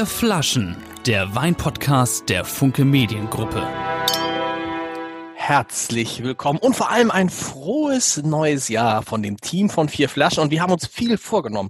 [0.00, 3.68] Vier Flaschen, der Weinpodcast der Funke Mediengruppe.
[5.34, 10.42] Herzlich willkommen und vor allem ein frohes neues Jahr von dem Team von Vier Flaschen.
[10.42, 11.68] Und wir haben uns viel vorgenommen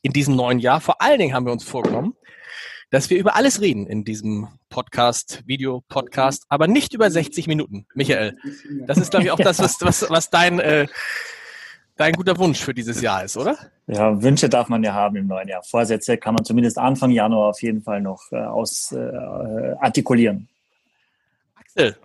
[0.00, 0.80] in diesem neuen Jahr.
[0.80, 2.14] Vor allen Dingen haben wir uns vorgenommen,
[2.90, 7.84] dass wir über alles reden in diesem Podcast, Video-Podcast, aber nicht über 60 Minuten.
[7.94, 8.36] Michael,
[8.86, 10.86] das ist, glaube ich, auch das, was, was, was dein, äh,
[12.00, 13.58] dein guter Wunsch für dieses Jahr ist, oder?
[13.86, 15.62] Ja, Wünsche darf man ja haben im neuen Jahr.
[15.62, 20.48] Vorsätze kann man zumindest Anfang Januar auf jeden Fall noch äh, aus, äh, artikulieren.
[21.56, 21.96] Axel.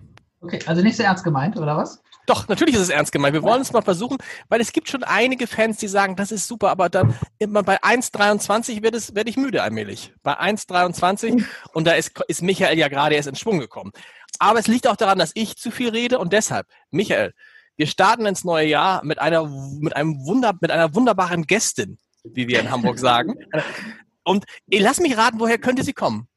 [0.41, 2.01] Okay, also nicht so ernst gemeint, oder was?
[2.25, 3.33] Doch, natürlich ist es ernst gemeint.
[3.33, 4.17] Wir wollen es mal versuchen,
[4.49, 7.81] weil es gibt schon einige Fans, die sagen, das ist super, aber dann immer bei
[7.81, 10.13] 1,23 werde werd ich müde allmählich.
[10.23, 13.91] Bei 1,23 und da ist, ist Michael ja gerade erst in Schwung gekommen.
[14.39, 17.33] Aber es liegt auch daran, dass ich zu viel rede und deshalb, Michael,
[17.77, 19.47] wir starten ins neue Jahr mit einer,
[19.79, 23.35] mit einem Wunder, mit einer wunderbaren Gästin, wie wir in Hamburg sagen.
[24.23, 26.27] Und lass mich raten, woher könnte sie kommen?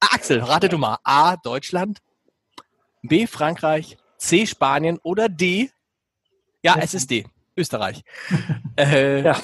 [0.00, 0.98] Ah, Axel, rate du mal.
[1.04, 2.00] A, Deutschland.
[3.02, 3.96] B, Frankreich.
[4.18, 5.70] C, Spanien oder D?
[6.62, 8.04] Ja, es ist D, Österreich.
[8.76, 9.40] äh, ja.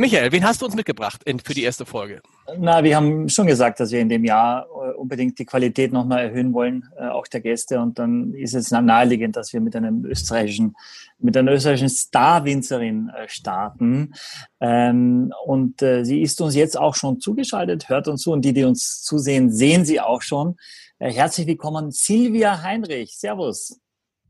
[0.00, 2.22] Michael, wen hast du uns mitgebracht in, für die erste Folge?
[2.56, 6.24] Na, wir haben schon gesagt, dass wir in dem Jahr äh, unbedingt die Qualität nochmal
[6.24, 7.78] erhöhen wollen, äh, auch der Gäste.
[7.78, 10.74] Und dann ist es naheliegend, dass wir mit einem österreichischen,
[11.18, 14.14] mit einer österreichischen Star-Winzerin äh, starten.
[14.58, 18.54] Ähm, und äh, sie ist uns jetzt auch schon zugeschaltet, hört uns zu und die,
[18.54, 20.56] die uns zusehen, sehen sie auch schon.
[20.98, 23.18] Äh, herzlich willkommen, Silvia Heinrich.
[23.18, 23.78] Servus.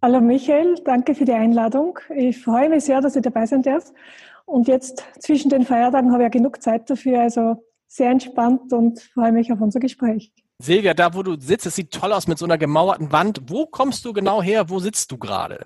[0.03, 2.01] Hallo Michael, danke für die Einladung.
[2.17, 3.93] Ich freue mich sehr, dass ich dabei sein darf.
[4.51, 9.01] Und jetzt zwischen den Feiertagen habe ich ja genug Zeit dafür, also sehr entspannt und
[9.01, 10.33] freue mich auf unser Gespräch.
[10.59, 13.43] Silvia, da wo du sitzt, es sieht toll aus mit so einer gemauerten Wand.
[13.47, 14.69] Wo kommst du genau her?
[14.69, 15.65] Wo sitzt du gerade?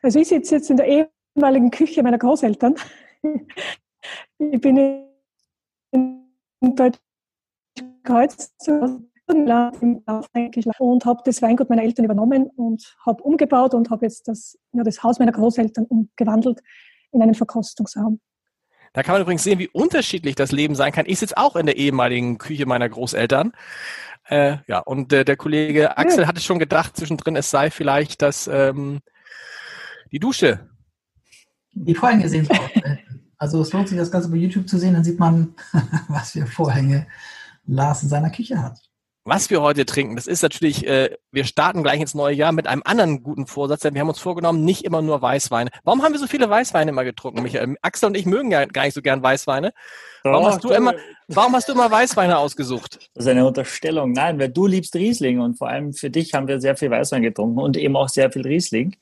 [0.00, 2.76] Also ich sitze jetzt in der ehemaligen Küche meiner Großeltern.
[4.38, 5.06] Ich bin
[5.90, 6.24] in
[6.60, 8.52] Deutschkreuz
[9.26, 14.84] und habe das Weingut meiner Eltern übernommen und habe umgebaut und habe jetzt das, ja,
[14.84, 16.60] das Haus meiner Großeltern umgewandelt
[17.12, 18.20] in einen Verkostungsraum.
[18.92, 21.06] Da kann man übrigens sehen, wie unterschiedlich das Leben sein kann.
[21.06, 23.52] Ich sitze auch in der ehemaligen Küche meiner Großeltern.
[24.24, 26.28] Äh, ja, und äh, der Kollege Axel ja.
[26.28, 29.00] hatte schon gedacht zwischendrin, es sei vielleicht das ähm,
[30.12, 30.68] die Dusche.
[31.72, 32.70] Die Vorhänge sehen auch.
[32.76, 32.98] Äh,
[33.38, 35.54] also es lohnt sich, das Ganze bei YouTube zu sehen, dann sieht man,
[36.08, 37.08] was für Vorhänge
[37.66, 38.78] Lars in seiner Küche hat.
[39.24, 42.66] Was wir heute trinken, das ist natürlich, äh, wir starten gleich ins neue Jahr mit
[42.66, 45.70] einem anderen guten Vorsatz, denn wir haben uns vorgenommen, nicht immer nur Weißweine.
[45.84, 47.76] Warum haben wir so viele Weißweine immer getrunken, Michael?
[47.82, 49.72] Axel und ich mögen ja gar nicht so gern Weißweine.
[50.24, 50.94] Warum, hast, du immer,
[51.28, 53.10] warum hast du immer Weißweine ausgesucht?
[53.14, 54.10] Das ist eine Unterstellung.
[54.10, 57.22] Nein, weil du liebst Riesling und vor allem für dich haben wir sehr viel Weißwein
[57.22, 58.96] getrunken und eben auch sehr viel Riesling.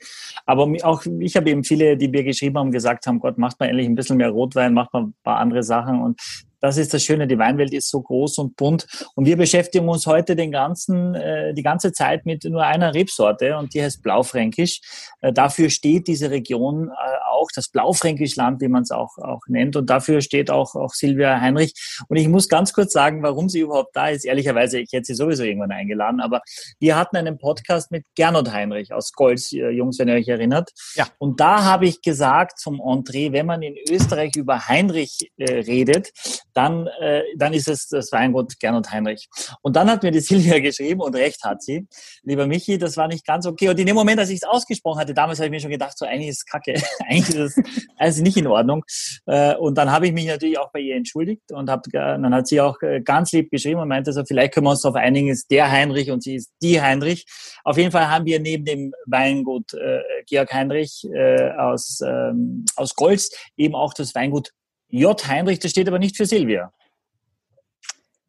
[0.44, 3.70] Aber auch ich habe eben viele, die mir geschrieben haben, gesagt haben, Gott, macht mal
[3.70, 6.20] endlich ein bisschen mehr Rotwein, macht mal ein paar andere Sachen und
[6.60, 8.86] das ist das Schöne, die Weinwelt ist so groß und bunt.
[9.14, 13.56] Und wir beschäftigen uns heute den ganzen, äh, die ganze Zeit mit nur einer Rebsorte
[13.56, 14.80] und die heißt Blaufränkisch.
[15.20, 16.92] Äh, dafür steht diese Region äh,
[17.30, 19.76] auch, das Blaufränkischland, wie man es auch, auch nennt.
[19.76, 21.74] Und dafür steht auch, auch Silvia Heinrich.
[22.08, 24.24] Und ich muss ganz kurz sagen, warum sie überhaupt da ist.
[24.24, 26.42] Ehrlicherweise, ich hätte sie sowieso irgendwann eingeladen, aber
[26.78, 30.70] wir hatten einen Podcast mit Gernot Heinrich aus Golz, äh, Jungs, wenn ihr euch erinnert.
[30.94, 31.08] Ja.
[31.18, 36.10] Und da habe ich gesagt zum Entree, wenn man in Österreich über Heinrich äh, redet,
[36.54, 39.28] dann, äh, dann ist es das Weingut Gernot Heinrich.
[39.62, 41.86] Und dann hat mir die Silvia geschrieben und recht hat sie.
[42.22, 43.68] Lieber Michi, das war nicht ganz okay.
[43.68, 45.96] Und in dem Moment, als ich es ausgesprochen hatte, damals habe ich mir schon gedacht,
[45.96, 46.74] so eigentlich ist es kacke.
[47.08, 48.84] eigentlich ist es also nicht in Ordnung.
[49.26, 52.46] Äh, und dann habe ich mich natürlich auch bei ihr entschuldigt und hab, dann hat
[52.46, 55.28] sie auch äh, ganz lieb geschrieben und meinte so, vielleicht können wir uns darauf einigen,
[55.28, 57.26] ist der Heinrich und sie ist die Heinrich.
[57.64, 62.94] Auf jeden Fall haben wir neben dem Weingut äh, Georg Heinrich äh, aus, ähm, aus
[62.94, 64.50] Golz eben auch das Weingut
[64.90, 65.28] J.
[65.28, 66.72] Heinrich, das steht aber nicht für Silvia.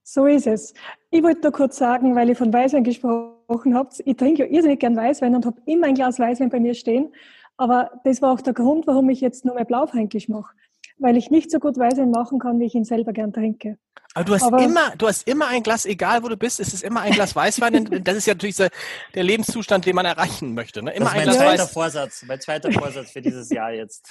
[0.03, 0.73] So ist es.
[1.09, 4.79] Ich wollte nur kurz sagen, weil ich von Weißwein gesprochen habe, ich trinke ja irrsinnig
[4.79, 7.13] gern Weißwein und habe immer ein Glas Weißwein bei mir stehen.
[7.57, 10.53] Aber das war auch der Grund, warum ich jetzt nur mehr Blaufränkisch mache.
[11.01, 13.77] Weil ich nicht so gut Weißwein machen kann, wie ich ihn selber gern trinke.
[14.13, 16.74] Aber du hast Aber immer, du hast immer ein Glas, egal wo du bist, es
[16.74, 18.03] ist immer ein Glas Weißwein.
[18.03, 20.83] das ist ja natürlich der Lebenszustand, den man erreichen möchte.
[20.83, 20.92] Ne?
[20.92, 23.71] Immer das ist mein ein Glas zweiter Weiß Vorsatz, mein zweiter Vorsatz für dieses Jahr
[23.71, 24.09] jetzt.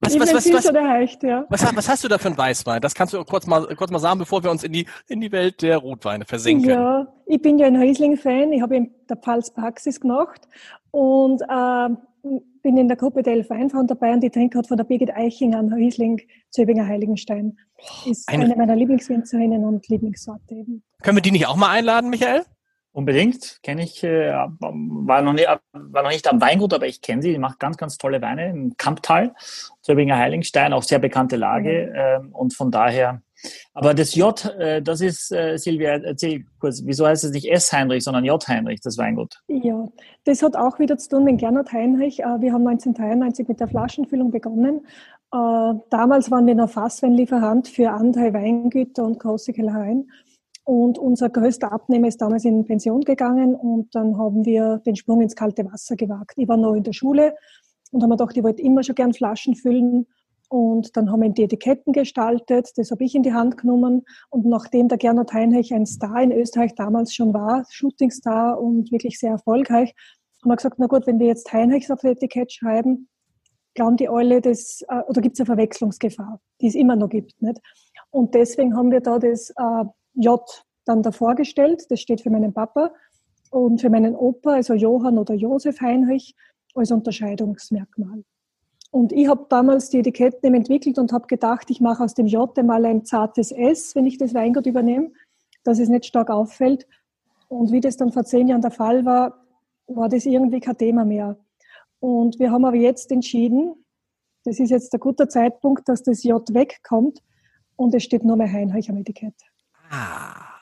[0.00, 1.44] Was, was, was, was, erreicht, ja.
[1.48, 2.80] was, was, hast du da für ein Weißwein?
[2.80, 5.30] Das kannst du kurz mal, kurz mal sagen, bevor wir uns in die, in die
[5.30, 6.68] Welt der Rotweine versinken.
[6.68, 8.52] Ja, ich bin ja ein Riesling-Fan.
[8.52, 10.48] Ich habe in der Pfalz Praxis gemacht
[10.90, 11.88] und äh,
[12.62, 15.14] bin in der Gruppe der Elf Weinfrauen dabei und die trinke hat von der Birgit
[15.14, 16.20] Eiching an Riesling
[16.50, 17.56] Zöbinger Heiligenstein.
[18.06, 20.82] Ist eine, eine meiner Lieblingswinzerinnen und Lieblingssorte eben.
[21.02, 22.42] Können wir die nicht auch mal einladen, Michael?
[22.92, 27.20] Unbedingt, kenne ich, äh, war, noch nicht, war noch nicht am Weingut, aber ich kenne
[27.20, 29.34] sie, die macht ganz, ganz tolle Weine im Kamptal,
[29.82, 32.26] Zöbinger Heiligenstein, auch sehr bekannte Lage mhm.
[32.26, 33.20] ähm, und von daher
[33.74, 37.72] Aber das J, äh, das ist, äh, Silvia, erzähl kurz, wieso heißt es nicht S.
[37.72, 38.46] Heinrich, sondern J.
[38.48, 39.42] Heinrich, das Weingut?
[39.48, 39.86] Ja,
[40.24, 42.20] das hat auch wieder zu tun mit Gernot Heinrich.
[42.20, 44.86] Äh, wir haben 1993 mit der Flaschenfüllung begonnen.
[45.30, 50.08] Damals waren wir noch Fassweinlieferant für andere Weingüter und große Kellereien.
[50.66, 55.20] Und unser größter Abnehmer ist damals in Pension gegangen und dann haben wir den Sprung
[55.20, 56.32] ins kalte Wasser gewagt.
[56.36, 57.36] Ich war noch in der Schule
[57.92, 60.06] und haben mir gedacht, ich wollte immer schon gern Flaschen füllen
[60.48, 64.04] und dann haben wir die Etiketten gestaltet, das habe ich in die Hand genommen.
[64.30, 69.18] Und nachdem der Gernot Heinrich ein Star in Österreich damals schon war, Shootingstar und wirklich
[69.18, 69.94] sehr erfolgreich,
[70.42, 73.08] haben wir gesagt, na gut, wenn wir jetzt Heinrichs auf das Etikett schreiben,
[73.74, 77.40] glauben die alle, das, äh, oder gibt es eine Verwechslungsgefahr, die es immer noch gibt.
[77.42, 77.60] Nicht?
[78.10, 79.84] Und deswegen haben wir da das äh,
[80.14, 80.40] J
[80.84, 82.92] dann davor gestellt, das steht für meinen Papa
[83.50, 86.36] und für meinen Opa, also Johann oder Josef Heinrich,
[86.74, 88.22] als Unterscheidungsmerkmal.
[88.96, 92.56] Und ich habe damals die Etiketten entwickelt und habe gedacht, ich mache aus dem J
[92.64, 95.10] mal ein zartes S, wenn ich das Weingut übernehme,
[95.64, 96.86] dass es nicht stark auffällt.
[97.48, 99.44] Und wie das dann vor zehn Jahren der Fall war,
[99.86, 101.36] war das irgendwie kein Thema mehr.
[102.00, 103.74] Und wir haben aber jetzt entschieden,
[104.44, 107.20] das ist jetzt der gute Zeitpunkt, dass das J wegkommt
[107.76, 109.34] und es steht nur mehr Heinrich am Etikett.
[109.90, 110.56] Ah.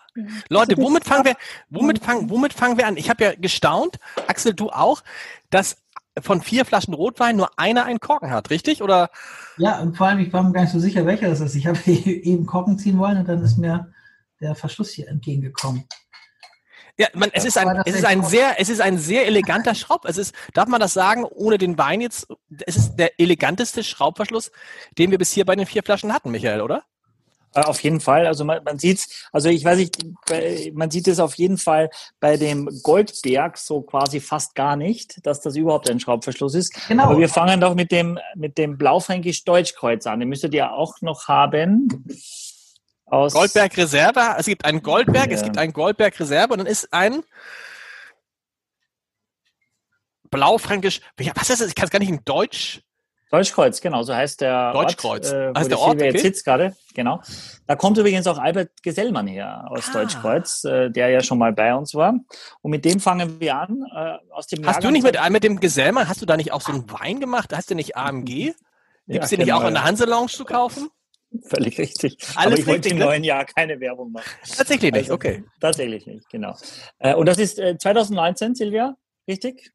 [0.49, 1.37] Leute, also womit fangen wir,
[1.71, 2.97] womit fangen, womit fangen wir an?
[2.97, 5.03] Ich habe ja gestaunt, Axel, du auch,
[5.51, 5.77] dass
[6.20, 8.82] von vier Flaschen Rotwein nur einer einen Korken hat, richtig?
[8.82, 9.11] Oder?
[9.58, 11.55] Ja, und vor allem, ich war mir gar nicht so sicher, welcher das ist.
[11.55, 13.93] Ich habe eben Korken ziehen wollen und dann ist mir
[14.40, 15.84] der Verschluss hier entgegengekommen.
[16.96, 20.05] Ja, man, es ist ein, es ist ein sehr, es ist ein sehr eleganter Schraub.
[20.05, 22.28] Es ist, darf man das sagen, ohne den Wein jetzt?
[22.66, 24.52] Es ist der eleganteste Schraubverschluss,
[24.96, 26.84] den wir bis hier bei den vier Flaschen hatten, Michael, oder?
[27.55, 28.27] Äh, auf jeden Fall.
[28.27, 31.91] Also man, man sieht also ich weiß nicht, man sieht es auf jeden Fall
[32.21, 36.75] bei dem Goldberg so quasi fast gar nicht, dass das überhaupt ein Schraubverschluss ist.
[36.89, 37.05] Genau.
[37.05, 40.21] Aber wir fangen doch mit dem, mit dem Blaufränkisch Deutschkreuz an.
[40.21, 42.05] Den müsstet ihr auch noch haben.
[43.06, 44.37] Aus Goldberg Reserve.
[44.39, 45.37] Es gibt einen Goldberg, ja.
[45.37, 47.23] es gibt einen Goldberg Reserve und dann ist ein
[50.31, 51.00] Blaufränkisch.
[51.35, 51.69] Was ist das?
[51.69, 52.83] Ich kann es gar nicht in Deutsch
[53.35, 55.33] Deutschkreuz, genau, so heißt der Deutschkreuz.
[55.33, 56.13] Ort, äh, heißt der Ort, okay.
[56.13, 57.21] jetzt sitzt gerade, genau.
[57.67, 59.93] Da kommt übrigens auch Albert Gesellmann her aus ah.
[59.93, 62.15] Deutschkreuz, äh, der ja schon mal bei uns war.
[62.63, 63.85] Und mit dem fangen wir an.
[63.93, 66.53] Äh, aus dem hast Jahrgang du nicht mit, mit dem Gesellmann, hast du da nicht
[66.53, 67.53] auch so einen Wein gemacht?
[67.53, 68.25] Hast du nicht AMG?
[68.25, 68.55] Gibt
[69.07, 70.89] es ja, den nicht genau, auch in der Hanse Lounge zu kaufen?
[71.49, 72.17] Völlig richtig.
[72.37, 73.07] Alles Aber ich wollte im ne?
[73.07, 74.31] neuen Jahr keine Werbung machen.
[74.57, 75.43] Tatsächlich nicht, also, okay.
[75.61, 76.55] Tatsächlich nicht, genau.
[76.99, 78.97] Äh, und das ist 2019, äh, Silvia,
[79.27, 79.73] richtig?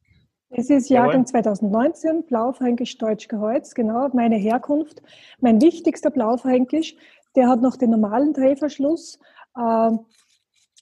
[0.51, 5.01] Es ist Jahrgang 2019, Blaufränkisch Deutsch Geholz, genau, meine Herkunft.
[5.39, 6.95] Mein wichtigster Blaufränkisch,
[7.35, 9.19] der hat noch den normalen Drehverschluss.
[9.55, 9.99] Ähm,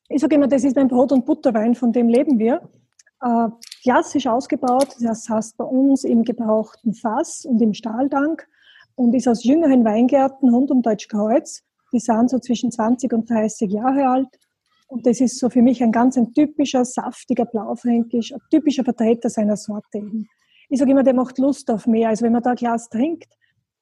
[0.07, 2.61] ich sage immer, das ist ein Brot- und Butterwein, von dem leben wir.
[3.21, 3.49] Äh,
[3.83, 8.47] klassisch ausgebaut, das heißt bei uns im gebrauchten Fass und im Stahldank
[8.95, 11.63] und ist aus jüngeren Weingärten rund um Deutsch Kreuz.
[11.91, 14.29] Die sind so zwischen 20 und 30 Jahre alt
[14.87, 19.29] und das ist so für mich ein ganz ein typischer, saftiger Blaufränkisch, ein typischer Vertreter
[19.29, 20.27] seiner Sorte eben.
[20.69, 22.09] Ich sage immer, der macht Lust auf mehr.
[22.09, 23.31] Also wenn man da ein Glas trinkt,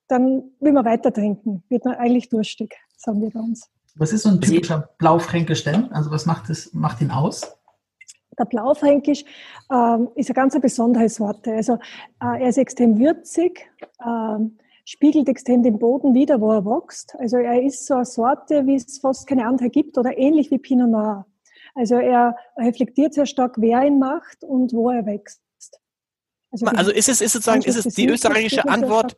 [0.08, 1.64] dann will man weiter trinken.
[1.70, 3.70] Wird man eigentlich durstig, sagen wir bei uns.
[3.96, 5.92] Was ist so ein typischer Blaufränkisch denn?
[5.92, 7.56] Also was macht, das, macht ihn aus?
[8.38, 9.24] Der Blaufränkisch
[9.72, 11.54] ähm, ist eine ganz besondere Sorte.
[11.54, 11.76] Also
[12.22, 13.70] äh, er ist extrem würzig,
[14.06, 17.16] ähm, spiegelt extrem den Boden wieder, wo er wächst.
[17.20, 20.60] Also er ist so eine Sorte, wie es fast keine andere gibt oder ähnlich wie
[20.60, 21.26] Pinot Noir.
[21.74, 25.42] Also er reflektiert sehr stark, wer ihn macht und wo er wächst.
[26.52, 29.18] Also, also ist es, ist sozusagen, ist es die österreichische Antwort,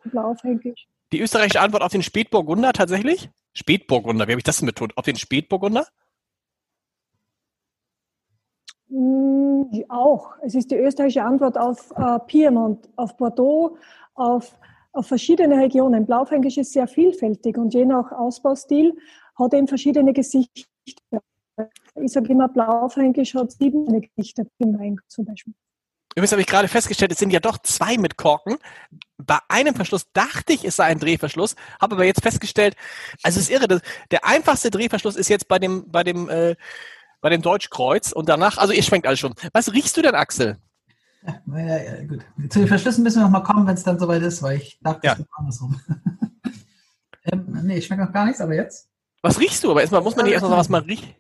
[1.12, 3.30] die österreichische Antwort auf den Spätburgunder tatsächlich?
[3.54, 4.98] Spätburgunder, wie habe ich das denn betont?
[4.98, 5.86] Auf den Spätburgunder?
[8.90, 10.32] Mm, auch.
[10.42, 13.78] Es ist die österreichische Antwort auf äh, Piemont, auf Bordeaux,
[14.16, 14.58] auf
[14.98, 16.06] auf verschiedene Regionen.
[16.06, 18.98] Blaufränkisch ist sehr vielfältig und je nach Ausbaustil
[19.38, 20.66] hat eben verschiedene Gesichter.
[21.96, 25.54] Ich sage immer, Blaufränkisch hat sieben Gesichter im Wein zum Beispiel.
[26.16, 28.58] Übrigens habe ich gerade festgestellt, es sind ja doch zwei mit Korken.
[29.18, 32.76] Bei einem Verschluss dachte ich, es sei ein Drehverschluss, habe aber jetzt festgestellt,
[33.22, 36.56] also es ist irre, der einfachste Drehverschluss ist jetzt bei dem, bei dem, äh,
[37.22, 39.36] bei dem Deutschkreuz und danach, also ihr schwenkt alles schon.
[39.54, 40.58] Was riechst du denn, Axel?
[41.48, 42.26] Ja, ja, gut.
[42.50, 44.80] Zu den Verschlüssen müssen wir noch mal kommen, wenn es dann soweit ist, weil ich
[44.82, 45.24] dachte, das ja.
[45.24, 45.82] ist andersrum.
[47.32, 48.90] ähm, nee, ich schmecke noch gar nichts, aber jetzt.
[49.22, 49.72] Was riechst du?
[49.72, 51.16] Aber erstmal muss man nicht erstmal sagen, was man riecht.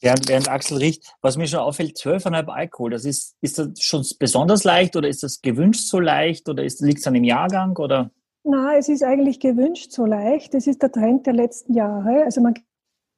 [0.00, 4.06] Während, während Axel riecht, was mir schon auffällt, 12,5 Alkohol, das ist, ist das schon
[4.18, 8.10] besonders leicht oder ist das gewünscht so leicht oder liegt es an dem Jahrgang oder?
[8.44, 10.54] Na, es ist eigentlich gewünscht so leicht.
[10.54, 12.22] Das ist der Trend der letzten Jahre.
[12.24, 12.54] Also man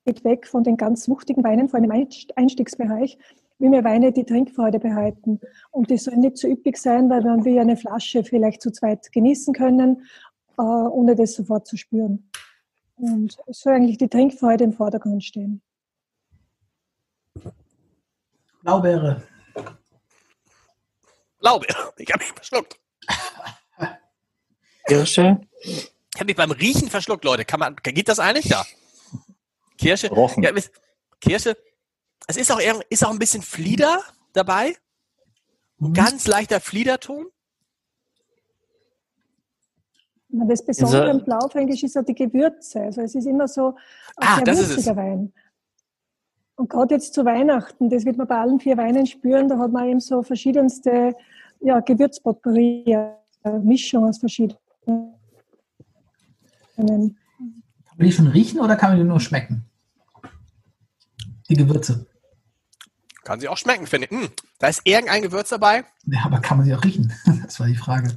[0.06, 3.18] geht weg von den ganz wuchtigen Weinen, vor allem im Einstiegsbereich,
[3.60, 5.40] wie mir Weine die Trinkfreude behalten.
[5.70, 9.12] Und die sollen nicht zu üppig sein, weil dann wir eine Flasche vielleicht zu zweit
[9.12, 10.06] genießen können.
[10.58, 12.30] äh, ohne das sofort zu spüren.
[12.96, 15.62] Und es soll eigentlich die Trinkfreude im Vordergrund stehen.
[18.62, 19.22] Blaubeere.
[21.38, 21.94] Blaubeere.
[21.96, 22.78] Ich habe mich verschluckt.
[24.86, 25.40] Kirsche?
[25.62, 27.46] Ich habe mich beim Riechen verschluckt, Leute.
[27.46, 28.46] Kann man, geht das eigentlich?
[28.46, 28.66] Ja.
[29.78, 30.10] Kirsche.
[30.10, 30.42] Rochen.
[30.42, 30.50] Ja,
[31.20, 31.56] Kirsche.
[32.30, 33.98] Es ist auch, ist auch ein bisschen Flieder
[34.32, 34.76] dabei.
[35.78, 35.92] Mhm.
[35.94, 37.26] Ganz leichter Fliederton.
[40.28, 42.82] Na, Das Besondere Dieser- am Blaufränkisch ist ja die Gewürze.
[42.82, 43.74] Also es ist immer so
[44.16, 45.32] ein Ah, sehr würziger Wein.
[46.54, 49.72] Und gerade jetzt zu Weihnachten, das wird man bei allen vier Weinen spüren, da hat
[49.72, 51.16] man eben so verschiedenste
[51.60, 52.96] ja, Gewürzpotpourri,
[53.62, 54.58] Mischung aus verschiedenen.
[56.76, 57.16] Kann man
[57.98, 59.64] die schon riechen oder kann man die nur schmecken?
[61.48, 62.06] Die Gewürze.
[63.24, 64.10] Kann sie auch schmecken, finde ich.
[64.12, 65.84] Hm, da ist irgendein Gewürz dabei.
[66.06, 67.12] Ja, aber kann man sie auch riechen?
[67.44, 68.16] Das war die Frage.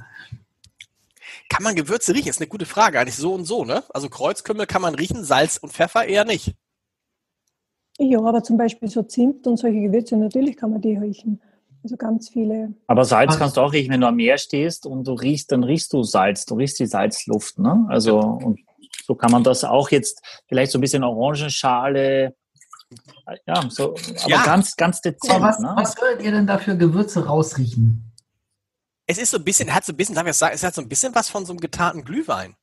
[1.50, 2.30] Kann man Gewürze riechen?
[2.30, 3.00] Ist eine gute Frage.
[3.00, 3.84] Eigentlich so und so, ne?
[3.94, 6.54] Also Kreuzkümmel kann man riechen, Salz und Pfeffer eher nicht.
[8.00, 11.42] Ja, aber zum Beispiel so Zimt und solche Gewürze, natürlich kann man die riechen.
[11.84, 12.74] Also ganz viele.
[12.88, 13.38] Aber Salz Ah.
[13.38, 16.02] kannst du auch riechen, wenn du am Meer stehst und du riechst, dann riechst du
[16.04, 17.60] Salz, du riechst die Salzluft.
[17.60, 17.86] Ne?
[17.90, 18.60] Also und
[19.06, 22.36] so kann man das auch jetzt vielleicht so ein bisschen Orangenschale,
[23.46, 24.44] ja, so, aber Ja.
[24.44, 25.34] ganz, ganz dezent.
[25.34, 25.74] Aber was, ne?
[25.76, 28.12] was würdet ihr denn da für Gewürze rausriechen?
[29.06, 30.82] Es ist so ein bisschen, hat so ein bisschen, darf ich sagen, es hat so
[30.82, 32.56] ein bisschen was von so einem getarnten Glühwein.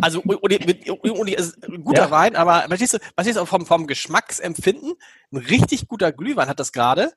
[0.00, 2.10] Also, und, und, und, und, es ist ein guter Ja.
[2.10, 4.94] Wein, aber verstehst du, verstehst du vom, vom Geschmacksempfinden?
[5.30, 7.12] Ein richtig guter Glühwein hat das gerade.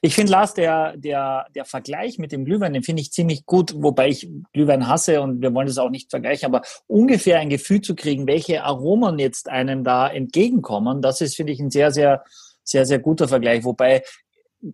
[0.00, 3.74] Ich finde, Lars, der, der, der Vergleich mit dem Glühwein, den finde ich ziemlich gut,
[3.76, 7.80] wobei ich Glühwein hasse und wir wollen das auch nicht vergleichen, aber ungefähr ein Gefühl
[7.80, 12.24] zu kriegen, welche Aromen jetzt einem da entgegenkommen, das ist, finde ich, ein sehr, sehr,
[12.64, 14.02] sehr, sehr guter Vergleich, wobei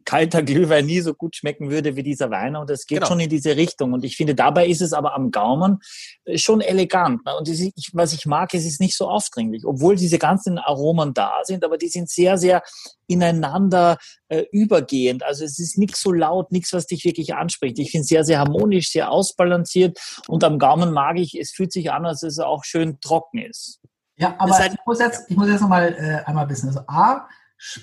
[0.07, 3.09] kalter Glühwein nie so gut schmecken würde wie dieser Wein und es geht Genau.
[3.09, 5.81] schon in diese Richtung und ich finde, dabei ist es aber am Gaumen
[6.25, 7.25] äh, schon elegant.
[7.27, 7.37] ne?
[7.37, 7.49] Und
[7.93, 11.77] was ich mag, es ist nicht so aufdringlich, obwohl diese ganzen Aromen da sind, aber
[11.77, 12.63] die sind sehr, sehr
[13.07, 13.99] ineinander
[14.29, 15.23] äh, übergehend.
[15.23, 17.79] Also es ist nichts so laut, nichts, was dich wirklich anspricht.
[17.79, 19.99] Ich finde es sehr, sehr harmonisch, sehr ausbalanciert
[20.29, 23.81] und am Gaumen mag ich, es fühlt sich an, als es auch schön trocken ist.
[24.17, 26.69] Ja, aber Ist halt- ich muss jetzt, ich muss jetzt nochmal äh, einmal wissen.
[26.69, 27.27] Also A,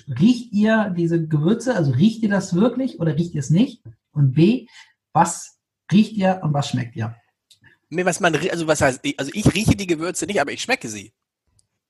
[0.08, 3.82] riecht ihr diese Gewürze, also riecht ihr das wirklich oder riecht ihr es nicht?
[4.12, 4.66] Und B,
[5.12, 5.58] was
[5.90, 7.16] riecht ihr und was schmeckt ihr?
[7.90, 10.88] Nee, was man, also was heißt, also ich rieche die Gewürze nicht, aber ich schmecke
[10.88, 11.12] sie.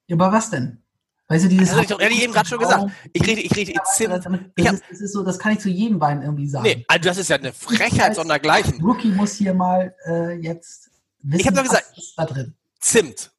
[0.08, 0.82] Ja, aber was denn?
[1.28, 1.68] Weißt du, dieses.
[1.68, 2.90] Das hab ich doch- hätte ich eben gerade schon gesagt.
[3.12, 4.12] Ich rieche, ich rieche Ja, Zimt.
[4.56, 6.64] das, ist, das ist so, das kann ich zu jedem Wein irgendwie sagen.
[6.64, 8.82] Nee, also das ist ja eine Frechheit sondergleichen.
[8.84, 12.54] Rookie muss hier mal äh, jetzt wissen, Ich hab doch gesagt- was ist da drin.
[12.80, 13.30] Zimt,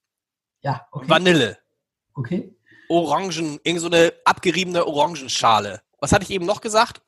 [0.62, 1.10] Ja, okay.
[1.10, 1.58] Vanille,
[2.14, 2.56] okay.
[2.90, 5.82] Orangen, irgend so eine abgeriebene Orangenschale.
[6.00, 7.02] Was hatte ich eben noch gesagt?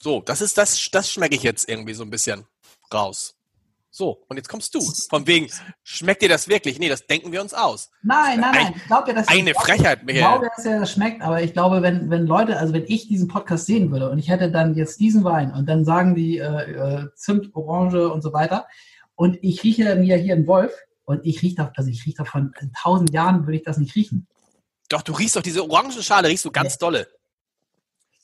[0.00, 2.46] So, das ist das, das schmecke ich jetzt irgendwie so ein bisschen
[2.92, 3.36] raus.
[3.92, 4.80] So, und jetzt kommst du.
[5.10, 5.50] Von wegen,
[5.82, 6.78] schmeckt dir das wirklich?
[6.78, 7.90] Nee, das denken wir uns aus.
[8.02, 8.74] Nein, nein, Ein- nein.
[8.76, 10.22] Ich glaube ja, dass Eine ich glaub- Frechheit, Ich Michael.
[10.22, 13.26] glaube, dass er das schmeckt, aber ich glaube, wenn, wenn Leute, also wenn ich diesen
[13.28, 16.44] Podcast sehen würde und ich hätte dann jetzt diesen Wein und dann sagen die äh,
[16.44, 18.68] äh, Zimt, Orange und so weiter
[19.16, 20.72] und ich rieche mir hier einen Wolf
[21.04, 23.94] und ich rieche da, also ich rieche davon in tausend Jahren würde ich das nicht
[23.94, 24.26] riechen.
[24.88, 27.06] Doch, du riechst doch diese Orangenschale, riechst du ganz dolle.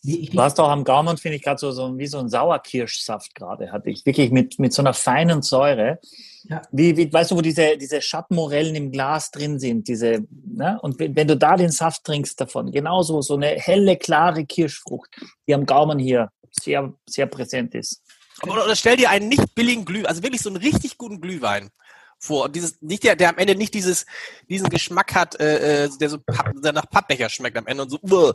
[0.02, 2.28] Nee, ich Du hast auch am Gaumen, finde ich, gerade so, so wie so ein
[2.28, 4.06] Sauerkirschsaft gerade, hatte ich.
[4.06, 5.98] Wirklich mit, mit so einer feinen Säure.
[6.44, 6.62] Ja.
[6.70, 10.78] Wie, wie, weißt du, wo diese, diese Schattenmorellen im Glas drin sind, diese, ne?
[10.82, 15.10] Und wenn, wenn du da den Saft trinkst davon, genauso, so eine helle, klare Kirschfrucht,
[15.48, 16.30] die am Gaumen hier
[16.62, 18.00] sehr, sehr präsent ist.
[18.42, 21.70] Aber oder stell dir einen nicht billigen Glühwein, also wirklich so einen richtig guten Glühwein
[22.18, 22.44] vor.
[22.44, 24.06] Und dieses, nicht der, der am Ende nicht dieses,
[24.48, 27.90] diesen Geschmack hat, äh, äh, der so Papp, der nach Pappbecher schmeckt am Ende und
[27.90, 27.98] so.
[28.02, 28.34] Uah.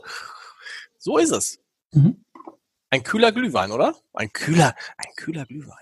[0.98, 1.60] So ist es.
[1.92, 2.24] Mhm.
[2.90, 3.96] Ein kühler Glühwein, oder?
[4.14, 5.78] Ein kühler, ein kühler Glühwein.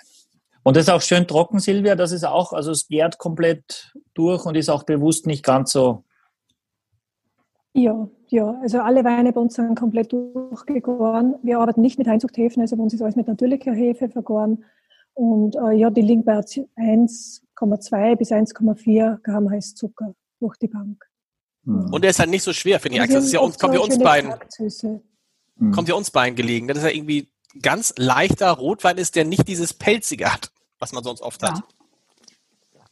[0.63, 1.95] Und das ist auch schön trocken, Silvia.
[1.95, 6.03] Das ist auch, also es gärt komplett durch und ist auch bewusst nicht ganz so.
[7.73, 11.35] Ja, ja, also alle Weine bei uns sind komplett durchgegoren.
[11.43, 14.65] Wir arbeiten nicht mit Einzuchthäfen, also bei uns ist alles mit natürlicher Hefe vergoren.
[15.19, 21.03] Und äh, ja, die liegen bei 1,2 bis 1,4 Gramm Heißzucker durch die Bank.
[21.65, 21.91] Hm.
[21.91, 23.01] Und der ist halt nicht so schwer, finde ich.
[23.01, 23.15] Und Axel.
[23.17, 25.01] Das ist ja uns, kommt ja uns beiden, Taktsüße.
[25.57, 25.71] Hm.
[25.71, 26.69] kommt ja uns beiden gelegen.
[26.69, 27.27] Das ist ja irgendwie
[27.61, 31.57] ganz leichter Rotwein ist, der nicht dieses Pelzige hat, was man sonst oft hat.
[31.57, 31.63] Ja.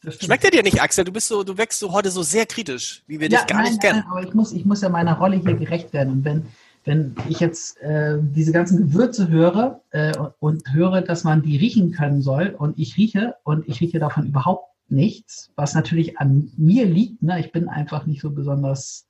[0.04, 0.26] Das stimmt.
[0.26, 1.06] Schmeckt er dir nicht, Axel?
[1.06, 3.72] Du bist so, du wächst so heute so sehr kritisch, wie wir dich gar nein,
[3.72, 4.00] nicht kennen.
[4.00, 6.12] Nein, aber ich muss, ich muss ja meiner Rolle hier gerecht werden.
[6.12, 6.48] Und wenn,
[6.88, 11.58] wenn ich jetzt äh, diese ganzen Gewürze höre äh, und, und höre, dass man die
[11.58, 16.52] riechen können soll und ich rieche und ich rieche davon überhaupt nichts, was natürlich an
[16.58, 17.22] mir liegt.
[17.22, 17.40] Ne?
[17.42, 19.08] Ich bin einfach nicht so besonders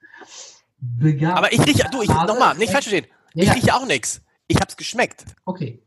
[0.79, 1.37] begabt.
[1.37, 3.05] Aber ich rieche, du, ich, nochmal, nicht falsch verstehen.
[3.33, 3.53] Ja, Ich ja.
[3.53, 4.21] rieche auch nichts.
[4.47, 5.25] Ich hab's geschmeckt.
[5.45, 5.81] Okay.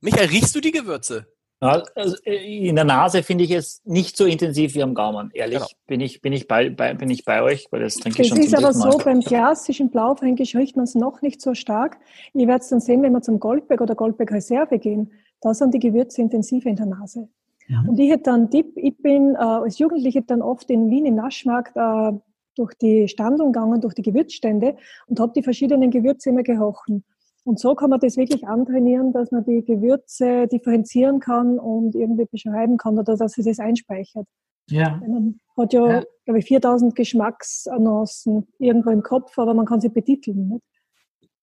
[0.00, 1.26] Michael, riechst du die Gewürze?
[1.60, 5.30] Also äh, in der Nase finde ich es nicht so intensiv wie am Gaumen.
[5.32, 5.68] Ehrlich, Genau.
[5.86, 8.28] bin ich, bin ich bei, bei, bin ich bei euch, weil das trinke Das ich
[8.28, 11.98] schon ist zum aber so, beim klassischen Blaufränkisch riecht man es noch nicht so stark.
[12.34, 15.12] Ihr werdet es dann sehen, wenn wir zum Goldberg oder Goldberg Reserve gehen.
[15.40, 17.28] Da sind die Gewürze intensiver in der Nase.
[17.68, 17.82] Ja.
[17.86, 21.16] Und ich hätte dann Tipp, ich bin äh, als Jugendliche dann oft in Wien im
[21.16, 22.12] Naschmarkt äh,
[22.54, 27.04] durch die Standung gegangen, durch die Gewürzstände und habe die verschiedenen Gewürze immer gerochen.
[27.46, 32.24] Und so kann man das wirklich antrainieren, dass man die Gewürze differenzieren kann und irgendwie
[32.24, 34.26] beschreiben kann oder dass sie das einspeichert.
[34.68, 34.96] Ja.
[34.96, 36.04] Man hat ja, Ja.
[36.24, 40.48] glaube ich, 4000 Geschmacksannoncen irgendwo im Kopf, aber man kann sie betiteln.
[40.48, 40.64] Nicht?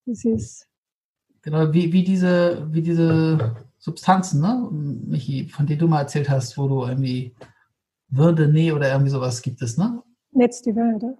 [0.05, 0.67] Das ist,
[1.41, 6.57] Genau, wie, wie diese, wie diese Substanzen, ne, Michi, von denen du mal erzählt hast,
[6.57, 7.33] wo du irgendwie
[8.09, 10.03] Würde, Nee oder irgendwie sowas gibt es, ne?
[10.31, 11.17] Netz die Welt, oder?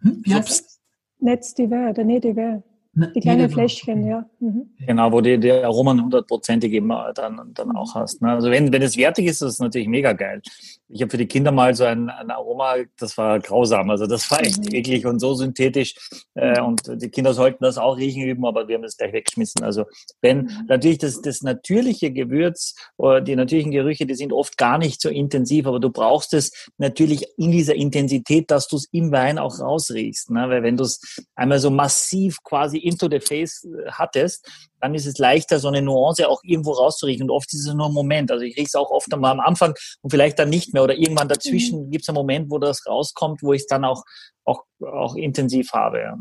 [0.00, 0.22] Hm?
[0.24, 0.80] Wie heißt das?
[1.20, 2.64] Netz die Welt, nee, die Welt.
[2.96, 4.24] Ne, Die kleinen nee, Fläschchen, ja.
[4.38, 4.70] Mhm.
[4.86, 8.22] Genau, wo die, die Aromen hundertprozentig eben äh, dann, dann auch hast.
[8.22, 8.30] Ne?
[8.30, 10.42] Also wenn, wenn es wertig ist, ist es natürlich mega geil.
[10.88, 13.90] Ich habe für die Kinder mal so ein, ein Aroma, das war grausam.
[13.90, 14.74] Also das war echt Mhm.
[14.74, 15.94] eklig und so synthetisch.
[16.34, 19.64] Äh, und die Kinder sollten das auch riechen üben, aber wir haben das gleich weggeschmissen.
[19.64, 19.86] Also
[20.20, 20.50] wenn Mhm.
[20.68, 25.08] natürlich das, das natürliche Gewürz oder die natürlichen Gerüche, die sind oft gar nicht so
[25.08, 29.58] intensiv, aber du brauchst es natürlich in dieser Intensität, dass du es im Wein auch
[29.58, 30.30] rausriechst.
[30.30, 30.48] Ne?
[30.48, 31.00] Weil wenn du es
[31.34, 34.48] einmal so massiv quasi into the face äh, hattest,
[34.80, 37.24] dann ist es leichter, so eine Nuance auch irgendwo rauszuriechen.
[37.24, 38.30] Und oft ist es nur ein Moment.
[38.30, 40.82] Also ich rieche es auch oft einmal am Anfang und vielleicht dann nicht mehr.
[40.82, 44.04] Oder irgendwann dazwischen gibt es einen Moment, wo das rauskommt, wo ich es dann auch,
[44.44, 46.00] auch, auch intensiv habe.
[46.00, 46.16] Ja.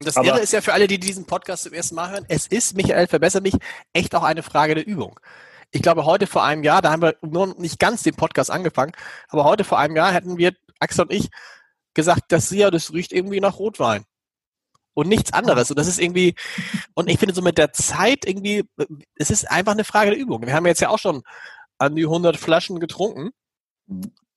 [0.00, 2.46] Das Aber- Irre ist ja für alle, die diesen Podcast zum ersten Mal hören, es
[2.46, 3.54] ist, Michael, verbessere mich,
[3.92, 5.18] echt auch eine Frage der Übung.
[5.70, 8.92] Ich glaube, heute vor einem Jahr, da haben wir nur nicht ganz den Podcast angefangen,
[9.28, 11.28] aber heute vor einem Jahr hätten wir, Axel und ich,
[11.94, 14.04] gesagt, das ja, das riecht irgendwie nach Rotwein.
[14.98, 15.70] Und nichts anderes.
[15.70, 16.34] Und das ist irgendwie,
[16.94, 18.64] und ich finde so mit der Zeit irgendwie,
[19.14, 20.44] es ist einfach eine Frage der Übung.
[20.44, 21.22] Wir haben jetzt ja auch schon
[21.78, 23.30] an die 100 Flaschen getrunken,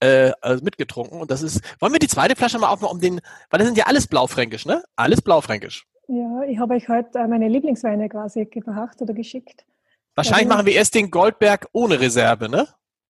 [0.02, 1.20] äh, also mitgetrunken.
[1.20, 3.76] Und das ist, wollen wir die zweite Flasche mal aufmachen, um den, weil das sind
[3.76, 4.84] ja alles Blaufränkisch, ne?
[4.96, 5.88] Alles Blaufränkisch.
[6.08, 9.66] Ja, ich habe euch heute äh, meine Lieblingsweine quasi gebracht oder geschickt.
[10.14, 12.68] Wahrscheinlich machen wir erst den Goldberg ohne Reserve, ne?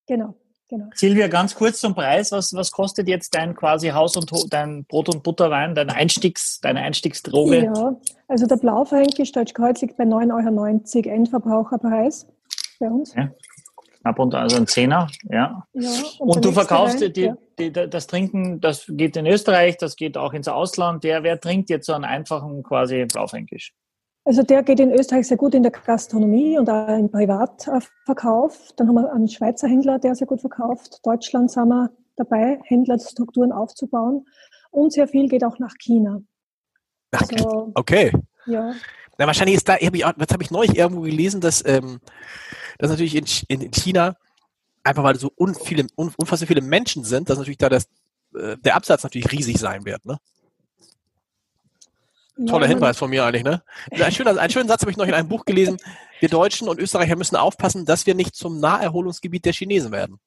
[0.08, 0.36] Genau,
[0.71, 0.86] genau.
[0.95, 2.31] Silvia, ganz kurz zum Preis.
[2.31, 6.81] Was, was kostet jetzt dein quasi Haus- und dein Brot- und Butterwein, dein Einstiegs, deine
[6.81, 7.65] Einstiegsdroge?
[7.65, 7.95] Ja,
[8.27, 12.27] also der Blaufränkisch Deutschkreuz liegt bei 9,90 Euro Endverbraucherpreis
[12.79, 13.13] bei uns.
[13.13, 13.29] Ja.
[14.01, 15.63] Knapp unter, also ein Zehner, ja.
[15.73, 17.38] Ja, Und, der du verkaufst Wein, die, ja.
[17.60, 21.03] die, das Trinken, das geht in Österreich, das geht auch ins Ausland.
[21.03, 23.73] Der, wer trinkt jetzt so einen einfachen quasi Blaufränkisch?
[24.23, 28.71] Also der geht in Österreich sehr gut in der Gastronomie und auch im Privatverkauf.
[28.75, 30.99] Dann haben wir einen Schweizer Händler, der sehr gut verkauft.
[31.03, 34.25] Deutschland sind wir dabei, Händlerstrukturen aufzubauen.
[34.69, 36.21] Und sehr viel geht auch nach China.
[37.12, 38.12] Ach, Also, Okay.
[38.45, 38.73] ja.
[39.17, 41.99] Na, wahrscheinlich ist da, hab ich, was habe ich neulich irgendwo gelesen, dass, ähm,
[42.77, 43.25] dass natürlich in,
[43.62, 44.15] in China,
[44.84, 47.88] einfach weil so un viele, un unfassbar viele Menschen sind, dass natürlich da das,
[48.36, 50.17] äh, der Absatz natürlich riesig sein wird, ne?
[52.47, 53.62] Toller Hinweis von mir eigentlich, ne?
[53.91, 55.77] Ein schöner, einen schönen Satz habe ich noch in einem Buch gelesen.
[56.19, 60.19] Wir Deutschen und Österreicher müssen aufpassen, dass wir nicht zum Naherholungsgebiet der Chinesen werden.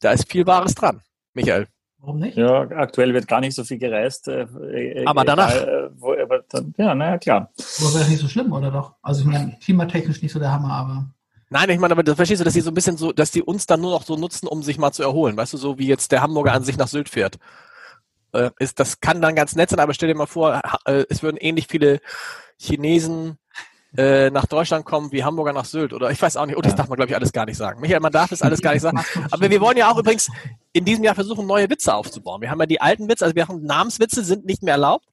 [0.00, 1.00] Da ist viel Wahres dran,
[1.34, 1.68] Michael.
[1.98, 2.36] Warum nicht?
[2.36, 4.26] Ja, aktuell wird gar nicht so viel gereist.
[4.26, 5.54] äh, äh, Aber danach.
[5.54, 7.50] Egal, äh, wo, aber dann, ja, naja, klar.
[7.80, 8.94] Aber wäre nicht so schlimm, oder doch?
[9.02, 11.06] Also ich meine, klimatechnisch nicht so der Hammer, aber.
[11.48, 13.42] Nein, ich meine, aber das verstehst du, dass die so ein bisschen so, dass die
[13.42, 15.36] uns dann nur noch so nutzen, um sich mal zu erholen.
[15.36, 17.38] Weißt du, so wie jetzt der Hamburger an sich nach Sylt fährt.
[18.32, 21.22] Äh, ist, das kann dann ganz nett sein, aber stell dir mal vor, äh, es
[21.22, 22.00] würden ähnlich viele
[22.58, 23.38] Chinesen
[23.96, 25.92] äh, nach Deutschland kommen wie Hamburger nach Sylt.
[25.92, 26.76] Oder ich weiß auch nicht, oder das Ja.
[26.78, 27.80] darf man, glaube ich, alles gar nicht sagen.
[27.80, 29.04] Michael, man darf das alles gar nicht sagen.
[29.30, 30.30] Aber wir wollen ja auch übrigens
[30.72, 32.40] in diesem Jahr versuchen, neue Witze aufzubauen.
[32.40, 35.04] Wir haben ja die alten Witze, also wir haben Namenswitze sind nicht mehr erlaubt.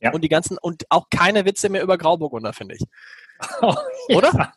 [0.00, 0.12] Ja.
[0.12, 2.82] Und die ganzen, und auch keine Witze mehr über Grauburgunder, finde ich.
[4.14, 4.54] Oder?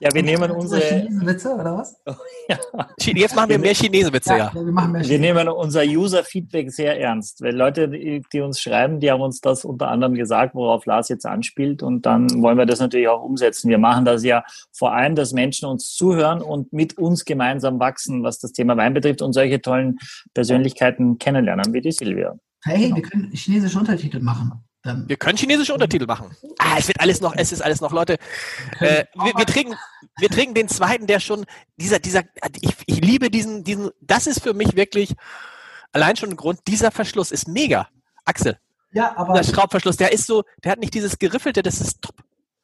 [0.00, 1.96] Ja, wir nehmen unsere, Chinesen-Witze, oder was?
[3.00, 4.52] Chi- Jetzt machen wir mehr Chinesenwitze, ja.
[4.54, 5.20] wir machen mehr wir Chinesen.
[5.36, 7.40] nehmen unser User-Feedback sehr ernst.
[7.40, 11.08] Weil Leute, die, die uns schreiben, die haben uns das unter anderem gesagt, worauf Lars
[11.08, 11.82] jetzt anspielt.
[11.82, 13.68] Und dann wollen wir das natürlich auch umsetzen.
[13.70, 18.22] Wir machen das ja vor allem, dass Menschen uns zuhören und mit uns gemeinsam wachsen,
[18.22, 19.98] was das Thema Wein betrifft und solche tollen
[20.34, 22.34] Persönlichkeiten kennenlernen, wie die Silvia.
[22.64, 24.52] Hey, wir können chinesische Untertitel machen.
[24.86, 25.08] Dann.
[25.08, 26.34] Wir können chinesische Untertitel machen.
[26.58, 28.18] Ah, es wird alles noch, es ist alles noch, Leute.
[28.80, 29.74] Äh, wir, wir trinken,
[30.18, 31.44] wir trinken den zweiten, der schon,
[31.76, 32.22] dieser, dieser,
[32.60, 35.14] ich, ich liebe diesen, diesen, das ist für mich wirklich
[35.92, 37.88] allein schon ein Grund, dieser Verschluss ist mega.
[38.24, 38.58] Axel,
[38.92, 42.16] Ja, aber, der Schraubverschluss, der ist so, der hat nicht dieses Geriffelte, das ist top.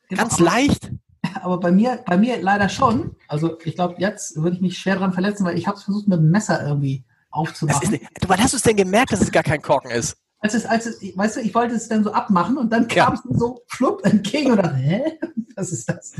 [0.09, 0.91] genau, Ganz leicht.
[1.35, 3.15] aber bei mir, bei mir leider schon.
[3.29, 6.09] Also ich glaube, jetzt würde ich mich schwer dran verletzen, weil ich habe es versucht
[6.09, 7.91] mit dem Messer irgendwie ist, aufzumachen.
[7.93, 10.17] du, wann hast du es denn gemerkt, dass es gar kein Korken ist?
[10.43, 13.15] Als es, als es, weißt du, ich wollte es dann so abmachen und dann kam
[13.15, 15.19] es mir so flupp entgegen und dann, hä?
[15.57, 16.15] Was ist das?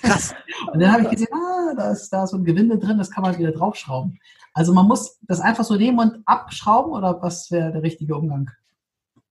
[0.00, 0.34] Krass.
[0.72, 3.22] Und dann habe ich gesehen, ah, da ist da so ein Gewinde drin, das kann
[3.22, 4.18] man wieder draufschrauben.
[4.54, 8.50] Also man muss das einfach so nehmen und abschrauben oder was wäre der richtige Umgang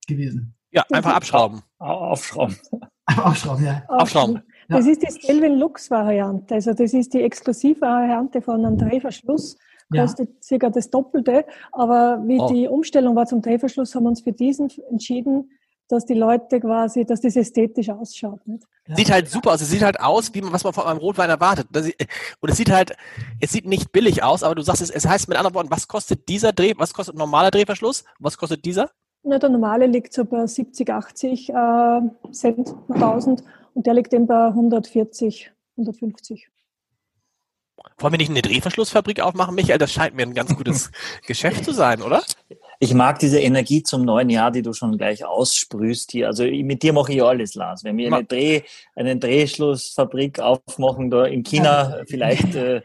[0.07, 0.53] gewesen?
[0.71, 1.61] Ja, einfach abschrauben.
[1.79, 2.55] Aufschrauben.
[3.05, 3.83] Aufschrauben, ja.
[3.87, 4.41] Aufschrauben.
[4.69, 6.55] Das ist die Stelvin Lux Variante.
[6.55, 9.57] Also das ist die Exklusivvariante von einem Drehverschluss.
[9.91, 10.35] Kostet ja.
[10.41, 11.45] circa das Doppelte.
[11.71, 12.47] Aber wie oh.
[12.47, 15.51] die Umstellung war zum Drehverschluss, haben wir uns für diesen entschieden,
[15.91, 18.39] dass die Leute quasi, dass das ästhetisch ausschaut.
[18.47, 18.63] Nicht?
[18.95, 19.61] Sieht halt super aus.
[19.61, 21.67] Es sieht halt aus, wie man, was man von einem Rotwein erwartet.
[21.75, 22.95] Und es sieht halt,
[23.39, 25.87] es sieht nicht billig aus, aber du sagst es, es heißt mit anderen Worten, was
[25.87, 28.05] kostet dieser Dreh, was kostet normaler Drehverschluss?
[28.19, 28.89] Was kostet dieser?
[29.23, 32.01] Na, der normale liegt so bei 70, 80 äh,
[32.31, 36.49] Cent 1000 und der liegt eben bei 140, 150.
[37.97, 39.77] Wollen wir nicht eine Drehverschlussfabrik aufmachen, Michael?
[39.77, 40.91] Das scheint mir ein ganz gutes
[41.27, 42.23] Geschäft zu sein, oder?
[42.79, 46.27] Ich mag diese Energie zum neuen Jahr, die du schon gleich aussprühst hier.
[46.27, 47.83] Also mit dir mache ich alles, Lars.
[47.83, 48.63] Wenn wir eine, Dreh,
[48.95, 52.81] eine Drehschlussfabrik aufmachen da in China, vielleicht äh,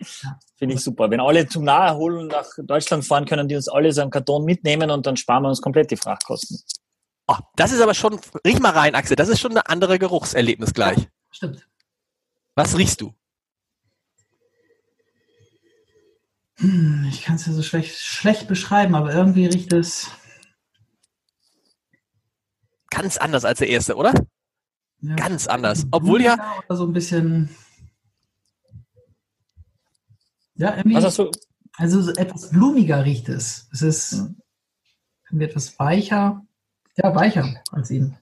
[0.57, 1.11] finde ich super.
[1.11, 4.91] Wenn alle zum Naherholen nach Deutschland fahren können, die uns alle so einen Karton mitnehmen
[4.91, 6.61] und dann sparen wir uns komplett die Frachtkosten.
[7.29, 10.75] Oh, das ist aber schon, riech mal rein, Axel, das ist schon ein anderes Geruchserlebnis
[10.75, 10.99] gleich.
[10.99, 11.67] Ja, stimmt.
[12.55, 13.15] Was riechst du?
[16.59, 20.11] Hm, ich kann es ja so schlecht, schlecht beschreiben, aber irgendwie riecht es.
[22.91, 24.15] Ganz anders als der erste, oder?
[25.01, 25.87] Ja, Ganz anders.
[25.91, 26.55] Obwohl ja.
[26.67, 27.51] Oder so ein bisschen.
[30.55, 30.97] Ja, irgendwie.
[30.97, 31.31] Was hast du?
[31.75, 33.69] Also so etwas blumiger riecht es.
[33.71, 34.13] Es ist
[35.27, 36.43] irgendwie etwas weicher.
[36.97, 38.17] Ja, weicher als ihn.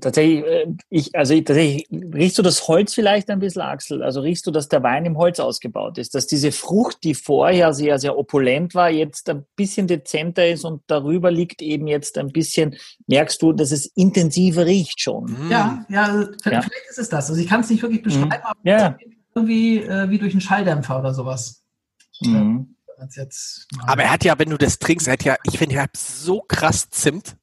[0.00, 4.02] Tatsächlich, äh, ich, also tatsächlich, riechst du das Holz vielleicht ein bisschen, Axel?
[4.02, 6.14] Also riechst du, dass der Wein im Holz ausgebaut ist?
[6.14, 10.82] Dass diese Frucht, die vorher sehr, sehr opulent war, jetzt ein bisschen dezenter ist und
[10.86, 12.76] darüber liegt eben jetzt ein bisschen,
[13.08, 15.24] merkst du, dass es intensiver riecht schon?
[15.24, 15.50] Mhm.
[15.50, 16.90] Ja, ja, also vielleicht ja.
[16.90, 17.28] ist es das.
[17.28, 18.44] Also ich kann es nicht wirklich beschreiben, mhm.
[18.44, 18.96] aber ja.
[19.34, 21.64] irgendwie äh, wie durch einen Schalldämpfer oder sowas.
[22.20, 22.76] Mhm.
[23.16, 25.82] Jetzt, aber er hat ja, wenn du das trinkst, er hat ja, ich finde, er
[25.82, 27.36] hat so krass Zimt.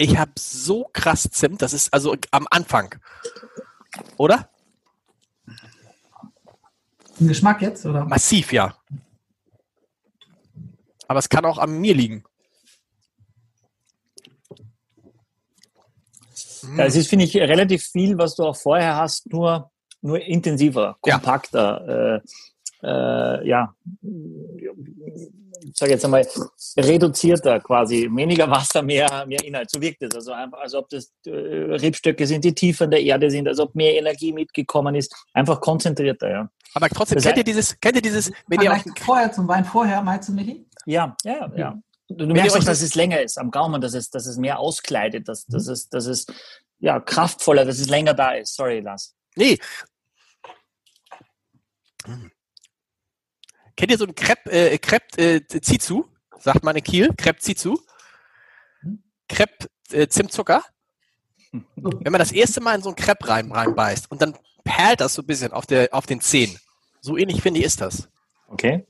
[0.00, 2.94] Ich habe so krass Zimt, das ist also am Anfang.
[4.16, 4.48] Oder?
[7.18, 8.06] Im Geschmack jetzt, oder?
[8.06, 8.74] Massiv, ja.
[11.06, 12.24] Aber es kann auch an mir liegen.
[16.78, 20.96] Ja, es ist, finde ich, relativ viel, was du auch vorher hast, nur, nur intensiver,
[21.02, 22.22] kompakter.
[22.82, 22.86] Ja.
[22.86, 23.74] Äh, äh, ja,
[25.74, 26.26] sage jetzt einmal,
[26.76, 29.70] reduzierter quasi, weniger Wasser, mehr, mehr Inhalt.
[29.70, 30.14] So wirkt es.
[30.14, 33.58] Also einfach, als ob das äh, Rebstöcke sind, die tiefer in der Erde sind, als
[33.58, 35.14] ob mehr Energie mitgekommen ist.
[35.32, 36.50] Einfach konzentrierter, ja.
[36.74, 39.64] Aber trotzdem, das kennt ihr dieses, kennt ihr dieses, wenn ihr auch vorher zum Wein
[39.64, 40.66] vorher, meinst du, Michi?
[40.86, 41.78] Ja, ja, ja.
[42.08, 44.58] Du, du merkst auch, dass es länger ist am Gaumen, dass es, dass es mehr
[44.58, 46.26] auskleidet, dass, dass, es, dass es
[46.78, 48.54] ja, kraftvoller, dass es länger da ist.
[48.54, 49.14] Sorry, Lars.
[49.36, 49.58] Nee.
[52.04, 52.30] Hm.
[53.80, 56.04] Kennt ihr so ein Crepe, äh, Crepe äh, Zizu?
[56.38, 57.14] Sagt man in Kiel.
[57.16, 57.80] Crepe Zizu.
[59.26, 60.62] Crepe äh, Zimtzucker.
[61.76, 65.14] Wenn man das erste Mal in so ein Crepe rein, reinbeißt und dann perlt das
[65.14, 66.58] so ein bisschen auf, der, auf den Zähnen.
[67.00, 68.06] So ähnlich finde ich ist das.
[68.48, 68.86] Okay.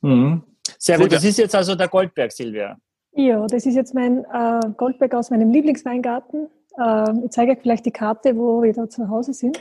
[0.00, 0.42] Mhm.
[0.76, 1.12] Sehr gut.
[1.12, 2.76] Das ist jetzt also der Goldberg, Silvia.
[3.12, 6.48] Ja, das ist jetzt mein äh, Goldberg aus meinem Lieblingsweingarten.
[6.76, 9.60] Äh, ich zeige euch vielleicht die Karte, wo wir da zu Hause sind.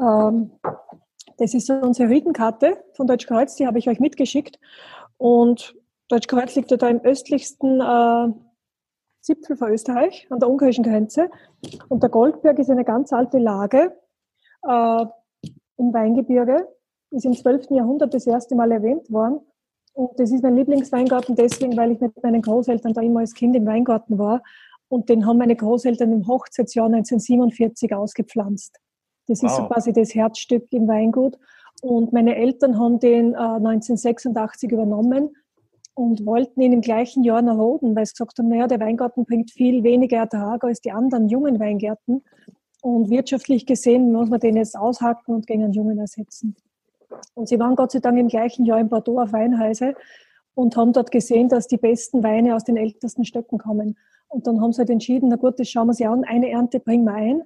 [0.00, 0.52] Ähm,
[1.38, 4.58] das ist unsere Riedenkarte von Deutschkreuz, die habe ich euch mitgeschickt.
[5.16, 5.76] Und
[6.08, 8.32] Deutschkreuz liegt ja da im östlichsten äh,
[9.20, 11.30] Zipfel von Österreich, an der ungarischen Grenze.
[11.88, 13.96] Und der Goldberg ist eine ganz alte Lage
[14.66, 15.04] äh,
[15.76, 16.66] im Weingebirge,
[17.10, 17.70] ist im 12.
[17.70, 19.40] Jahrhundert das erste Mal erwähnt worden.
[19.92, 23.54] Und das ist mein Lieblingsweingarten deswegen, weil ich mit meinen Großeltern da immer als Kind
[23.54, 24.42] im Weingarten war.
[24.88, 28.78] Und den haben meine Großeltern im Hochzeitsjahr 1947 ausgepflanzt.
[29.28, 29.50] Das wow.
[29.50, 31.38] ist so quasi das Herzstück im Weingut.
[31.82, 35.36] Und meine Eltern haben den äh, 1986 übernommen
[35.94, 39.24] und wollten ihn im gleichen Jahr noch roden, weil sie gesagt haben, naja, der Weingarten
[39.24, 42.24] bringt viel weniger Ertrag als die anderen jungen Weingärten.
[42.80, 46.56] Und wirtschaftlich gesehen muss man den jetzt aushacken und gegen einen Jungen ersetzen.
[47.34, 49.94] Und sie waren Gott sei Dank im gleichen Jahr in Bordeaux auf Weinheise
[50.54, 53.96] und haben dort gesehen, dass die besten Weine aus den ältesten Stöcken kommen.
[54.28, 56.80] Und dann haben sie halt entschieden, na gut, das schauen wir sich an, eine Ernte
[56.80, 57.42] bringen wir ein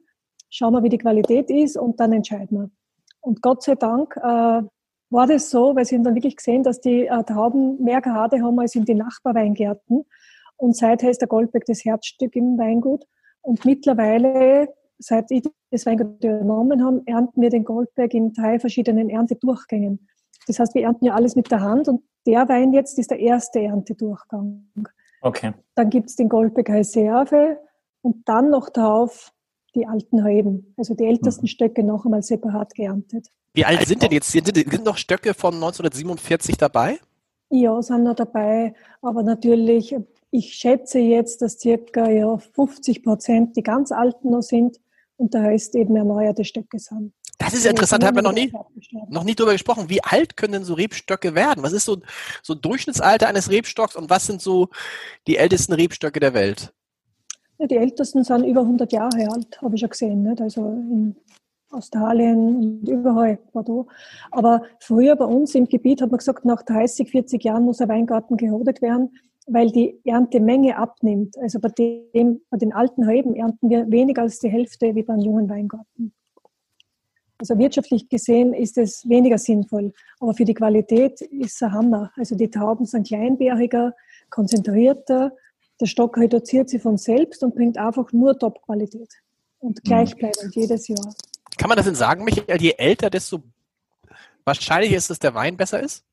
[0.53, 2.71] schauen wir, wie die Qualität ist und dann entscheiden wir.
[3.21, 4.63] Und Gott sei Dank äh,
[5.11, 8.43] war das so, weil sie haben dann wirklich gesehen, dass die äh, Trauben mehr Grade
[8.43, 10.05] haben als in die Nachbarweingärten.
[10.57, 13.05] Und seither ist der Goldberg das Herzstück im Weingut.
[13.41, 19.09] Und mittlerweile, seit ich das Weingut übernommen habe, ernten wir den Goldberg in drei verschiedenen
[19.09, 20.07] Ernteturchgängen.
[20.47, 23.21] Das heißt, wir ernten ja alles mit der Hand und der Wein jetzt ist der
[23.21, 24.67] erste Ernteturchgang.
[25.23, 25.53] Okay.
[25.77, 27.59] Dann gibt es den Goldberg Reserve
[28.03, 29.33] und dann noch darauf
[29.75, 31.49] die alten Reben, also die ältesten mhm.
[31.49, 33.29] Stöcke noch einmal separat geerntet.
[33.55, 34.33] Wie alt sind denn jetzt?
[34.33, 36.99] Sind, sind noch Stöcke von 1947 dabei?
[37.51, 39.95] Ja, sind noch dabei, aber natürlich,
[40.31, 44.81] ich schätze jetzt, dass circa ja, 50 Prozent die ganz alten noch sind
[45.17, 47.13] und der Rest eben erneuerte Stöcke sind.
[47.39, 48.53] Das ist interessant, haben wir noch nie,
[49.09, 49.89] noch nie drüber gesprochen.
[49.89, 51.63] Wie alt können denn so Rebstöcke werden?
[51.63, 51.99] Was ist so,
[52.43, 54.69] so ein Durchschnittsalter eines Rebstocks und was sind so
[55.27, 56.73] die ältesten Rebstöcke der Welt?
[57.61, 60.23] Die ältesten sind über 100 Jahre alt, habe ich schon gesehen.
[60.25, 60.41] Nicht?
[60.41, 61.17] Also in
[61.71, 63.87] Australien und überall Bordeaux.
[64.31, 67.89] Aber früher bei uns im Gebiet hat man gesagt, nach 30, 40 Jahren muss ein
[67.89, 71.39] Weingarten gerodet werden, weil die Erntemenge abnimmt.
[71.39, 71.71] Also bei,
[72.15, 76.13] dem, bei den alten Reben ernten wir weniger als die Hälfte wie beim jungen Weingarten.
[77.39, 82.13] Also wirtschaftlich gesehen ist es weniger sinnvoll, aber für die Qualität ist es ein Hammer.
[82.17, 83.95] Also die Trauben sind kleinbäriger,
[84.31, 85.33] konzentrierter,
[85.83, 89.11] der Stock reduziert sich von selbst und bringt einfach nur Top-Qualität
[89.59, 89.83] und mhm.
[89.83, 91.15] gleichbleibend jedes Jahr.
[91.59, 93.43] Kann man das denn sagen, Michael, je älter, desto
[94.45, 96.05] wahrscheinlicher ist, dass der Wein besser ist?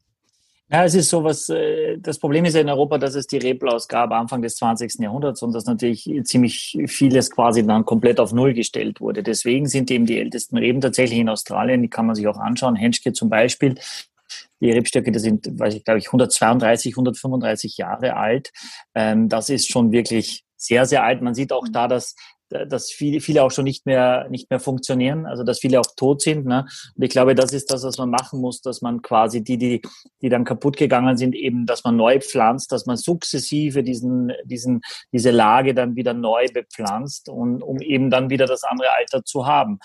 [0.71, 3.37] Ja, es ist so was, äh, das Problem ist ja in Europa, dass es die
[3.37, 4.99] Reblaus gab Anfang des 20.
[4.99, 9.23] Jahrhunderts und dass natürlich ziemlich vieles quasi dann komplett auf Null gestellt wurde.
[9.23, 12.75] Deswegen sind eben die ältesten Reben tatsächlich in Australien, die kann man sich auch anschauen.
[12.75, 13.75] Henschke zum Beispiel,
[14.59, 18.51] die Rebstöcke, die sind, weiß ich, glaube ich, 132, 135 Jahre alt.
[18.95, 21.21] Ähm, das ist schon wirklich sehr, sehr alt.
[21.21, 22.15] Man sieht auch da, dass
[22.49, 26.21] dass viele, viele auch schon nicht mehr, nicht mehr funktionieren, also dass viele auch tot
[26.21, 26.45] sind.
[26.45, 26.65] Ne?
[26.95, 29.81] Und ich glaube, das ist das, was man machen muss, dass man quasi die, die,
[30.21, 34.81] die dann kaputt gegangen sind, eben, dass man neu pflanzt, dass man sukzessive diesen, diesen,
[35.11, 39.45] diese Lage dann wieder neu bepflanzt und um eben dann wieder das andere Alter zu
[39.45, 39.79] haben.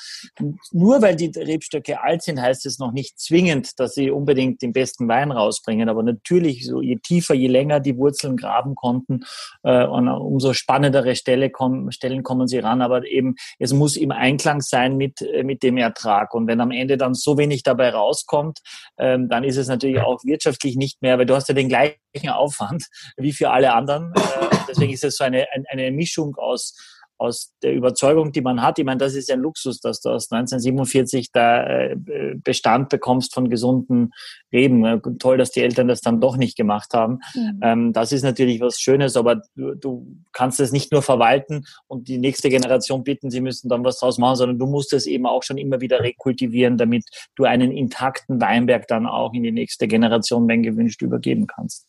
[0.72, 4.72] Nur weil die Rebstöcke alt sind, heißt es noch nicht zwingend, dass sie unbedingt den
[4.72, 5.88] besten Wein rausbringen.
[5.88, 9.20] Aber natürlich, so je tiefer, je länger die Wurzeln graben konnten,
[9.62, 13.96] äh, und umso spannendere Stelle kommen, Stellen kommen sie sie ran, aber eben es muss
[13.96, 16.34] im Einklang sein mit, äh, mit dem Ertrag.
[16.34, 18.60] Und wenn am Ende dann so wenig dabei rauskommt,
[18.98, 22.28] ähm, dann ist es natürlich auch wirtschaftlich nicht mehr, weil du hast ja den gleichen
[22.28, 22.84] Aufwand
[23.16, 24.12] wie für alle anderen.
[24.14, 26.74] Äh, deswegen ist es so eine, eine Mischung aus
[27.18, 28.78] aus der Überzeugung, die man hat.
[28.78, 31.96] Ich meine, das ist ein Luxus, dass du aus 1947 da äh,
[32.42, 34.12] Bestand bekommst von gesunden
[34.52, 35.00] Reben.
[35.18, 37.20] Toll, dass die Eltern das dann doch nicht gemacht haben.
[37.34, 37.60] Mhm.
[37.62, 42.08] Ähm, das ist natürlich was Schönes, aber du, du kannst es nicht nur verwalten und
[42.08, 45.26] die nächste Generation bitten, sie müssen dann was draus machen, sondern du musst es eben
[45.26, 47.04] auch schon immer wieder rekultivieren, damit
[47.36, 51.86] du einen intakten Weinberg dann auch in die nächste Generation, wenn gewünscht, übergeben kannst.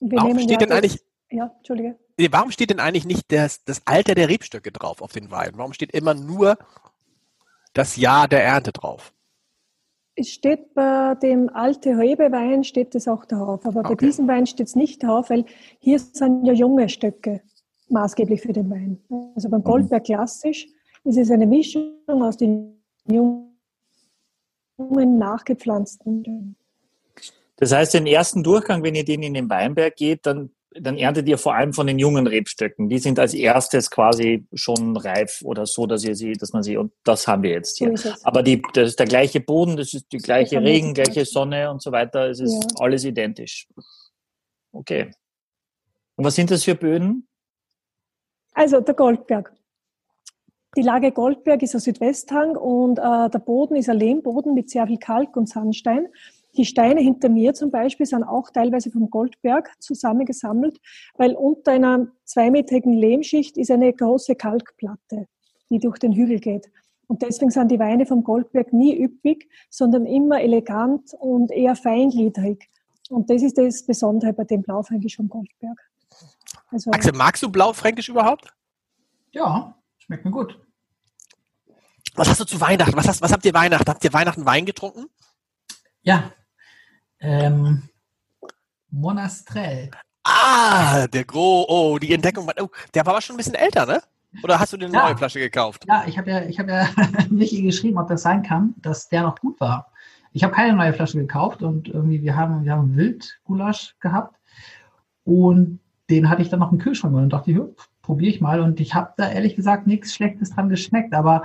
[0.00, 0.98] Warum steht denn eigentlich
[1.30, 1.98] ja, Entschuldige.
[2.30, 5.52] Warum steht denn eigentlich nicht das, das Alter der Rebstöcke drauf auf den Wein?
[5.54, 6.58] Warum steht immer nur
[7.74, 9.12] das Jahr der Ernte drauf?
[10.16, 13.94] Es steht bei dem alte Rebewein steht es auch drauf, aber okay.
[13.94, 15.44] bei diesem Wein steht es nicht drauf, weil
[15.78, 17.40] hier sind ja junge Stöcke
[17.88, 18.98] maßgeblich für den Wein.
[19.36, 19.64] Also beim mhm.
[19.64, 20.66] Goldberg klassisch
[21.04, 23.48] ist es eine Mischung aus den jungen
[24.76, 26.56] nachgepflanzten.
[27.56, 31.28] Das heißt, den ersten Durchgang, wenn ihr den in den Weinberg geht, dann dann erntet
[31.28, 32.88] ihr vor allem von den jungen Rebstöcken.
[32.88, 36.76] Die sind als erstes quasi schon reif oder so, dass ihr sie, dass man sie,
[36.76, 37.94] und das haben wir jetzt hier.
[38.22, 41.82] Aber die, das ist der gleiche Boden, das ist die gleiche Regen, gleiche Sonne und
[41.82, 42.28] so weiter.
[42.28, 42.84] Es ist ja.
[42.84, 43.66] alles identisch.
[44.72, 45.10] Okay.
[46.16, 47.26] Und was sind das für Böden?
[48.52, 49.52] Also der Goldberg.
[50.76, 54.86] Die Lage Goldberg ist ein Südwesthang und äh, der Boden ist ein Lehmboden mit sehr
[54.86, 56.08] viel Kalk und Sandstein.
[56.58, 60.80] Die Steine hinter mir zum Beispiel sind auch teilweise vom Goldberg zusammengesammelt,
[61.14, 65.28] weil unter einer zweimetrigen Lehmschicht ist eine große Kalkplatte,
[65.70, 66.68] die durch den Hügel geht.
[67.06, 72.68] Und deswegen sind die Weine vom Goldberg nie üppig, sondern immer elegant und eher feingliedrig.
[73.08, 75.78] Und das ist das Besondere bei dem Blaufränkisch vom Goldberg.
[76.70, 78.52] Also, Axel, magst du Blaufränkisch überhaupt?
[79.30, 80.60] Ja, schmeckt mir gut.
[82.16, 82.96] Was hast du zu Weihnachten?
[82.96, 83.88] Was, hast, was habt ihr Weihnachten?
[83.88, 85.06] Habt ihr Weihnachten Wein getrunken?
[86.02, 86.32] Ja,
[87.20, 87.88] ähm,
[88.90, 89.90] Monastrell.
[90.24, 94.02] Ah, der Gro, oh, die Entdeckung, oh, der war aber schon ein bisschen älter, ne?
[94.42, 95.06] Oder hast du eine ja.
[95.06, 95.84] neue Flasche gekauft?
[95.88, 96.88] Ja, ich habe ja, ich habe ja
[97.30, 99.90] Michi geschrieben, ob das sein kann, dass der noch gut war.
[100.32, 104.36] Ich habe keine neue Flasche gekauft und irgendwie wir haben, wir haben Wildgulasch gehabt
[105.24, 107.58] und den hatte ich dann noch im Kühlschrank und dachte ich,
[108.02, 111.44] probiere ich mal und ich habe da ehrlich gesagt nichts Schlechtes dran geschmeckt, aber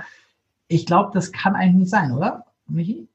[0.68, 3.08] ich glaube, das kann eigentlich nicht sein, oder, Michi?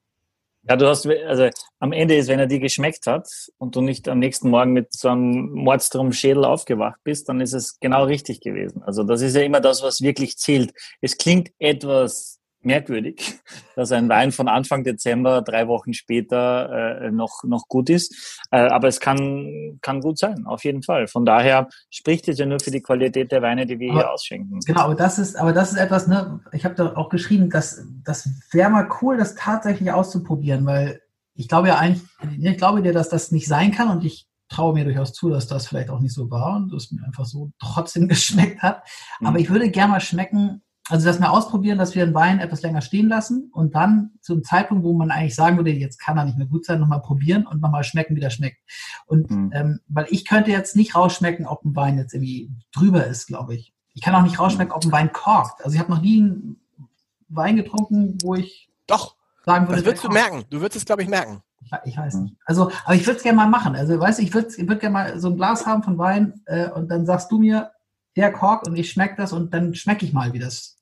[0.63, 4.09] Ja, du hast, also am Ende ist, wenn er dir geschmeckt hat und du nicht
[4.09, 8.41] am nächsten Morgen mit so einem Mordstrom Schädel aufgewacht bist, dann ist es genau richtig
[8.41, 8.83] gewesen.
[8.83, 10.73] Also das ist ja immer das, was wirklich zählt.
[11.01, 13.39] Es klingt etwas merkwürdig,
[13.75, 18.39] dass ein Wein von Anfang Dezember drei Wochen später äh, noch, noch gut ist.
[18.51, 21.07] Äh, aber es kann, kann gut sein, auf jeden Fall.
[21.07, 24.11] Von daher spricht es ja nur für die Qualität der Weine, die wir aber, hier
[24.11, 24.59] ausschenken.
[24.65, 27.83] Genau, aber das ist, aber das ist etwas, ne, ich habe da auch geschrieben, dass
[28.03, 31.01] das wäre mal cool, das tatsächlich auszuprobieren, weil
[31.35, 32.03] ich glaube ja eigentlich,
[32.41, 35.47] ich glaube dir, dass das nicht sein kann und ich traue mir durchaus zu, dass
[35.47, 38.83] das vielleicht auch nicht so war und es mir einfach so trotzdem geschmeckt hat.
[39.21, 39.37] Aber mhm.
[39.37, 42.81] ich würde gerne mal schmecken, also dass wir ausprobieren, dass wir den Wein etwas länger
[42.81, 46.37] stehen lassen und dann zum Zeitpunkt, wo man eigentlich sagen würde, jetzt kann er nicht
[46.37, 48.57] mehr gut sein, nochmal probieren und nochmal schmecken, wie der schmeckt.
[49.05, 49.51] Und mhm.
[49.53, 53.55] ähm, weil ich könnte jetzt nicht rausschmecken, ob ein Wein jetzt irgendwie drüber ist, glaube
[53.55, 53.73] ich.
[53.93, 55.63] Ich kann auch nicht rausschmecken, ob ein Wein korkt.
[55.63, 56.59] Also ich habe noch nie einen
[57.27, 59.83] Wein getrunken, wo ich doch sagen würde.
[59.83, 60.43] Das würdest du merken.
[60.49, 61.43] Du würdest es, glaube ich, merken.
[61.61, 62.35] Ich, ich weiß nicht.
[62.45, 63.75] Also, aber ich würde es gerne mal machen.
[63.75, 66.69] Also, weißt du, ich würde würd gerne mal so ein Glas haben von Wein äh,
[66.69, 67.71] und dann sagst du mir,
[68.15, 70.78] der Kork und ich schmecke das und dann schmecke ich mal, wie das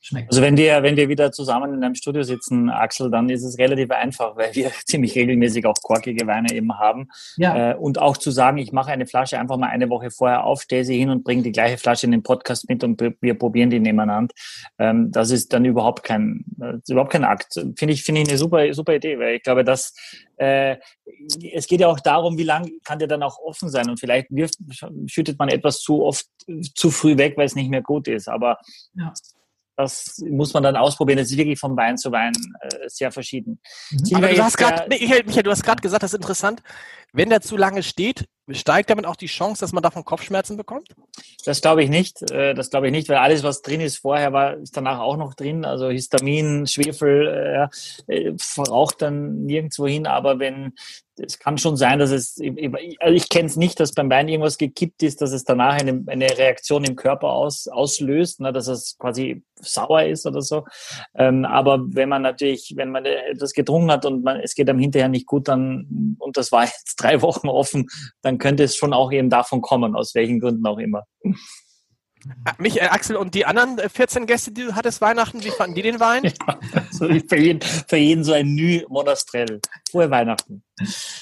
[0.00, 0.30] schmeckt.
[0.30, 3.58] Also wenn wir, wenn wir wieder zusammen in einem Studio sitzen, Axel, dann ist es
[3.58, 7.08] relativ einfach, weil wir ziemlich regelmäßig auch korkige Weine eben haben.
[7.36, 7.72] Ja.
[7.72, 10.62] Äh, und auch zu sagen, ich mache eine Flasche einfach mal eine Woche vorher auf,
[10.62, 13.70] stelle sie hin und bringe die gleiche Flasche in den Podcast mit und wir probieren
[13.70, 14.34] die nebeneinander.
[14.78, 17.54] Ähm, das ist dann überhaupt kein, äh, überhaupt kein Akt.
[17.54, 19.94] Finde ich, finde ich eine super, super Idee, weil ich glaube, dass
[20.36, 20.76] äh,
[21.52, 24.30] es geht ja auch darum, wie lang kann der dann auch offen sein und vielleicht
[24.30, 24.56] wirft,
[25.06, 26.26] schüttet man etwas zu oft
[26.74, 28.28] zu früh weg, weil es nicht mehr gut ist.
[28.28, 28.58] Aber
[28.94, 29.12] ja
[29.82, 31.18] das muss man dann ausprobieren.
[31.18, 33.60] Das ist wirklich von Wein zu Wein äh, sehr verschieden.
[33.90, 34.16] Mhm.
[34.16, 36.62] Aber du hast gerade, Michael, Michael, du hast gerade gesagt, das ist interessant.
[37.12, 40.88] Wenn der zu lange steht, steigt damit auch die Chance, dass man davon Kopfschmerzen bekommt?
[41.44, 42.30] Das glaube ich nicht.
[42.30, 45.16] Äh, das glaube ich nicht, weil alles, was drin ist vorher, war ist danach auch
[45.16, 45.64] noch drin.
[45.64, 47.68] Also Histamin, Schwefel
[48.08, 50.06] äh, äh verraucht dann nirgendwo hin.
[50.06, 50.74] Aber wenn
[51.22, 52.40] es kann schon sein, dass es,
[53.00, 56.02] also ich kenne es nicht, dass beim Wein irgendwas gekippt ist, dass es danach eine,
[56.06, 60.64] eine Reaktion im Körper aus, auslöst, ne, dass es quasi sauer ist oder so.
[61.14, 64.78] Ähm, aber wenn man natürlich, wenn man etwas getrunken hat und man, es geht einem
[64.78, 67.88] hinterher nicht gut, dann, und das war jetzt drei Wochen offen,
[68.22, 71.04] dann könnte es schon auch eben davon kommen, aus welchen Gründen auch immer.
[72.44, 75.50] Ah, mich, äh, Axel, und die anderen 14 äh, Gäste, die du hattest Weihnachten, wie
[75.50, 76.22] fanden die den Wein?
[76.46, 79.60] Ja, so für, jeden, für jeden so ein Nü Monastrell.
[79.90, 80.62] Frohe Weihnachten.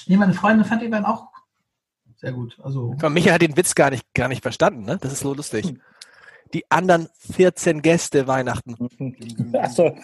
[0.06, 1.28] Nee, meine Freundin fand den Wein auch
[2.16, 2.58] sehr gut.
[2.62, 4.98] Also, Michael hat den Witz gar nicht, gar nicht verstanden, ne?
[5.00, 5.72] Das ist so lustig.
[6.54, 8.76] Die anderen 14 Gäste Weihnachten.
[9.54, 9.96] Achso.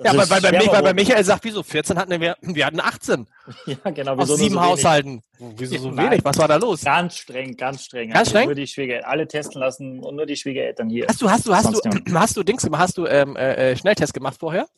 [0.00, 3.26] Ja, aber weil, bei, weil bei Michael sagt, wieso 14 hatten wir, wir hatten 18.
[3.66, 4.16] Ja, genau.
[4.16, 5.22] Aus sieben so Haushalten.
[5.38, 6.24] Wieso so wenig?
[6.24, 6.84] Was war da los?
[6.84, 8.10] Ganz streng, ganz streng.
[8.10, 8.46] Ganz also streng?
[8.46, 11.06] Nur die Schwiegereltern, alle testen lassen und nur die Schwiegereltern hier.
[11.08, 11.80] Hast du, hast du, hast du,
[12.14, 14.68] hast du Dings, hast du ähm, äh, äh, Schnelltest gemacht vorher?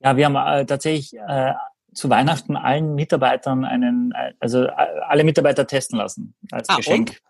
[0.00, 1.52] Ja, wir haben äh, tatsächlich äh,
[1.94, 4.72] zu Weihnachten allen Mitarbeitern einen, äh, also äh,
[5.08, 7.10] alle Mitarbeiter testen lassen als ah, Geschenk.
[7.10, 7.22] Und?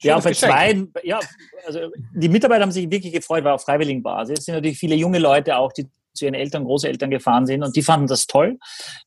[0.00, 1.20] Ja, für zwei, ja,
[1.66, 4.40] also die Mitarbeiter haben sich wirklich gefreut, war auf freiwilligen Basis.
[4.40, 7.76] Es sind natürlich viele junge Leute auch, die zu ihren Eltern, Großeltern gefahren sind und
[7.76, 8.58] die fanden das toll.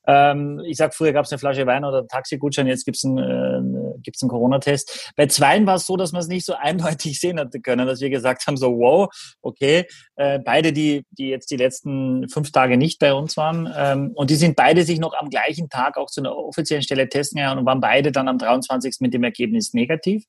[0.08, 3.18] Ähm, ich sag, früher gab es eine Flasche Wein oder einen Taxigutschein, jetzt gibt's einen,
[3.96, 5.12] äh, gibt's einen Corona-Test.
[5.16, 8.02] Bei zweien war es so, dass man es nicht so eindeutig sehen hatte können, dass
[8.02, 9.10] wir gesagt haben, so wow,
[9.42, 14.12] okay, äh, beide, die, die jetzt die letzten fünf Tage nicht bei uns waren ähm,
[14.16, 17.38] und die sind beide sich noch am gleichen Tag auch zu einer offiziellen Stelle testen
[17.38, 18.98] gegangen und waren beide dann am 23.
[19.00, 20.26] mit dem Ergebnis negativ.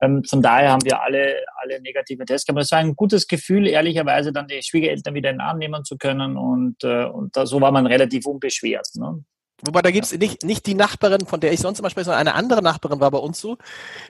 [0.00, 2.62] Ähm, von daher haben wir alle, alle negative Tests gehabt.
[2.62, 5.96] Es war ein gutes Gefühl, ehrlicherweise dann die Schwiegereltern wieder in den Arm nehmen zu
[5.96, 8.88] können und, äh, und da, so war man relativ unbeschwert.
[8.94, 9.24] Ne?
[9.64, 10.18] Wobei da gibt's ja.
[10.18, 13.10] nicht, nicht die Nachbarin, von der ich sonst immer spreche, sondern eine andere Nachbarin war
[13.10, 13.56] bei uns so,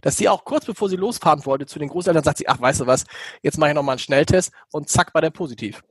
[0.02, 2.80] dass sie auch kurz bevor sie losfahren wollte zu den Großeltern, sagt sie, ach, weißt
[2.80, 3.04] du was,
[3.42, 5.82] jetzt mache ich nochmal einen Schnelltest und zack, war der positiv.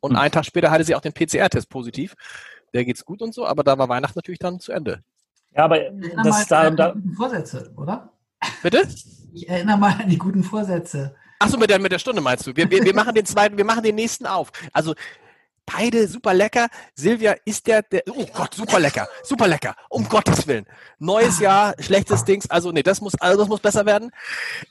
[0.00, 0.18] Und hm.
[0.18, 2.14] einen Tag später hatte sie auch den PCR-Test positiv.
[2.74, 5.02] Der geht's gut und so, aber da war Weihnachten natürlich dann zu Ende.
[5.56, 5.80] Ja, aber
[6.22, 8.12] das da, da Vorsätze, oder?
[8.62, 8.86] Bitte?
[9.32, 11.16] Ich erinnere mal an die guten Vorsätze.
[11.40, 12.54] Achso, mit der, mit der Stunde meinst du?
[12.54, 14.50] Wir, wir, wir machen den zweiten, wir machen den nächsten auf.
[14.72, 14.94] Also
[15.72, 16.68] beide super lecker.
[16.94, 20.66] Silvia ist der, der, oh Gott, super lecker, super lecker, um Gottes Willen.
[20.98, 24.10] Neues Jahr, schlechtes Dings, also nee, das muss, also das muss besser werden.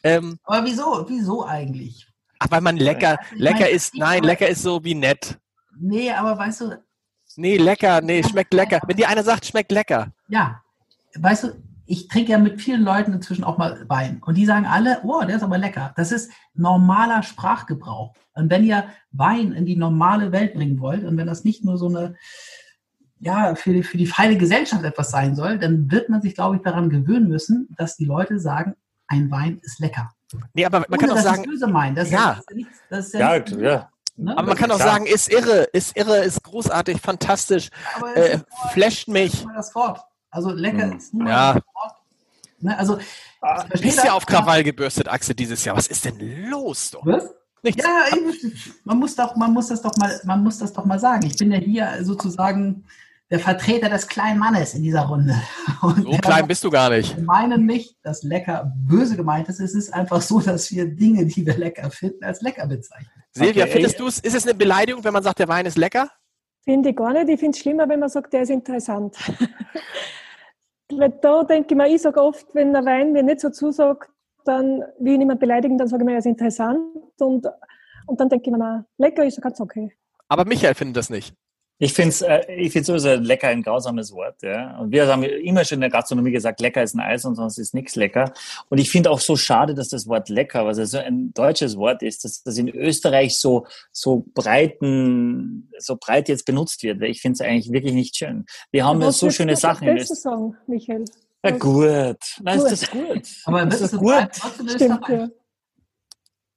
[0.03, 2.07] Ähm, Aber wieso, wieso eigentlich?
[2.39, 5.38] Ach, weil man lecker, also lecker meine, ist, nein, lecker ist so wie nett.
[5.79, 6.83] Nee, aber weißt du.
[7.36, 8.79] Nee, lecker, nee, schmeckt lecker.
[8.88, 10.12] Wenn dir einer sagt, schmeckt lecker.
[10.27, 10.63] Ja,
[11.15, 14.65] weißt du, ich trinke ja mit vielen Leuten inzwischen auch mal Wein und die sagen
[14.65, 15.93] alle, oh, der ist aber lecker.
[15.95, 18.13] Das ist normaler Sprachgebrauch.
[18.33, 21.77] Und wenn ihr Wein in die normale Welt bringen wollt und wenn das nicht nur
[21.77, 22.15] so eine,
[23.19, 26.58] ja, für die, für die feine Gesellschaft etwas sein soll, dann wird man sich, glaube
[26.58, 28.75] ich, daran gewöhnen müssen, dass die Leute sagen,
[29.08, 30.12] ein Wein ist lecker.
[30.54, 31.96] Nee, aber man Ohne, kann auch sagen, böse meinen.
[31.96, 32.42] Das ja.
[32.50, 33.90] Ist, das ist ja, ja, ja, ja.
[34.17, 34.38] Ne?
[34.38, 37.69] Aber man kann auch sagen, ist irre, ist irre, ist großartig, fantastisch,
[38.15, 38.40] äh,
[38.71, 39.46] flasht mich.
[39.56, 40.02] Das fort.
[40.29, 40.98] Also lecker hm.
[40.98, 41.60] ist nur ja.
[42.60, 42.77] Ne?
[42.77, 42.97] Also,
[43.41, 45.75] ah, du bist ja auf Krawall gebürstet, Axel, dieses Jahr.
[45.77, 46.91] Was ist denn los?
[46.91, 47.05] Doch?
[47.05, 47.29] Was?
[47.63, 47.83] Nichts.
[47.83, 50.99] Ja, ich- man muss doch, man muss das doch mal, man muss das doch mal
[50.99, 51.25] sagen.
[51.25, 52.85] Ich bin ja hier sozusagen
[53.29, 55.35] der Vertreter des kleinen Mannes in dieser Runde.
[55.81, 57.17] Und So klein bist du gar nicht.
[57.17, 59.60] wir meinen nicht, dass lecker böse gemeint ist.
[59.60, 63.12] Es ist einfach so, dass wir Dinge, die wir lecker finden, als lecker bezeichnen.
[63.33, 63.73] Silvia, Okay.
[63.73, 66.10] findest du es, ist es eine Beleidigung, wenn man sagt, der Wein ist lecker?
[66.63, 67.27] Finde ich gar nicht.
[67.29, 69.15] Ich finde es schlimmer, wenn man sagt, der ist interessant.
[70.92, 74.10] Weil da denke ich mir, ich sage oft, wenn ein Wein mir nicht so zusagt,
[74.46, 76.79] dann will ich niemand beleidigen, dann sage ich mir, er ist interessant.
[77.19, 77.46] Und,
[78.06, 79.92] und dann denke ich mir, na, lecker ist ganz okay.
[80.29, 81.35] Aber Michael findet das nicht.
[81.80, 84.42] Ich finde es äh, ich find's sowieso lecker ein grausames Wort.
[84.42, 84.78] Ja?
[84.80, 87.60] Und wir haben immer schon in der Gastronomie gesagt, lecker ist ein Eis und sonst
[87.60, 88.34] ist nichts lecker.
[88.69, 91.78] Und ich finde auch so schade, dass das Wort lecker, was ja so ein deutsches
[91.78, 97.00] Wort ist, dass das in Österreich so, so breiten, so breit jetzt benutzt wird.
[97.00, 98.46] Weil Ich finde es eigentlich wirklich nicht schön.
[98.71, 100.19] Wir haben ja Was so schöne Sachen besser Österreich.
[100.19, 101.06] sagen, Michael?
[101.44, 102.17] Ja, gut.
[102.42, 102.71] Na, ist Gut.
[102.71, 103.28] das gut.
[103.46, 104.13] Aber ist das gut?
[104.60, 105.10] in Stimmt, Österreich?
[105.10, 105.30] ja.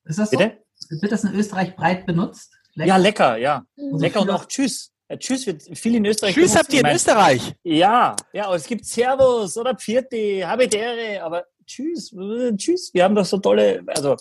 [0.07, 0.39] Ist das so?
[0.39, 0.59] Bitte?
[0.89, 2.53] Wird das in Österreich breit benutzt?
[2.75, 3.65] Ja, lecker, ja.
[3.77, 3.99] Mhm.
[3.99, 4.91] Lecker und auch Tschüss.
[5.19, 7.55] Tschüss wird viel in Österreich Tschüss habt ihr Ich in Österreich.
[7.63, 12.15] Ja, ja, aber es gibt Servus oder Pfiati, Habitäre, aber tschüss,
[12.57, 12.91] tschüss.
[12.95, 14.17] Wir haben doch so tolle, also,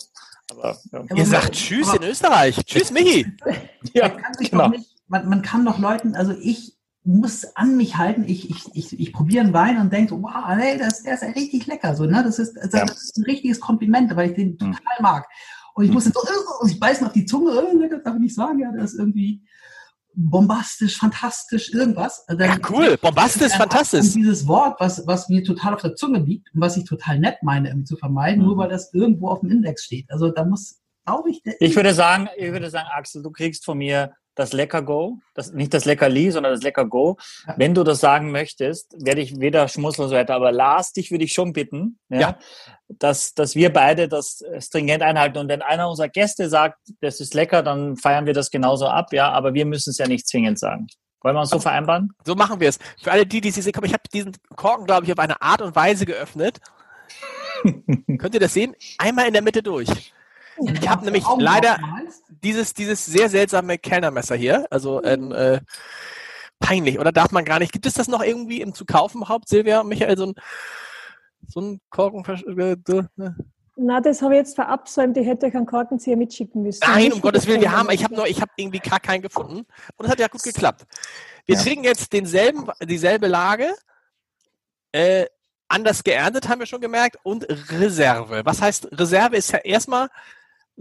[0.50, 2.56] aber, ja, Ihr sagt Tschüss aber- in Österreich.
[2.66, 3.26] Tschüss, Michi.
[3.94, 4.64] ja man kann sich genau.
[4.64, 8.64] doch nicht, man, man kann doch Leuten, also ich muss an mich halten, ich, ich,
[8.74, 11.66] ich, ich probiere einen Wein und denke, so, wow, hey, das, der ist ja richtig
[11.66, 11.96] lecker.
[11.96, 12.22] So, ne?
[12.22, 12.84] das, ist, das Ja.
[12.84, 14.58] ist ein richtiges Kompliment, weil ich den Hm.
[14.58, 15.26] total mag.
[15.74, 18.16] Und ich muss jetzt so, äh, ich beiß mir auf die Zunge, äh, lecker, darf
[18.16, 19.40] ich nicht sagen, ja, das ist irgendwie
[20.14, 22.24] bombastisch, fantastisch, irgendwas.
[22.28, 22.96] Also Ja, dann- cool.
[22.98, 24.12] Bombastisch, fantastisch.
[24.12, 27.36] dieses Wort, was, was mir total auf der Zunge liegt und was ich total nett
[27.42, 28.46] meine, irgendwie zu vermeiden, Mhm.
[28.46, 30.10] nur weil das irgendwo auf dem Index steht.
[30.10, 33.64] Also da muss, glaube ich, der Ich würde sagen, ich würde sagen, Axel, du kriegst
[33.64, 37.16] von mir das Lecker Go, das, nicht das Leckerli, sondern das Lecker Go.
[37.56, 41.10] Wenn du das sagen möchtest, werde ich weder schmusseln und so weiter, aber Lars, dich
[41.10, 42.38] würde ich schon bitten, ja, Ja.
[42.88, 45.38] Dass, dass wir beide das stringent einhalten.
[45.38, 49.12] Und wenn einer unserer Gäste sagt, das ist lecker, dann feiern wir das genauso ab,
[49.12, 50.88] ja, aber wir müssen es ja nicht zwingend sagen.
[51.22, 52.12] Wollen wir uns so vereinbaren?
[52.24, 52.78] So machen wir es.
[53.02, 55.60] Für alle die, die sie sehen, ich habe diesen Korken, glaube ich, auf eine Art
[55.60, 56.58] und Weise geöffnet.
[57.62, 58.74] Könnt ihr das sehen?
[58.98, 60.12] Einmal in der Mitte durch.
[60.60, 61.78] Ich habe nämlich leider
[62.28, 64.66] dieses, dieses sehr seltsame Kellnermesser hier.
[64.70, 65.60] Also ein, äh,
[66.58, 67.72] peinlich, oder darf man gar nicht?
[67.72, 70.16] Gibt es das noch irgendwie im zu kaufen überhaupt, Silvia und Michael?
[70.16, 70.34] So ein,
[71.48, 72.24] so ein Korken.
[72.24, 73.30] äh, äh,
[73.76, 75.16] Na, das habe ich jetzt verabsäumt.
[75.16, 76.80] Ich hätte euch einen Korkenzieher mitschicken müssen.
[76.86, 79.66] Nein, um Gottes Willen, wir haben, ich habe ich habe irgendwie gar keinen gefunden.
[79.96, 80.86] Und es hat ja gut geklappt.
[81.46, 81.62] Wir Ja.
[81.62, 83.74] trinken jetzt denselben, dieselbe Lage,
[84.92, 85.26] äh,
[85.68, 88.42] anders geerntet, haben wir schon gemerkt, und Reserve.
[88.44, 90.08] Was heißt, Reserve ist ja erstmal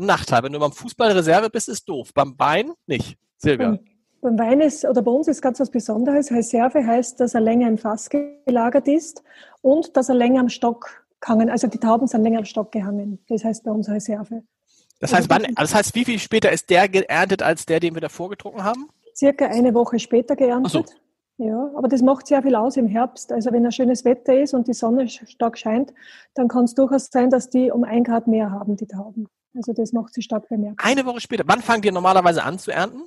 [0.06, 0.44] Nachteil.
[0.44, 2.14] Wenn du beim Fußball Reserve bist, ist doof.
[2.14, 3.18] Beim Wein nicht.
[3.38, 3.72] Silvia.
[3.72, 3.80] Beim,
[4.22, 6.32] beim Wein ist, oder bei uns ist ganz was Besonderes.
[6.32, 9.24] Reserve heißt, dass er länger im Fass gelagert ist
[9.62, 13.20] und dass er länger am Stock gehangen, also die Tauben sind länger am Stock gehangen.
[13.28, 14.44] Das heißt bei uns Reserve.
[15.00, 18.02] Das heißt, wann, das heißt, wie viel später ist der geerntet als der, den wir
[18.02, 18.90] davor getrunken haben?
[19.16, 20.86] Circa eine Woche später geerntet.
[20.90, 20.94] Ach
[21.38, 23.32] Ja, aber das macht sehr viel aus im Herbst.
[23.32, 25.94] Also wenn ein schönes Wetter ist und die Sonne stark scheint,
[26.34, 29.28] dann kann es durchaus sein, dass die um ein Grad mehr haben, die Tauben.
[29.56, 30.86] Also das macht sie stark bemerkbar.
[30.86, 31.44] Eine Woche später.
[31.48, 33.04] Wann fangt ihr normalerweise an zu ernten?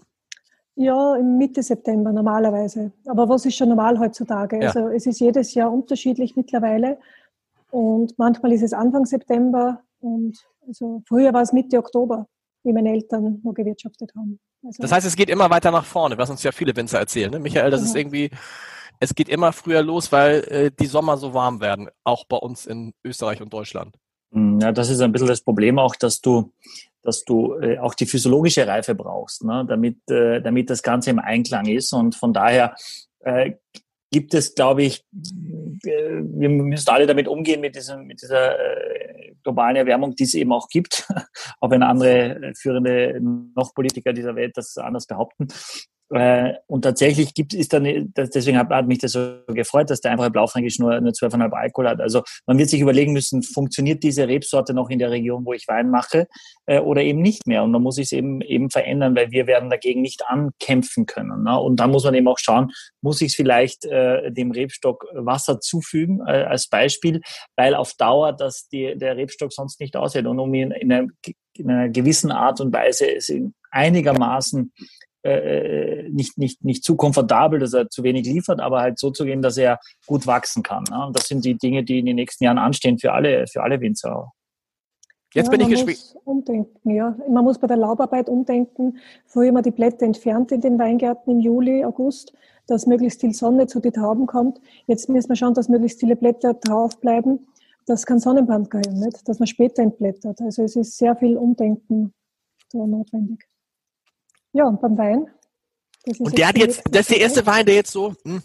[0.75, 2.93] Ja, im Mitte September normalerweise.
[3.07, 4.59] Aber was ist schon normal heutzutage?
[4.61, 4.69] Ja.
[4.69, 6.99] Also es ist jedes Jahr unterschiedlich mittlerweile.
[7.71, 10.37] Und manchmal ist es Anfang September und
[10.67, 12.27] also früher war es Mitte Oktober,
[12.65, 14.39] wie meine Eltern noch gewirtschaftet haben.
[14.65, 17.31] Also, Das heißt, es geht immer weiter nach vorne, was uns ja viele Winzer erzählen.
[17.31, 17.39] Ne?
[17.39, 18.01] Michael, das ist Genau.
[18.01, 18.31] irgendwie,
[19.01, 22.67] es geht immer früher los, weil äh, die Sommer so warm werden, auch bei uns
[22.67, 23.97] in Österreich und Deutschland.
[24.33, 26.53] Hm, Ja, das ist ein bisschen das Problem auch, dass du,
[27.03, 29.65] dass du äh, auch die physiologische Reife brauchst, ne?
[29.69, 31.93] damit, äh, damit das Ganze im Einklang ist.
[31.93, 32.75] Und von daher
[33.21, 33.53] äh,
[34.11, 35.05] gibt es, glaube ich,
[35.85, 40.35] äh, wir müssen alle damit umgehen mit, diesem, mit dieser äh, globalen Erwärmung, die es
[40.35, 41.09] eben auch gibt,
[41.61, 43.19] auch wenn andere äh, führende
[43.55, 45.49] noch Politiker dieser Welt das anders behaupten.
[46.13, 50.13] Äh, und tatsächlich gibt ist dann, das- deswegen hat, mich das so gefreut, dass der
[50.13, 52.01] einfache Blaufränkisch nur, nur 12,5 Alkohol hat.
[52.01, 55.67] Also man wird sich überlegen müssen, funktioniert diese Rebsorte noch in der Region, wo ich
[55.69, 56.27] Wein mache,
[56.67, 57.63] äh, oder eben nicht mehr.
[57.65, 61.45] Und dann muss es eben, eben verändern, weil wir werden dagegen nicht ankämpfen können.
[61.45, 61.59] Ne?
[61.59, 66.21] Und da muss man eben auch schauen, muss ich vielleicht äh, dem Rebstock Wasser zufügen,
[66.27, 67.21] äh, als Beispiel,
[67.57, 70.27] weil auf Dauer das die, der Rebstock sonst nicht aushält.
[70.27, 71.09] Und um ihn in einer,
[71.57, 73.07] in einer gewissen Art und Weise
[73.71, 74.73] einigermaßen
[75.23, 79.25] äh, nicht, nicht, nicht zu komfortabel, dass er zu wenig liefert, aber halt so zu
[79.25, 80.85] gehen, dass er gut wachsen kann.
[80.91, 81.07] Ne?
[81.07, 83.81] Und das sind die Dinge, die in den nächsten Jahren anstehen für alle, für alle
[83.81, 84.33] Winzer.
[85.35, 86.15] Jetzt ja, bin ich man gespannt.
[86.15, 87.17] muss umdenken, ja.
[87.29, 88.99] Man muss bei der Laubarbeit umdenken.
[89.27, 92.35] Früher haben wir die Blätter entfernt in den Weingärten im Juli, August,
[92.67, 94.61] dass möglichst viel Sonne zu den Tauben kommt.
[94.87, 97.47] Jetzt müssen wir schauen, dass möglichst viele Blätter draufbleiben,
[97.87, 99.27] dass kein Sonnenbrand gehört, nicht?
[99.27, 100.41] dass man später entblättert.
[100.43, 102.13] Also es ist sehr viel Umdenken
[102.73, 103.52] da notwendig.
[104.53, 105.27] Ja, und beim Wein?
[106.19, 108.43] Und der hat jetzt, das ist der erste Wein, der jetzt so hm,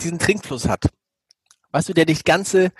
[0.00, 0.88] diesen Trinkfluss hat.
[1.70, 2.72] Weißt du, der dich ganze,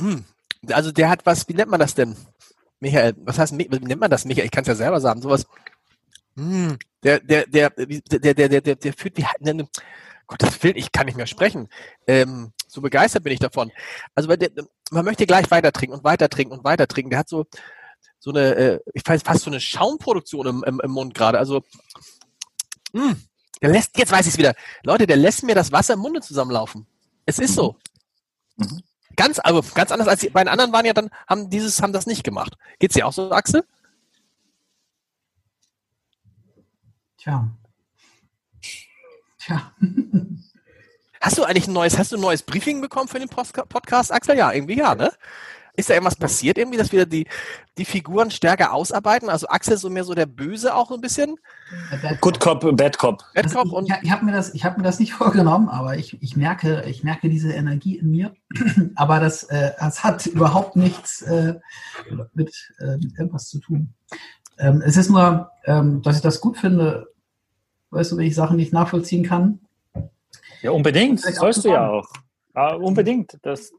[0.00, 0.24] hm,
[0.70, 2.16] also der hat was, wie nennt man das denn?
[2.80, 4.46] Michael, was heißt, wie nennt man das, Michael?
[4.46, 5.46] Ich kann es ja selber sagen, sowas.
[6.36, 9.68] Hm, der, der, der, der, der, der, der, der führt wie, ne,
[10.26, 11.68] Gottes Willen, ich kann nicht mehr sprechen.
[12.06, 13.72] Ähm, so begeistert bin ich davon.
[14.14, 14.50] Also der,
[14.92, 17.10] man möchte gleich weiter trinken und weiter trinken und weiter trinken.
[17.10, 17.46] Der hat so,
[18.20, 21.38] so eine, äh, ich weiß fast so eine Schaumproduktion im, im, im Mund gerade.
[21.38, 21.64] Also,
[22.92, 23.22] mh, hm,
[23.62, 24.54] der lässt, jetzt weiß ich es wieder.
[24.84, 26.86] Leute, der lässt mir das Wasser im Munde zusammenlaufen.
[27.26, 27.76] Es ist so.
[28.56, 28.82] Mhm.
[29.16, 32.06] Ganz, also ganz anders als die beiden anderen waren ja dann, haben dieses, haben das
[32.06, 32.56] nicht gemacht.
[32.78, 33.64] Geht's dir auch so, Axel?
[37.18, 37.50] Tja.
[39.38, 39.72] Tja.
[41.20, 44.38] Hast du eigentlich ein neues, hast du ein neues Briefing bekommen für den Podcast, Axel?
[44.38, 45.12] Ja, irgendwie ja, ne?
[45.80, 47.26] Ist da irgendwas passiert irgendwie, dass wir die,
[47.78, 49.30] die Figuren stärker ausarbeiten?
[49.30, 51.36] Also Axel ist so mehr so der Böse auch so ein bisschen?
[52.20, 53.24] Good Cop, Bad Cop.
[53.34, 55.96] Bad Cop ich, und ich, ich habe mir, das, hab mir das nicht vorgenommen, aber
[55.96, 58.34] ich, ich, merke, ich merke diese Energie in mir.
[58.94, 61.54] aber das, äh, das hat überhaupt nichts äh,
[62.34, 63.94] mit, äh, mit irgendwas zu tun.
[64.58, 67.08] Ähm, es ist nur, ähm, dass ich das gut finde,
[67.90, 69.60] weißt du, wenn ich Sachen nicht nachvollziehen kann.
[70.60, 71.24] Ja, unbedingt.
[71.24, 72.08] Das sollst du ja auch.
[72.54, 73.38] Ja, unbedingt.
[73.42, 73.72] Das,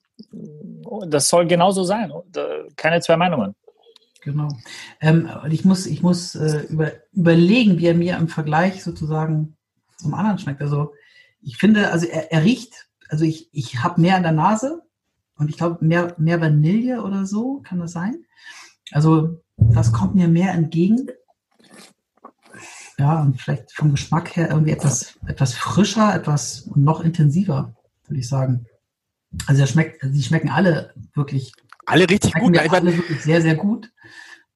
[1.08, 2.12] das soll genauso sein.
[2.76, 3.56] Keine zwei Meinungen.
[4.22, 4.50] Genau.
[5.00, 9.58] Ähm, ich muss, ich muss äh, über, überlegen, wie er mir im Vergleich sozusagen
[9.98, 10.62] zum anderen schmeckt.
[10.62, 10.94] Also
[11.42, 14.84] ich finde, also er, er riecht, also ich, ich habe mehr in der Nase
[15.38, 18.26] und ich glaube mehr, mehr Vanille oder so, kann das sein?
[18.92, 21.10] Also das kommt mir mehr entgegen.
[23.00, 27.74] Ja, und vielleicht vom Geschmack her irgendwie etwas, etwas frischer, etwas noch intensiver,
[28.06, 28.68] würde ich sagen.
[29.48, 31.54] Also, schmeckt, die schmecken alle wirklich.
[31.86, 32.52] Alle richtig gut.
[32.52, 33.92] Mir alle wirklich sehr, sehr gut.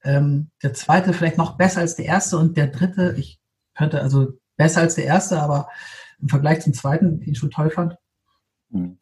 [0.04, 3.40] Ähm, der zweite vielleicht noch besser als der erste und der dritte, ich
[3.76, 5.70] könnte also besser als der erste, aber
[6.22, 7.98] im Vergleich zum zweiten, den ich schon toll fand.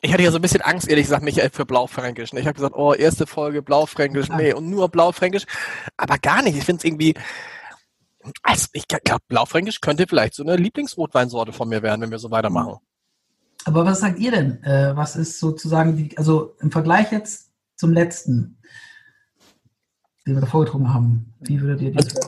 [0.02, 2.32] Ich hatte ja so ein bisschen Angst, ehrlich gesagt, Michael, für Blaufränkisch.
[2.34, 5.46] Ich habe gesagt, oh, erste Folge Blaufränkisch, nee, und nur Blaufränkisch.
[5.98, 6.58] Aber gar nicht.
[6.58, 7.16] Ich finde es irgendwie,
[8.44, 12.30] also ich glaube, Blaufränkisch könnte vielleicht so eine Lieblingsrotweinsorte von mir werden, wenn wir so
[12.30, 12.78] weitermachen.
[13.66, 14.62] Aber was sagt ihr denn?
[14.64, 18.58] Äh, was ist sozusagen die, also im Vergleich jetzt zum letzten,
[20.26, 22.20] den wir da vorgetrunken haben, wie würdet ihr die also,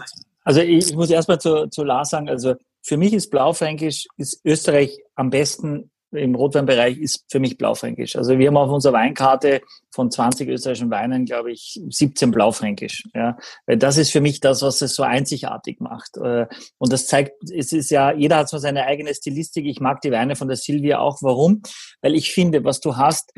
[0.43, 4.41] also ich, ich muss erstmal zu, zu Lars sagen, also für mich ist Blaufränkisch, ist
[4.45, 8.15] Österreich am besten im Rotweinbereich ist für mich Blaufränkisch.
[8.15, 9.61] Also wir haben auf unserer Weinkarte
[9.91, 13.03] von 20 österreichischen Weinen, glaube ich, 17 Blaufränkisch.
[13.13, 16.17] Ja, weil das ist für mich das, was es so einzigartig macht.
[16.17, 16.47] Äh,
[16.77, 19.65] und das zeigt, es ist ja, jeder hat so seine eigene Stilistik.
[19.65, 21.19] Ich mag die Weine von der Silvia auch.
[21.21, 21.61] Warum?
[22.01, 23.33] Weil ich finde, was du hast,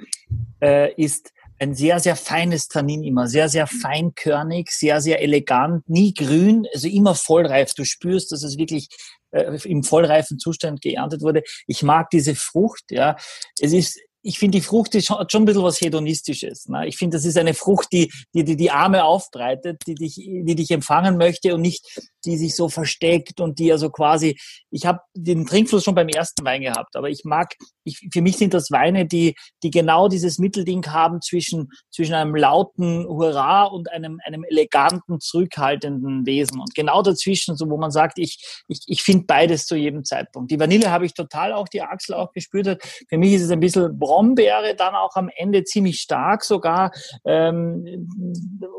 [0.61, 6.13] äh, ist ein sehr, sehr feines Tannin immer, sehr, sehr feinkörnig, sehr, sehr elegant, nie
[6.13, 7.73] grün, also immer vollreif.
[7.73, 8.89] Du spürst, dass es wirklich
[9.31, 11.43] äh, im vollreifen Zustand geerntet wurde.
[11.65, 13.15] Ich mag diese Frucht, ja.
[13.59, 16.67] Es ist ich finde, die Frucht ist, hat schon ein bisschen was Hedonistisches.
[16.67, 16.85] Ne?
[16.87, 20.55] Ich finde, das ist eine Frucht, die, die, die die Arme aufbreitet, die dich, die
[20.55, 21.85] dich empfangen möchte und nicht,
[22.25, 24.37] die sich so versteckt und die also quasi,
[24.69, 27.55] ich habe den Trinkfluss schon beim ersten Wein gehabt, aber ich mag,
[27.87, 32.35] ich, für mich sind das Weine, die, die genau dieses Mittelding haben zwischen, zwischen einem
[32.35, 36.59] lauten Hurra und einem, einem eleganten, zurückhaltenden Wesen.
[36.59, 40.51] Und genau dazwischen, so wo man sagt, ich, ich, ich finde beides zu jedem Zeitpunkt.
[40.51, 42.83] Die Vanille habe ich total auch, die Achsel auch gespürt hat.
[43.07, 46.91] Für mich ist es ein bisschen Brombeere dann auch am Ende ziemlich stark sogar.
[47.25, 48.09] Ähm,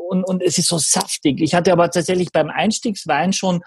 [0.09, 1.41] und, und es ist so saftig.
[1.41, 3.63] Ich hatte aber tatsächlich beim Einstiegswein schon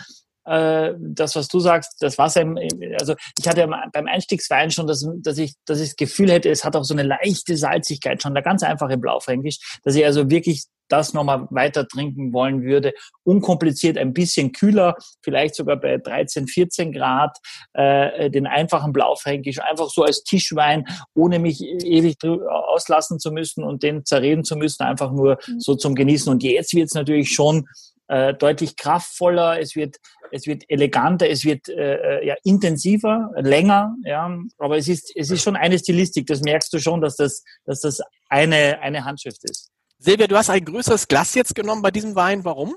[0.45, 2.57] äh, das, was du sagst, das Wasser, im,
[2.99, 6.63] also ich hatte beim Einstiegswein schon, dass, dass, ich, dass ich das Gefühl hätte, es
[6.63, 10.63] hat auch so eine leichte Salzigkeit, schon da ganz einfache Blaufränkisch, dass ich also wirklich
[10.91, 12.93] das nochmal weiter trinken wollen würde.
[13.23, 17.37] Unkompliziert, ein bisschen kühler, vielleicht sogar bei 13, 14 Grad,
[17.73, 23.83] äh, den einfachen Blaufränkisch, einfach so als Tischwein, ohne mich ewig auslassen zu müssen und
[23.83, 25.59] den zerreden zu müssen, einfach nur mhm.
[25.59, 26.29] so zum Genießen.
[26.31, 27.67] Und jetzt wird es natürlich schon
[28.11, 29.95] äh, deutlich kraftvoller, es wird,
[30.31, 35.31] es wird eleganter, es wird äh, äh, ja, intensiver, länger, ja, aber es ist, es
[35.31, 39.45] ist schon eine Stilistik, das merkst du schon, dass das, dass das eine, eine Handschrift
[39.45, 39.71] ist.
[39.97, 42.43] Silvia, du hast ein größeres Glas jetzt genommen bei diesem Wein.
[42.43, 42.75] Warum?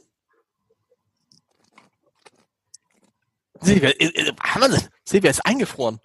[3.61, 5.99] Silvia, äh, äh, Silvia ist eingefroren.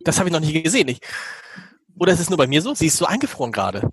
[0.00, 0.88] Das habe ich noch nie gesehen.
[0.88, 0.98] Ich,
[1.96, 2.74] oder ist es nur bei mir so?
[2.74, 3.92] Sie ist so eingefroren gerade.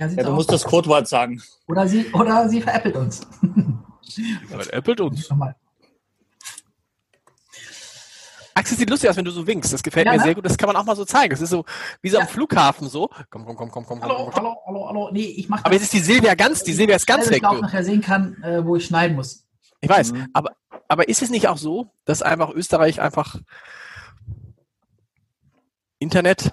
[0.00, 1.42] Ja, ja du musst das Codewort sagen.
[1.68, 3.20] Oder sie, oder sie veräppelt uns.
[4.16, 5.30] Ja, veräppelt uns.
[5.30, 5.54] Nochmal.
[8.54, 9.72] Axel sieht lustig aus, wenn du so winkst.
[9.72, 10.24] Das gefällt Ja, mir ne?
[10.24, 10.44] sehr gut.
[10.44, 11.30] Das kann man auch mal so zeigen.
[11.30, 11.64] Das ist so
[12.02, 12.22] wie so Ja.
[12.22, 13.08] am Flughafen so.
[13.30, 14.02] Komm, komm, komm, komm, komm.
[14.02, 14.34] Hallo, komm, komm.
[14.44, 15.10] hallo, hallo, hallo.
[15.12, 17.42] Nee, ich mache Aber jetzt ist die Silvia ganz, die Silvia ist ganz dass weg.
[17.42, 19.46] ich auch nachher sehen kann, äh, wo ich schneiden muss.
[19.80, 20.12] Ich weiß.
[20.12, 20.28] Mhm.
[20.32, 20.56] Aber,
[20.88, 23.36] aber ist es nicht auch so, dass einfach Österreich einfach
[26.00, 26.52] Internet?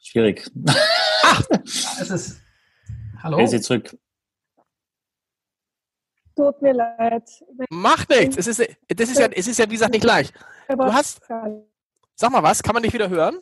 [0.00, 0.50] Schwierig.
[2.00, 2.40] Es ist.
[3.22, 3.38] Hallo?
[3.38, 3.96] Ist jetzt zurück.
[6.36, 7.28] Tut mir leid.
[7.70, 8.36] Macht nichts.
[8.36, 10.32] Es ist, das ist ja, es ist ja, wie gesagt, nicht leicht.
[10.68, 11.20] Du hast,
[12.14, 13.40] sag mal was, kann man dich wieder hören?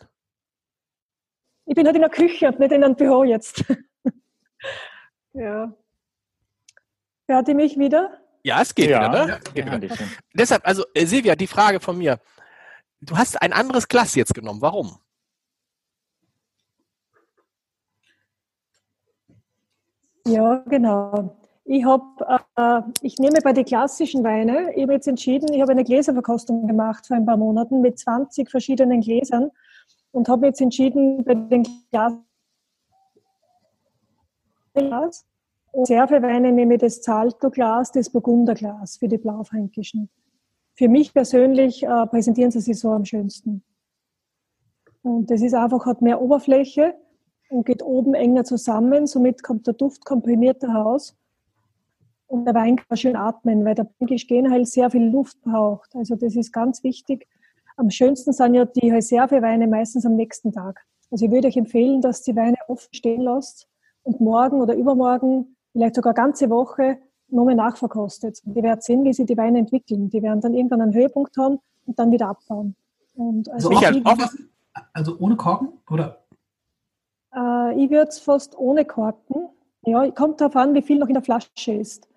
[1.66, 3.64] Ich bin halt in der Küche und nicht in einem Büro jetzt.
[5.34, 5.74] ja.
[7.28, 8.18] Hört ihr mich wieder?
[8.45, 9.32] Ja, es geht ja, wieder, ne?
[9.32, 9.95] ja, Geht wieder.
[9.95, 10.07] ja.
[10.32, 12.20] Deshalb, also äh, Silvia, die Frage von mir.
[13.01, 14.62] Du hast ein anderes Glas jetzt genommen.
[14.62, 14.99] Warum?
[20.27, 21.37] Ja, genau.
[21.64, 22.05] Ich habe,
[22.57, 26.66] äh, ich nehme bei den klassischen Weine, ich habe jetzt entschieden, ich habe eine Gläserverkostung
[26.66, 29.51] gemacht vor ein paar Monaten mit 20 verschiedenen Gläsern
[30.12, 32.14] und habe jetzt entschieden, bei den Glas.
[34.74, 34.93] Und
[35.74, 40.09] Reserveweine nehme ich das Zalto-Glas, das Burgunderglas für die Blaufränkischen.
[40.74, 43.62] Für mich persönlich äh, präsentieren sie sich so am schönsten.
[45.03, 46.95] Und das ist einfach, hat mehr Oberfläche
[47.51, 49.07] und geht oben enger zusammen.
[49.07, 51.16] Somit kommt der Duft komprimierter raus.
[52.28, 55.94] Und der Wein kann schön atmen, weil der Pinkisch Genheil sehr viel Luft braucht.
[55.94, 57.26] Also das ist ganz wichtig.
[57.76, 60.84] Am schönsten sind ja die Reserveweine meistens am nächsten Tag.
[61.11, 63.68] Also ich würde euch empfehlen, dass die Weine offen stehen lasst
[64.03, 68.40] und morgen oder übermorgen, vielleicht sogar ganze Woche, nochmal nachverkostet.
[68.44, 70.11] Und ihr werdet sehen, wie sich die Weine entwickeln.
[70.11, 72.74] Die werden dann irgendwann einen Höhepunkt haben und dann wieder abbauen.
[73.14, 74.03] Und also Also, Michael,
[74.92, 75.68] also ohne Korken?
[75.90, 76.26] Oder?
[77.37, 79.49] Äh, ich würde es fast ohne Korken.
[79.82, 82.09] Ja, kommt darauf an, wie viel noch in der Flasche ist.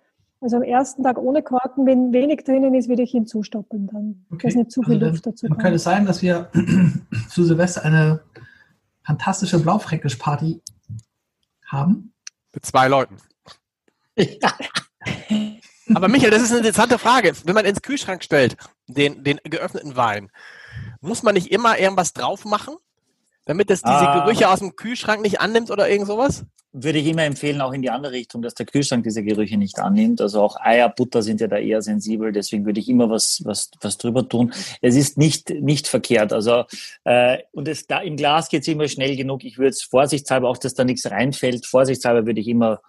[0.42, 4.26] Also am ersten Tag ohne Korken, wenn wenig drinnen ist, würde ich hinzustoppeln dann.
[4.42, 6.50] Dass nicht zu viel Also Luft dann, dazu dann könnte es sein, dass wir
[7.30, 8.22] zu Silvester eine
[9.04, 10.62] fantastische Blaufränkisch-Party
[11.68, 12.14] haben.
[12.54, 13.18] Mit zwei Leuten.
[15.94, 17.34] Aber Michael, das ist eine interessante Frage.
[17.44, 18.56] Wenn man ins Kühlschrank stellt,
[18.88, 20.30] den, den geöffneten Wein,
[21.02, 22.76] muss man nicht immer irgendwas drauf machen,
[23.50, 24.20] damit es diese Ah.
[24.20, 26.46] Gerüche aus dem Kühlschrank nicht annimmt oder irgend sowas?
[26.72, 29.80] Würde ich immer empfehlen, auch in die andere Richtung, dass der Kühlschrank diese Gerüche nicht
[29.80, 30.22] annimmt.
[30.22, 33.72] Also auch Eier, Butter sind ja da eher sensibel, deswegen würde ich immer was, was,
[33.82, 34.54] was drüber tun.
[34.82, 36.32] Es ist nicht, nicht verkehrt.
[36.32, 36.66] Also,
[37.06, 39.44] äh, und es, da, im Glas geht es immer schnell genug.
[39.44, 42.82] Ich würde es vorsichtshalber, auch dass da nichts reinfällt, vorsichtshalber würde ich immer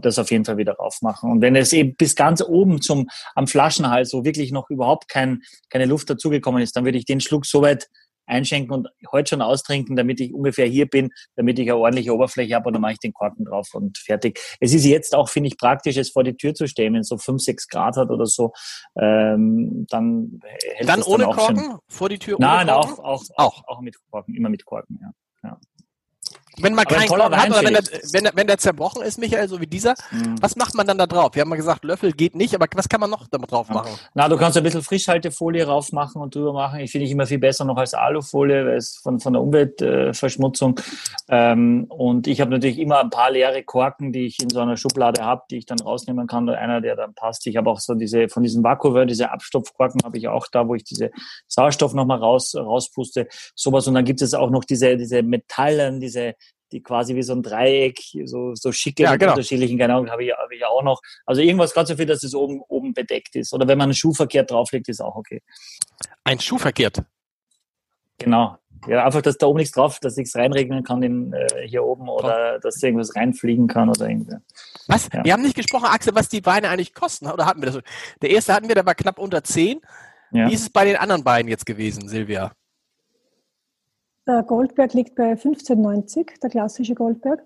[0.00, 1.30] das auf jeden Fall wieder raufmachen.
[1.30, 5.42] Und wenn es eben bis ganz oben zum, am Flaschenhals, wo wirklich noch überhaupt kein,
[5.70, 7.88] keine Luft dazugekommen ist, dann würde ich den Schluck so weit
[8.26, 12.54] einschenken und heute schon austrinken, damit ich ungefähr hier bin, damit ich eine ordentliche Oberfläche
[12.54, 14.38] habe und dann mache ich den Korken drauf und fertig.
[14.60, 17.08] Es ist jetzt auch, finde ich, praktisch, es vor die Tür zu stellen, wenn es
[17.08, 18.52] so 5, 6 Grad hat oder so,
[19.00, 20.40] ähm, dann
[20.74, 21.56] hält Dann ohne dann auch schon.
[21.56, 21.78] Korken?
[21.88, 23.04] Vor die Tür Nein, ohne auch, Korken?
[23.04, 23.58] auch, Auch.
[23.58, 25.58] auch, auch mit Korken, immer mit Korken, ja.
[26.60, 27.82] Wenn man keinen Korken hat oder wenn der,
[28.12, 30.36] wenn, der, wenn der zerbrochen ist, Michael, so wie dieser, Mhm.
[30.40, 31.30] was macht man dann da drauf?
[31.34, 33.74] Wir haben mal gesagt, Löffel geht nicht, aber was kann man noch damit drauf Ja.
[33.74, 33.98] machen?
[34.14, 36.80] Na, du kannst ein bisschen Frischhaltefolie rauf machen und drüber machen.
[36.80, 40.80] Ich finde ich immer viel besser noch als Alufolie, weil es von, von der Umweltverschmutzung.
[41.28, 44.60] Äh, ähm, und ich habe natürlich immer ein paar leere Korken, die ich in so
[44.60, 47.46] einer Schublade habe, die ich dann rausnehmen kann oder einer, der dann passt.
[47.46, 50.74] Ich habe auch so diese, von diesem Vakuum, diese Abstopfkorken habe ich auch da, wo
[50.74, 51.10] ich diese
[51.48, 53.28] Sauerstoff nochmal raus, rauspuste.
[53.54, 53.86] Sowas.
[53.86, 56.34] Und dann gibt es auch noch diese, diese Metallen, diese,
[56.72, 59.32] die quasi wie so ein Dreieck, so, so schicke Ja, genau.
[59.32, 61.00] unterschiedlichen, genau, habe ich, habe ich auch noch.
[61.24, 63.52] Also irgendwas ganz so viel, dass es oben, oben bedeckt ist.
[63.52, 65.42] Oder wenn man einen Schuh verkehrt drauflegt, ist auch okay.
[66.24, 67.02] Ein Schuh verkehrt.
[68.18, 68.56] Genau.
[68.88, 72.08] Ja, einfach, dass da oben nichts drauf, dass nichts reinregnen kann in, äh, hier oben
[72.08, 74.36] oder dass irgendwas reinfliegen kann oder irgendwie.
[74.86, 75.08] Was?
[75.12, 75.24] Ja.
[75.24, 77.26] Wir haben nicht gesprochen, Axel, was die Weine eigentlich kosten.
[77.26, 77.82] Oder hatten wir das?
[78.22, 79.80] Der erste hatten wir, der war knapp unter 10.
[80.30, 80.48] Ja.
[80.48, 82.52] Wie ist es bei den anderen beiden jetzt gewesen, Silvia?
[84.26, 87.42] Der Goldberg liegt bei 15,90, der klassische Goldberg.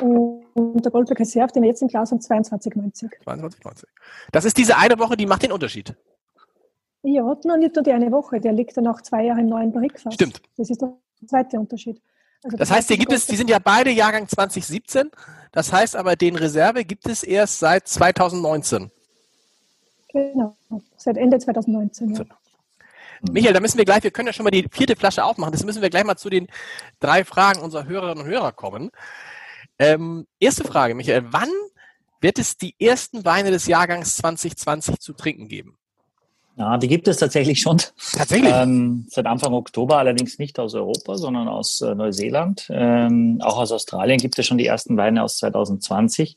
[0.00, 3.10] Und der Goldberg Reserve, den wir jetzt im Glas haben, 22,90.
[3.26, 3.84] 22,90.
[4.30, 5.96] Das ist diese eine Woche, die macht den Unterschied.
[7.02, 9.72] Ja, noch nicht nur die eine Woche, der liegt dann auch zwei Jahre im neuen
[9.72, 10.14] Barrikfass.
[10.14, 10.42] Stimmt.
[10.56, 10.92] Das ist der
[11.26, 12.00] zweite Unterschied.
[12.44, 15.10] Also Das heißt, die gibt es, die sind ja beide Jahrgang 2017.
[15.52, 18.78] Das heißt aber, den Reserve gibt es erst seit 2019.
[18.78, 18.90] Goldberg-
[20.12, 20.56] Genau,
[20.96, 22.14] seit Ende 2019.
[22.14, 22.24] Ja.
[23.22, 25.52] Michael, da müssen wir gleich, wir können ja schon mal die vierte Flasche aufmachen.
[25.52, 26.48] Das müssen wir gleich mal zu den
[27.00, 28.90] drei Fragen unserer Hörerinnen und Hörer kommen.
[29.78, 31.24] Ähm, erste Frage, Michael.
[31.30, 31.50] Wann
[32.20, 35.76] wird es die ersten Weine des Jahrgangs 2020 zu trinken geben?
[36.56, 37.78] Ja, die gibt es tatsächlich schon.
[38.12, 38.52] Tatsächlich?
[38.52, 42.66] Ähm, seit Anfang Oktober, allerdings nicht aus Europa, sondern aus äh, Neuseeland.
[42.70, 46.36] Ähm, auch aus Australien gibt es schon die ersten Weine aus 2020.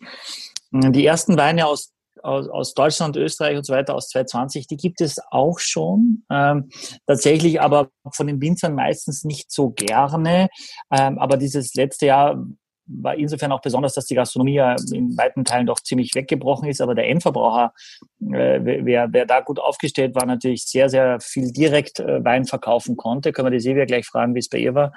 [0.72, 1.93] Die ersten Weine aus
[2.24, 6.24] aus, aus Deutschland, Österreich und so weiter aus 2020, die gibt es auch schon.
[6.30, 6.70] Ähm,
[7.06, 10.48] tatsächlich aber von den Winzern meistens nicht so gerne.
[10.92, 12.44] Ähm, aber dieses letzte Jahr
[12.86, 16.82] war insofern auch besonders, dass die Gastronomie ja in weiten Teilen doch ziemlich weggebrochen ist,
[16.82, 17.74] aber der Endverbraucher,
[18.20, 22.98] äh, wer, wer da gut aufgestellt war, natürlich sehr, sehr viel direkt äh, Wein verkaufen
[22.98, 23.32] konnte.
[23.32, 24.94] Können wir die Silvia gleich fragen, wie es bei ihr war.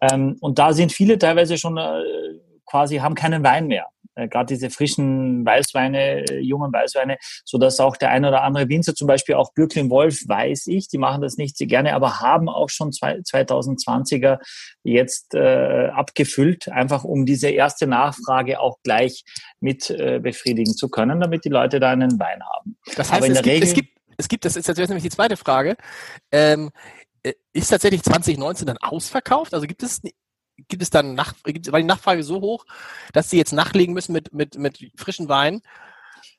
[0.00, 2.02] Ähm, und da sind viele teilweise schon äh,
[2.66, 3.86] quasi, haben keinen Wein mehr
[4.20, 8.68] äh, gerade diese frischen Weißweine, äh, jungen Weißweine, so dass auch der ein oder andere
[8.68, 12.20] Winzer, zum Beispiel auch Bürklin Wolf, weiß ich, die machen das nicht so gerne, aber
[12.20, 14.38] haben auch schon zwei, 2020er
[14.82, 19.24] jetzt äh, abgefüllt, einfach um diese erste Nachfrage auch gleich
[19.60, 22.76] mit äh, befriedigen zu können, damit die Leute da einen Wein haben.
[22.96, 25.36] Das heißt, es gibt, Regel, es gibt, es gibt, das ist jetzt nämlich die zweite
[25.36, 25.76] Frage.
[26.30, 26.70] Ähm,
[27.22, 29.54] äh, ist tatsächlich 2019 dann ausverkauft?
[29.54, 30.00] Also gibt es
[30.68, 32.64] gibt es dann nach, war die Nachfrage so hoch,
[33.12, 35.62] dass sie jetzt nachlegen müssen mit, mit, mit frischen Wein?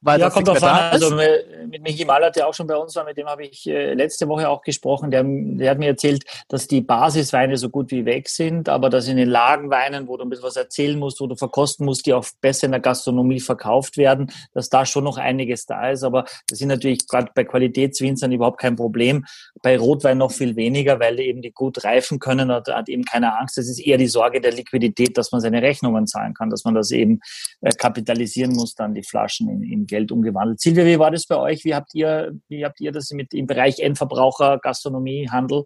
[0.04, 0.91] Weil ja, kommt drauf an.
[0.91, 3.93] Also mit Michi Maller, der auch schon bei uns war, mit dem habe ich äh,
[3.93, 5.12] letzte Woche auch gesprochen.
[5.12, 9.08] Der, der hat mir erzählt, dass die Basisweine so gut wie weg sind, aber dass
[9.08, 12.14] in den Lagenweinen, wo du ein bisschen was erzählen musst, wo du verkosten musst, die
[12.14, 16.04] auch besser in der Gastronomie verkauft werden, dass da schon noch einiges da ist.
[16.04, 19.26] Aber das sind natürlich gerade bei Qualitätswinzern überhaupt kein Problem.
[19.62, 23.38] Bei Rotwein noch viel weniger, weil eben die gut reifen können und hat eben keine
[23.38, 23.58] Angst.
[23.58, 26.74] Das ist eher die Sorge der Liquidität, dass man seine Rechnungen zahlen kann, dass man
[26.74, 27.20] das eben
[27.62, 30.59] äh, kapitalisieren muss, dann die Flaschen in, in Geld umgewandelt.
[30.59, 31.63] Silvia, wie war das bei euch?
[31.65, 35.65] Wie habt ihr, wie habt ihr das mit im Bereich Endverbraucher, Gastronomie, Handel?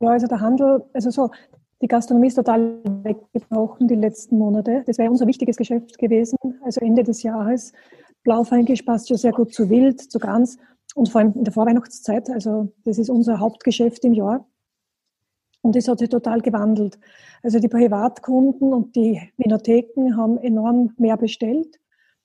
[0.00, 1.30] Ja, also der Handel, also so,
[1.80, 4.82] die Gastronomie ist total weggebrochen die letzten Monate.
[4.86, 7.72] Das wäre unser wichtiges Geschäft gewesen, also Ende des Jahres.
[8.24, 10.58] Blaufränkisch passt ja sehr gut zu Wild, zu Gans
[10.94, 12.28] und vor allem in der Vorweihnachtszeit.
[12.30, 14.49] Also das ist unser Hauptgeschäft im Jahr.
[15.62, 16.98] Und das hat sich total gewandelt.
[17.42, 21.78] Also die Privatkunden und die Vinotheken haben enorm mehr bestellt.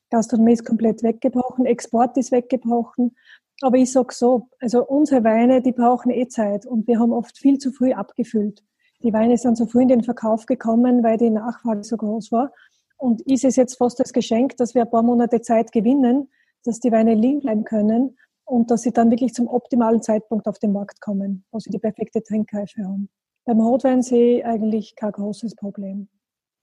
[0.09, 3.15] Gastronomie ist komplett weggebrochen, Export ist weggebrochen.
[3.61, 7.37] Aber ich sage so, also unsere Weine, die brauchen eh Zeit und wir haben oft
[7.37, 8.63] viel zu früh abgefüllt.
[9.03, 12.51] Die Weine sind so früh in den Verkauf gekommen, weil die Nachfrage so groß war.
[12.97, 16.29] Und ist es jetzt fast das Geschenk, dass wir ein paar Monate Zeit gewinnen,
[16.63, 20.59] dass die Weine liegen bleiben können und dass sie dann wirklich zum optimalen Zeitpunkt auf
[20.59, 23.09] den Markt kommen, wo sie die perfekte Trinkreife haben.
[23.45, 26.07] Beim Rotwein sehe ich eigentlich kein großes Problem.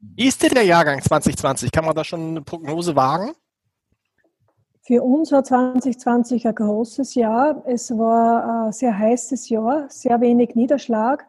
[0.00, 1.70] Wie ist denn der Jahrgang 2020?
[1.70, 3.32] Kann man da schon eine Prognose wagen?
[4.84, 7.62] Für uns war 2020 ein großes Jahr.
[7.66, 11.24] Es war ein sehr heißes Jahr, sehr wenig Niederschlag.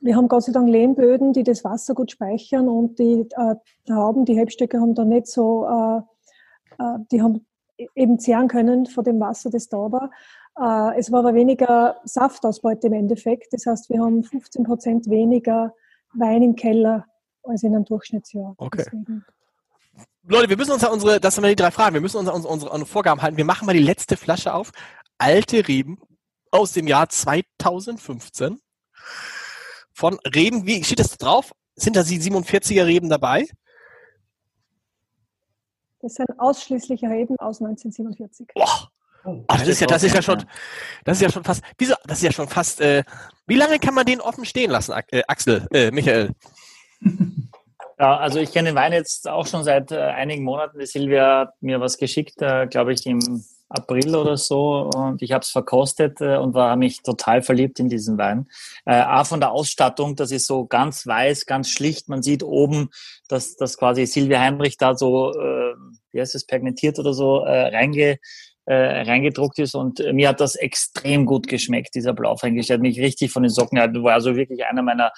[0.00, 3.54] Wir haben Gott sei Dank Lehmböden, die das Wasser gut speichern und die äh,
[3.86, 7.46] Trauben, die Hebstöcke haben da nicht so, äh, äh, die haben
[7.94, 10.10] eben zehren können von dem Wasser, das da war.
[10.58, 13.52] Äh, es war aber weniger Saftausbeute im Endeffekt.
[13.52, 15.74] Das heißt, wir haben 15 Prozent weniger
[16.14, 17.06] Wein im Keller
[17.42, 18.54] als in einem Durchschnittsjahr.
[18.58, 18.84] Okay.
[18.84, 19.24] Deswegen.
[20.24, 22.36] Leute, wir müssen uns an unsere, das sind die drei Fragen, wir müssen uns an
[22.36, 23.36] unsere, unsere, unsere Vorgaben halten.
[23.36, 24.70] Wir machen mal die letzte Flasche auf.
[25.18, 25.98] Alte Reben
[26.50, 28.60] aus dem Jahr 2015.
[29.94, 31.52] Von Reben, wie steht das drauf?
[31.74, 33.46] Sind da die 47er Reben dabei?
[36.00, 38.48] Das sind ausschließlich Reben aus 1947.
[38.54, 38.91] Boah,
[39.24, 40.44] Oh, das, ist ja, das ist ja schon,
[41.04, 43.04] das ist ja schon fast, wieso, das ist ja schon fast, äh,
[43.46, 46.30] wie lange kann man den offen stehen lassen, äh, Axel, äh, Michael?
[47.98, 50.76] Ja, also ich kenne den Wein jetzt auch schon seit äh, einigen Monaten.
[50.80, 55.32] Die Silvia hat mir was geschickt, äh, glaube ich, im April oder so und ich
[55.32, 58.48] habe es verkostet äh, und war mich total verliebt in diesen Wein.
[58.84, 62.08] Äh, auch von der Ausstattung, das ist so ganz weiß, ganz schlicht.
[62.08, 62.90] Man sieht oben,
[63.28, 65.74] dass, dass quasi Silvia Heinrich da so, äh,
[66.10, 68.18] wie heißt es, pergmentiert oder so, äh, reinge
[68.66, 72.68] äh, reingedruckt ist und äh, mir hat das extrem gut geschmeckt, dieser Blaufränkisch.
[72.68, 75.12] Der hat mich richtig von den Socken, er war also wirklich einer meiner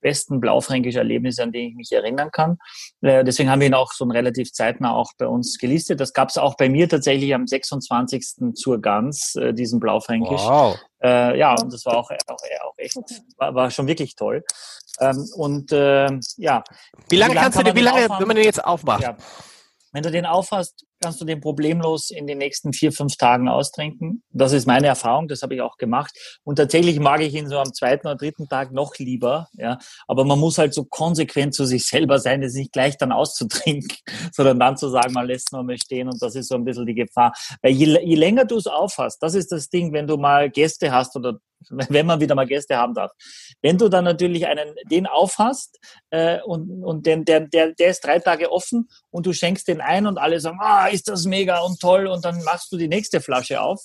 [0.00, 2.58] besten blaufränkischen Erlebnisse, an die ich mich erinnern kann.
[3.00, 6.00] Äh, deswegen haben wir ihn auch so relativ zeitnah auch bei uns gelistet.
[6.00, 8.54] Das gab es auch bei mir tatsächlich am 26.
[8.54, 10.42] zur Gans, äh, diesen Blaufränkisch.
[10.42, 10.78] Wow.
[11.02, 12.96] Äh, ja, und das war auch, auch, auch echt,
[13.36, 14.44] war, war schon wirklich toll.
[15.00, 16.64] Ähm, und äh, ja.
[17.08, 19.02] Wie lange, wie lange kannst du den, wie lange, wenn man den jetzt aufmacht?
[19.02, 19.16] Ja.
[19.92, 24.22] Wenn du den aufhast, kannst du den problemlos in den nächsten vier, fünf Tagen austrinken.
[24.30, 26.12] Das ist meine Erfahrung, das habe ich auch gemacht.
[26.44, 29.48] Und tatsächlich mag ich ihn so am zweiten oder dritten Tag noch lieber.
[29.54, 29.78] Ja.
[30.06, 33.96] Aber man muss halt so konsequent zu sich selber sein, das nicht gleich dann auszutrinken,
[34.32, 36.86] sondern dann zu sagen, man lässt nur mal stehen und das ist so ein bisschen
[36.86, 37.32] die Gefahr.
[37.62, 40.92] Weil je, je länger du es aufhast, das ist das Ding, wenn du mal Gäste
[40.92, 41.38] hast oder
[41.70, 43.12] wenn man wieder mal Gäste haben darf.
[43.62, 45.78] Wenn du dann natürlich einen, den aufhast
[46.10, 49.80] äh, und, und den, der, der, der ist drei Tage offen und du schenkst den
[49.80, 52.88] ein und alle sagen, ah, ist das mega und toll und dann machst du die
[52.88, 53.80] nächste Flasche auf.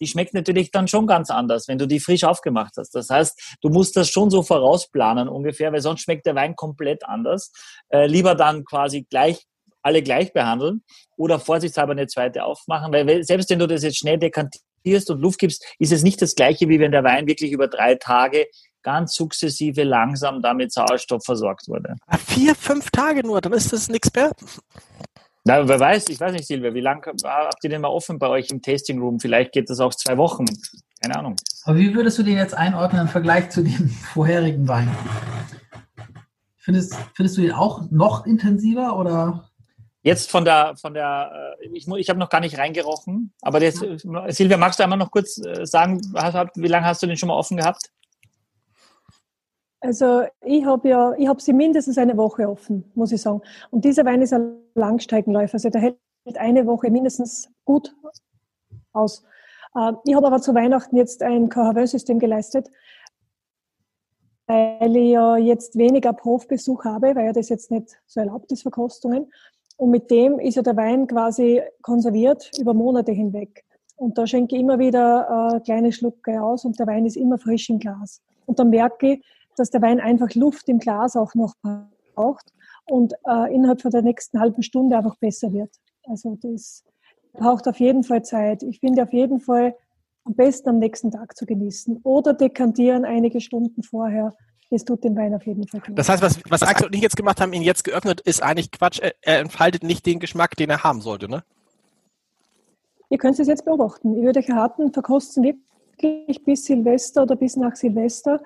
[0.00, 2.94] Die schmeckt natürlich dann schon ganz anders, wenn du die frisch aufgemacht hast.
[2.94, 7.04] Das heißt, du musst das schon so vorausplanen ungefähr, weil sonst schmeckt der Wein komplett
[7.04, 7.52] anders.
[7.90, 9.46] Äh, lieber dann quasi gleich
[9.84, 10.82] alle gleich behandeln
[11.16, 15.38] oder vorsichtshalber eine zweite aufmachen, weil selbst wenn du das jetzt schnell dekantierst und Luft
[15.38, 18.46] gibst, ist es nicht das gleiche, wie wenn der Wein wirklich über drei Tage
[18.82, 21.96] ganz sukzessive langsam damit Sauerstoff versorgt wurde.
[22.06, 24.30] Ah, vier, fünf Tage nur, dann ist das nichts mehr.
[25.46, 28.28] Na, wer weiß, ich weiß nicht, Silvia, wie lange habt ihr denn mal offen bei
[28.28, 29.20] euch im Tasting Room?
[29.20, 30.46] Vielleicht geht das auch zwei Wochen.
[31.02, 31.36] Keine Ahnung.
[31.64, 34.90] Aber wie würdest du den jetzt einordnen im Vergleich zu dem vorherigen Wein?
[36.56, 39.50] Findest, findest du den auch noch intensiver oder?
[40.02, 43.84] Jetzt von der, von der, äh, ich, ich habe noch gar nicht reingerochen, aber das,
[44.28, 46.00] Silvia, magst du einmal noch kurz äh, sagen,
[46.54, 47.90] wie lange hast du den schon mal offen gehabt?
[49.84, 53.42] Also ich habe ja, ich habe sie mindestens eine Woche offen, muss ich sagen.
[53.70, 55.98] Und dieser Wein ist ein Langstreckenläufer, also der hält
[56.36, 57.94] eine Woche mindestens gut
[58.94, 59.22] aus.
[59.76, 62.70] Äh, ich habe aber zu Weihnachten jetzt ein KHW-System geleistet,
[64.46, 68.62] weil ich ja jetzt weniger Profbesuch habe, weil ja das jetzt nicht so erlaubt ist,
[68.62, 69.30] Verkostungen.
[69.76, 73.66] Und mit dem ist ja der Wein quasi konserviert über Monate hinweg.
[73.96, 77.36] Und da schenke ich immer wieder äh, kleine Schlucke aus und der Wein ist immer
[77.36, 78.22] frisch im Glas.
[78.46, 79.24] Und dann merke ich,
[79.58, 81.54] dass der Wein einfach Luft im Glas auch noch
[82.14, 82.52] braucht
[82.86, 85.70] und äh, innerhalb von der nächsten halben Stunde einfach besser wird.
[86.04, 86.84] Also das
[87.32, 88.62] braucht auf jeden Fall Zeit.
[88.62, 89.74] Ich finde auf jeden Fall
[90.24, 94.34] am besten am nächsten Tag zu genießen oder dekantieren einige Stunden vorher.
[94.70, 95.98] Das tut den Wein auf jeden Fall gut.
[95.98, 98.72] Das heißt, was, was Axel und ich jetzt gemacht haben, ihn jetzt geöffnet, ist eigentlich
[98.72, 98.98] Quatsch.
[99.00, 101.44] Er, er entfaltet nicht den Geschmack, den er haben sollte, ne?
[103.10, 104.16] Ihr könnt es jetzt beobachten.
[104.16, 108.42] Ich würde euch raten, verkosten wirklich bis Silvester oder bis nach Silvester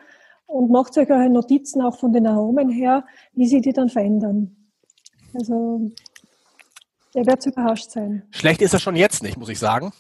[0.49, 4.57] und macht euch eure Notizen auch von den Aromen her, wie sie die dann verändern.
[5.35, 5.93] Also,
[7.15, 8.27] ihr werdet überrascht sein.
[8.31, 9.93] Schlecht ist er schon jetzt nicht, muss ich sagen.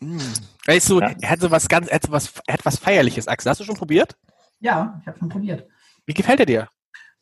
[0.00, 0.18] mm.
[0.66, 1.14] Weißt du, ja.
[1.20, 3.50] er hat so was ganz, er hat, so was, er hat was Feierliches, Axel.
[3.50, 4.16] Hast du schon probiert?
[4.60, 5.66] Ja, ich habe schon probiert.
[6.06, 6.68] Wie gefällt er dir?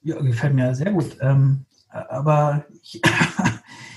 [0.03, 1.17] Ja, gefällt mir sehr gut.
[1.21, 3.01] Ähm, aber ich,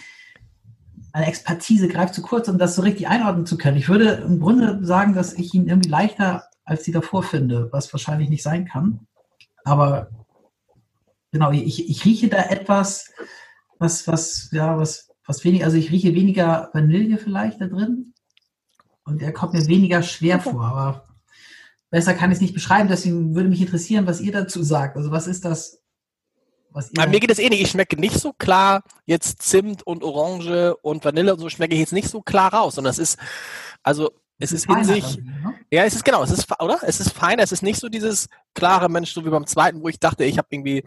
[1.13, 3.77] meine Expertise greift zu kurz, um das so richtig einordnen zu können.
[3.77, 7.93] Ich würde im Grunde sagen, dass ich ihn irgendwie leichter als die davor finde, was
[7.93, 9.07] wahrscheinlich nicht sein kann.
[9.63, 10.09] Aber
[11.31, 13.11] genau, ich, ich rieche da etwas,
[13.79, 18.13] was, was, ja, was, was weniger, also ich rieche weniger Vanille vielleicht da drin.
[19.03, 21.05] Und er kommt mir weniger schwer vor, aber
[21.91, 22.89] besser kann ich es nicht beschreiben.
[22.89, 24.97] Deswegen würde mich interessieren, was ihr dazu sagt.
[24.97, 25.83] Also was ist das?
[26.71, 27.61] Was ihr mir geht es eh nicht.
[27.61, 31.81] Ich schmecke nicht so klar jetzt Zimt und Orange und Vanille und so schmecke ich
[31.81, 32.79] jetzt nicht so klar raus.
[32.79, 33.19] Und das ist,
[33.83, 35.55] also es ist in sich, ne?
[35.71, 36.79] ja, es ist genau, es ist, oder?
[36.83, 39.87] Es ist feiner, es ist nicht so dieses klare Mensch, so wie beim zweiten, wo
[39.87, 40.83] ich dachte, ich habe irgendwie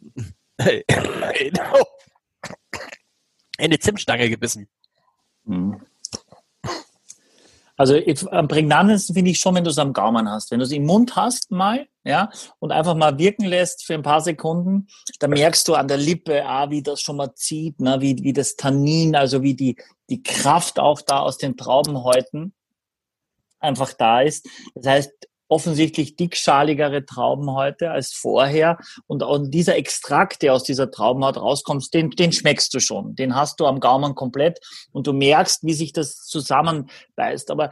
[0.58, 1.54] in
[3.58, 4.68] eine Zimtstange gebissen.
[5.44, 5.82] Mhm.
[7.76, 7.96] Also
[8.30, 10.50] am prägnantesten finde ich schon, wenn du es am Gaumen hast.
[10.50, 14.02] Wenn du es im Mund hast mal, ja, und einfach mal wirken lässt für ein
[14.02, 14.86] paar Sekunden,
[15.18, 18.32] dann merkst du an der Lippe, ah, wie das schon mal zieht, ne, wie, wie
[18.32, 19.76] das Tannin, also wie die,
[20.10, 22.54] die Kraft auch da aus den Traubenhäuten
[23.62, 24.48] einfach da ist.
[24.74, 25.12] Das heißt,
[25.52, 28.78] offensichtlich dickschaligere Trauben heute als vorher.
[29.06, 33.14] Und, dieser Extrakt, der aus dieser Traubenhaut rauskommt, den, den schmeckst du schon.
[33.16, 34.60] Den hast du am Gaumen komplett
[34.92, 37.50] und du merkst, wie sich das zusammenbeißt.
[37.50, 37.70] Aber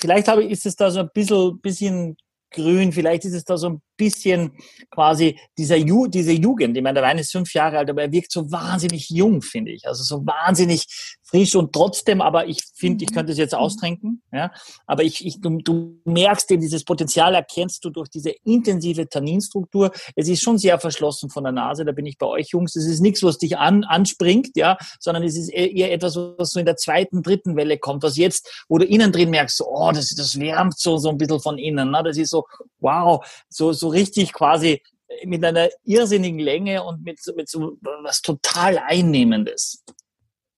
[0.00, 2.16] vielleicht habe, ist es da so ein bisschen, bisschen
[2.50, 4.52] grün, vielleicht ist es da so ein bisschen
[4.90, 6.76] quasi dieser Ju diese Jugend.
[6.76, 9.72] Ich meine, der Wein ist fünf Jahre alt, aber er wirkt so wahnsinnig jung, finde
[9.72, 9.86] ich.
[9.86, 10.86] Also so wahnsinnig
[11.28, 13.58] frisch und trotzdem, aber ich finde, ich könnte es jetzt mhm.
[13.58, 14.50] austrinken, ja.
[14.86, 19.90] Aber ich, ich, du, du merkst eben, dieses Potenzial erkennst du durch diese intensive Tanninstruktur.
[20.16, 22.76] Es ist schon sehr verschlossen von der Nase, da bin ich bei euch Jungs.
[22.76, 26.60] Es ist nichts, was dich an, anspringt, ja, sondern es ist eher etwas, was so
[26.60, 29.92] in der zweiten, dritten Welle kommt, was jetzt, wo du innen drin merkst, so, oh,
[29.92, 32.02] das, das wärmt so, so ein bisschen von innen, ne?
[32.02, 32.46] Das ist so,
[32.80, 34.82] wow, so, so richtig quasi
[35.24, 39.84] mit einer irrsinnigen Länge und mit, mit so was total Einnehmendes.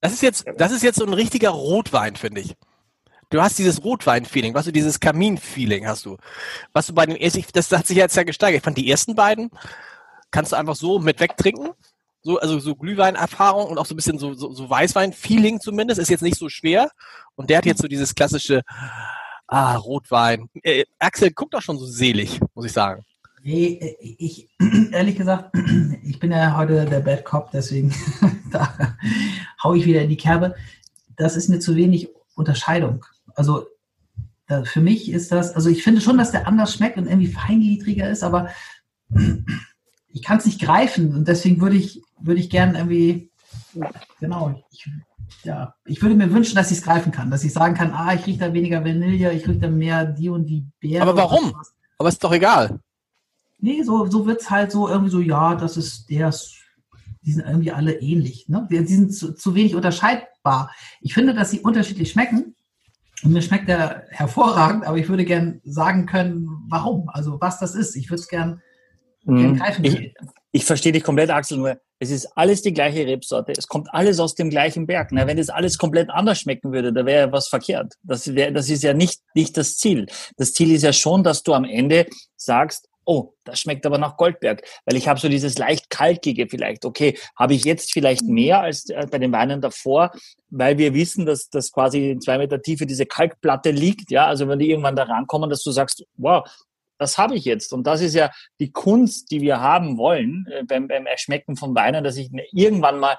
[0.01, 2.55] Das ist jetzt, das ist jetzt so ein richtiger Rotwein, finde ich.
[3.29, 6.17] Du hast dieses Rotwein-Feeling, was du dieses Kamin-Feeling hast du.
[6.73, 8.59] Was du bei den ersten, das hat sich jetzt ja gesteigert.
[8.59, 9.51] Ich fand die ersten beiden
[10.31, 11.71] kannst du einfach so mit wegtrinken.
[12.23, 16.11] So, also so Glühwein-Erfahrung und auch so ein bisschen so, so, so Weißwein-Feeling zumindest, ist
[16.11, 16.91] jetzt nicht so schwer.
[17.35, 18.63] Und der hat jetzt so dieses klassische,
[19.47, 20.51] ah, Rotwein.
[20.63, 23.05] Äh, Axel guckt doch schon so selig, muss ich sagen.
[23.43, 24.49] Nee, ich,
[24.93, 25.57] ehrlich gesagt,
[26.03, 27.95] ich bin ja heute der Bad Cop, deswegen
[28.51, 28.97] da
[29.63, 30.55] hau ich wieder in die Kerbe.
[31.17, 33.05] Das ist mir zu wenig Unterscheidung.
[33.35, 33.67] Also
[34.47, 37.33] da, für mich ist das, also ich finde schon, dass der anders schmeckt und irgendwie
[37.33, 38.51] feingliedriger ist, aber
[40.09, 43.31] ich kann es nicht greifen und deswegen würde ich, würde ich gern irgendwie,
[44.19, 44.91] genau, ich,
[45.45, 48.13] ja, ich würde mir wünschen, dass ich es greifen kann, dass ich sagen kann, ah,
[48.13, 51.09] ich rieche da weniger Vanille, ich rieche da mehr die und die Beeren.
[51.09, 51.55] Aber warum?
[51.99, 52.81] Aber ist doch egal.
[53.61, 56.33] Nee, so, so wird es halt so irgendwie so, ja, das ist der
[57.23, 58.49] die sind irgendwie alle ähnlich.
[58.49, 58.67] Ne?
[58.71, 60.71] Die, die sind zu, zu wenig unterscheidbar.
[61.01, 62.55] Ich finde, dass sie unterschiedlich schmecken.
[63.23, 67.75] Und mir schmeckt der hervorragend, aber ich würde gern sagen können, warum, also was das
[67.75, 67.95] ist.
[67.95, 68.63] Ich würde es gern,
[69.27, 69.57] gern Mhm.
[69.57, 69.85] greifen.
[69.85, 70.15] Ich,
[70.53, 73.53] ich verstehe dich komplett, Axel, nur es ist alles die gleiche Rebsorte.
[73.53, 75.11] Es kommt alles aus dem gleichen Berg.
[75.13, 77.93] Na, wenn das alles komplett anders schmecken würde, da wäre ja was verkehrt.
[78.03, 80.07] Das, wär, das ist ja nicht, nicht das Ziel.
[80.39, 82.07] Das Ziel ist ja schon, dass du am Ende
[82.37, 86.85] sagst, oh, das schmeckt aber nach Goldberg, weil ich habe so dieses leicht kalkige vielleicht.
[86.85, 90.13] Okay, habe ich jetzt vielleicht mehr als äh, bei den Weinen davor,
[90.49, 94.13] weil wir wissen, dass das quasi in zwei Meter Tiefe diese Kalkplatte liegt.
[94.13, 96.49] Ja, also wenn die irgendwann da rankommen, dass du sagst, wow,
[96.99, 97.73] das habe ich jetzt.
[97.73, 98.31] Und das ist ja
[98.61, 103.01] die Kunst, die wir haben wollen äh, beim, beim Erschmecken von Weinen, dass ich irgendwann
[103.01, 103.17] mal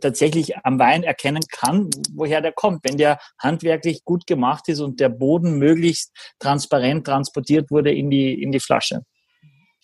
[0.00, 2.80] tatsächlich am Wein erkennen kann, woher der kommt.
[2.84, 8.42] Wenn der handwerklich gut gemacht ist und der Boden möglichst transparent transportiert wurde in die,
[8.42, 9.02] in die Flasche.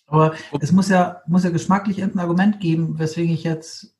[0.07, 3.95] Aber es muss ja, muss ja geschmacklich irgendein Argument geben, weswegen ich jetzt.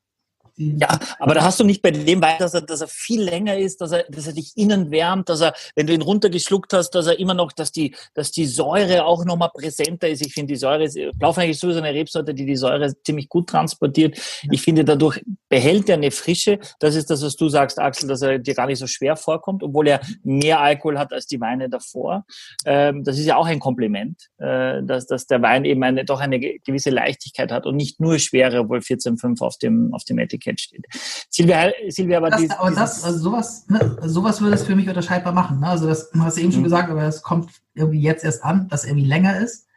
[0.62, 3.58] Ja, aber da hast du nicht bei dem Wein, dass er, dass er viel länger
[3.58, 6.92] ist, dass er, dass er dich innen wärmt, dass er, wenn du ihn runtergeschluckt hast,
[6.92, 10.22] dass er immer noch, dass die, dass die Säure auch nochmal präsenter ist.
[10.22, 13.48] Ich finde, die Säure ist, Blaufränkisch ist sowieso eine Rebsorte, die die Säure ziemlich gut
[13.48, 14.20] transportiert.
[14.52, 16.60] Ich finde, dadurch behält er eine Frische.
[16.80, 19.64] Das ist das, was du sagst, Axel, dass er dir gar nicht so schwer vorkommt,
[19.64, 22.26] obwohl er mehr Alkohol hat als die Weine davor.
[22.66, 26.20] Ähm, das ist ja auch ein Kompliment, äh, dass, dass der Wein eben eine, doch
[26.20, 30.49] eine gewisse Leichtigkeit hat und nicht nur Schwere, obwohl 14,5 auf dem, auf dem Etikett
[30.58, 30.86] steht.
[31.30, 34.88] Silvia, Silvia aber, Das, dies, aber das, also sowas, ne, sowas würde es für mich
[34.88, 35.60] unterscheidbar machen.
[35.60, 35.68] Ne?
[35.68, 36.66] Also das hast du eben schon Mhm.
[36.66, 39.68] gesagt, aber es kommt irgendwie jetzt erst an, dass er irgendwie länger ist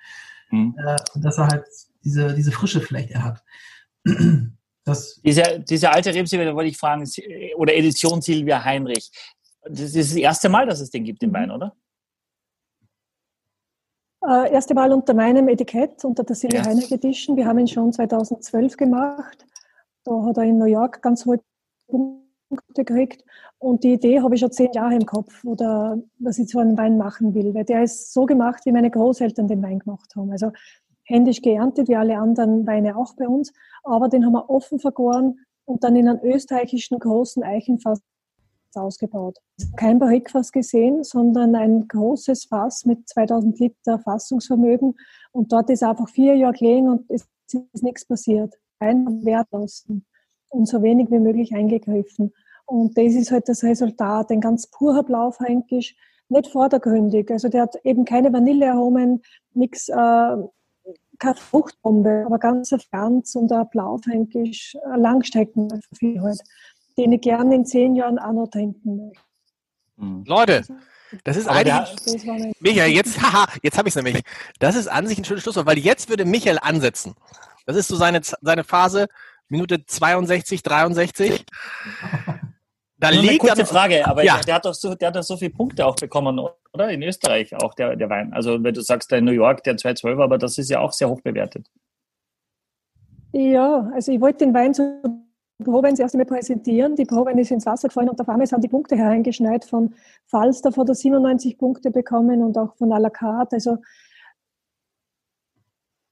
[0.49, 0.75] Hm.
[0.79, 1.65] äh, und dass er halt
[2.05, 3.43] diese, diese Frische vielleicht er hat.
[4.85, 7.09] Das, Diese, diese alte Rebsilvia, da wollte ich fragen,
[7.55, 9.13] oder Edition Silvia Heinrich.
[9.65, 11.77] Das ist das erste Mal, dass es den gibt im Wein, oder?
[14.27, 16.67] Äh, erste Mal unter meinem Etikett, unter der Silvia Ja.
[16.67, 17.37] Heinrich Edition.
[17.37, 19.45] Wir haben ihn schon 2012 gemacht.
[20.05, 21.41] Da hat er in New York ganz hohe
[21.89, 23.25] Punkte gekriegt.
[23.59, 26.77] Und die Idee habe ich schon zehn Jahre im Kopf, oder dass ich so einen
[26.77, 27.55] Wein machen will.
[27.55, 30.31] Weil der ist so gemacht, wie meine Großeltern den Wein gemacht haben.
[30.31, 30.51] Also
[31.05, 33.53] händisch geerntet, wie alle anderen Weine auch bei uns.
[33.85, 38.01] Aber den haben wir offen vergoren und dann in einen österreichischen großen Eichenfass
[38.75, 39.39] ausgebaut.
[39.77, 44.95] Kein Barrikfass gesehen, sondern ein großes Fass mit 2000 Liter Fassungsvermögen.
[45.31, 48.55] Und dort ist einfach vier Jahre gelegen und es ist nichts passiert.
[48.83, 50.05] Kein Wert lassen
[50.49, 52.33] und so wenig wie möglich eingegriffen.
[52.67, 54.31] Und das ist halt das Resultat.
[54.33, 55.95] Ein ganz purer Blaufränkisch,
[56.29, 57.31] nicht vordergründig.
[57.31, 59.23] Also der hat eben keine Vanillearomen,
[59.55, 59.95] nichts, äh,
[61.19, 66.43] keine Fruchtbombe, aber ganz ganz und ein Blaufränkisch, ein Langstreckenprofil halt,
[66.99, 70.25] den ich gerne in zehn Jahren auch noch trinken möchte.
[70.27, 70.63] Leute,
[71.25, 72.55] das ist Aber eigentlich.
[72.61, 74.23] Michael, jetzt, haha, jetzt habe ich es nämlich.
[74.59, 77.15] Das ist an sich ein schönes Schlusswort, weil jetzt würde Michael ansetzen.
[77.67, 79.09] Das ist so seine, seine Phase,
[79.49, 81.45] Minute 62, 63.
[82.99, 84.39] Da Nur eine liegt kurze dann, Frage, aber Ja.
[84.39, 86.39] der, hat doch so, der hat doch so viele Punkte auch bekommen,
[86.73, 86.89] oder?
[86.89, 88.33] In Österreich auch, der, der Wein.
[88.33, 90.93] Also wenn du sagst, der in New York, der 212, aber das ist ja auch
[90.93, 91.67] sehr hoch bewertet.
[93.33, 95.03] Ja, also ich wollte den Wein zur
[95.63, 96.97] Probe ins erste Mal präsentieren.
[96.97, 99.65] Die Probe ist ins Wasser gefallen und auf einmal sind die Punkte hereingeschneit.
[99.65, 99.95] Von
[100.27, 103.57] Falstaff hat er 97 Punkte bekommen und auch von à la carte.
[103.57, 103.79] Also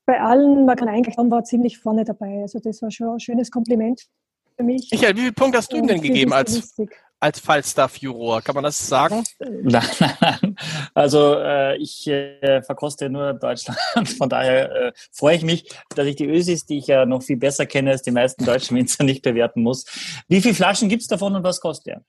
[0.06, 2.42] bei allen, man kann eigentlich sagen, war ziemlich vorne dabei.
[2.42, 4.08] Also das war schon ein schönes Kompliment
[4.56, 4.88] für mich.
[4.90, 6.76] Michael, wie viele Punkte hast du ihm denn gegeben als.
[7.20, 8.40] Als Falstaff-Juror?
[8.42, 9.24] Kann man das sagen?
[9.38, 10.56] Nein, nein, nein.
[10.94, 13.78] Also äh, ich äh, verkoste nur Deutschland.
[14.18, 17.36] Von daher äh, freue ich mich, dass ich die Ösis, die ich ja noch viel
[17.36, 19.84] besser kenne als die meisten deutschen Winzer, nicht bewerten muss.
[20.28, 22.04] Wie viele Flaschen gibt's davon und was kostet der?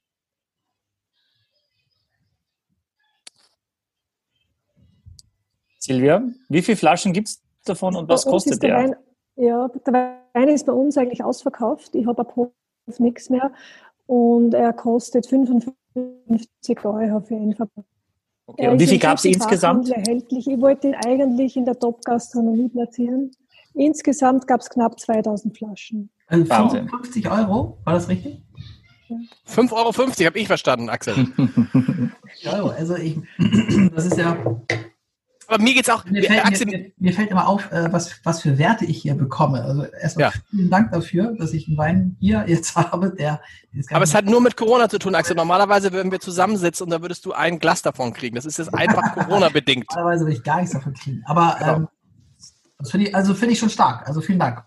[5.77, 8.77] Silvia, wie viele Flaschen gibt's davon und was kostet der der?
[8.77, 8.95] Wein,
[9.35, 11.95] ja, der Wein ist bei uns eigentlich ausverkauft.
[11.95, 12.51] Ich habe ab Hof
[12.99, 13.51] nichts mehr
[14.07, 15.75] und er kostet 55
[16.83, 17.87] Euro für ihn verpackt.
[18.47, 18.67] Okay.
[18.67, 19.89] Und wie viel gab's es insgesamt?
[19.89, 20.47] Erhältlich.
[20.47, 23.31] Ich wollte ihn eigentlich in der Top-Gastronomie platzieren.
[23.73, 26.09] Insgesamt gab es knapp 2000 Flaschen.
[26.27, 26.89] also Wahnsinn.
[26.89, 28.43] 55 Euro, war das richtig?
[29.47, 31.13] 5,50 Euro habe ich verstanden, Axel.
[32.45, 33.17] Euro, also ich,
[33.95, 34.37] das ist ja,
[35.51, 36.05] Aber mir geht's auch.
[36.05, 39.15] mir fällt, Axel, mir, mir, fällt immer auf, äh, was, was für Werte ich hier
[39.15, 39.61] bekomme.
[39.61, 40.33] Also erstmal Ja.
[40.49, 43.41] vielen Dank dafür, dass ich einen Wein hier jetzt habe, der
[43.91, 45.35] aber es hat nur mit Corona zu tun, Axel.
[45.35, 48.35] Normalerweise würden wir zusammensitzen und da würdest du ein Glas davon kriegen.
[48.35, 49.87] Das ist jetzt einfach Corona-bedingt.
[49.89, 51.21] Normalerweise will ich gar nichts davon kriegen.
[51.25, 51.75] Aber Genau.
[51.75, 51.87] ähm,
[52.79, 54.07] das finde ich, also finde ich schon stark.
[54.07, 54.63] Also vielen Dank.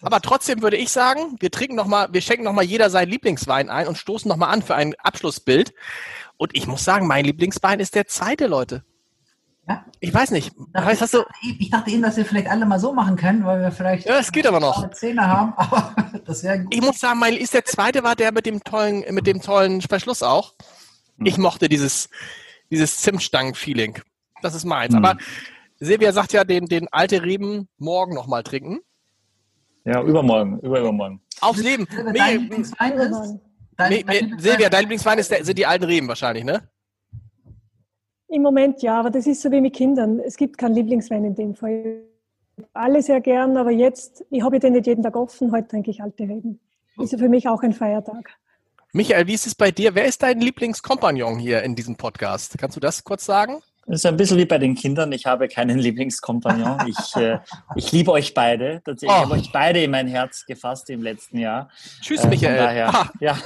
[0.00, 3.10] Aber trotzdem würde ich sagen, wir trinken noch mal, wir schenken noch mal jeder seinen
[3.10, 5.74] Lieblingswein ein und stoßen noch mal an für ein Abschlussbild.
[6.38, 8.84] Und ich muss sagen, mein Lieblingswein ist der zweite, Leute.
[9.68, 9.84] Ja?
[10.00, 10.52] Ich weiß nicht.
[10.56, 11.26] Ich dachte,
[11.58, 14.18] ich dachte eben, dass wir vielleicht alle mal so machen können, weil wir vielleicht ja,
[14.18, 14.90] es geht aber noch.
[14.92, 15.94] Zähne haben, aber
[16.24, 16.74] das wäre gut.
[16.74, 19.82] Ich muss sagen, mein ist der zweite war der mit dem tollen, mit dem tollen
[19.82, 20.54] Verschluss auch.
[21.22, 21.42] Ich hm.
[21.42, 22.08] mochte dieses,
[22.70, 24.00] dieses Zimtstangen-Feeling.
[24.40, 24.94] Das ist meins.
[24.94, 25.04] Mhm.
[25.04, 25.18] Aber
[25.80, 28.78] Silvia sagt ja, den, den alte Reben morgen nochmal trinken.
[29.84, 31.20] Ja, übermorgen, über übermorgen.
[31.40, 31.86] Aufs Leben.
[32.14, 33.38] Dein Lieblingswein ist?
[33.76, 36.68] Dein, dein Silvia, dein Lieblingswein ist der, sind die alten Reben wahrscheinlich, ne?
[38.28, 40.20] Im Moment ja, aber das ist so wie mit Kindern.
[40.20, 42.02] Es gibt keinen Lieblingswein in dem Fall.
[42.74, 46.02] Alle sehr gern, aber jetzt, ich habe den nicht jeden Tag offen, heute trinke ich
[46.02, 46.60] alte Reben.
[46.98, 48.30] Ist ja für mich auch ein Feiertag.
[48.92, 49.94] Michael, wie ist es bei dir?
[49.94, 52.56] Wer ist dein Lieblingskompagnon hier in diesem Podcast?
[52.58, 53.58] Kannst du das kurz sagen?
[53.88, 55.10] Das ist ein bisschen wie bei den Kindern.
[55.12, 56.86] Ich habe keinen Lieblingskompagnon.
[56.88, 57.38] Ich, äh,
[57.74, 58.82] ich liebe euch beide.
[58.86, 59.10] Ich oh.
[59.10, 61.70] habe euch beide in mein Herz gefasst im letzten Jahr.
[62.02, 62.56] Tschüss, äh, Michael.
[62.58, 63.10] Daher, ah.
[63.18, 63.38] ja.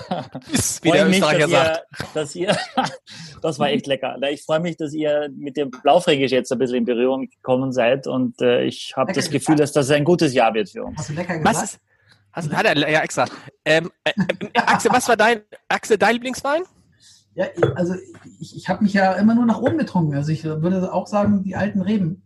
[0.83, 1.83] Wie der mich, dass ihr,
[2.13, 2.57] dass ihr,
[3.43, 4.17] das war echt lecker.
[4.31, 8.09] Ich freue mich, dass ihr mit dem Blaufränkisch jetzt ein bisschen in Berührung gekommen seid
[8.09, 10.99] und äh, ich habe das Gefühl, dass das ein gutes Jahr wird für uns.
[10.99, 11.57] Hast du lecker gesagt?
[11.57, 11.81] Was ist,
[12.33, 13.27] hast, hat er ja extra.
[13.65, 16.63] Ähm, äh, äh, Axel, was war dein, Axel, dein Lieblingswein?
[17.35, 17.95] Ja, also
[18.41, 20.15] ich, ich habe mich ja immer nur nach oben getrunken.
[20.15, 22.23] Also ich würde auch sagen, die alten Reben.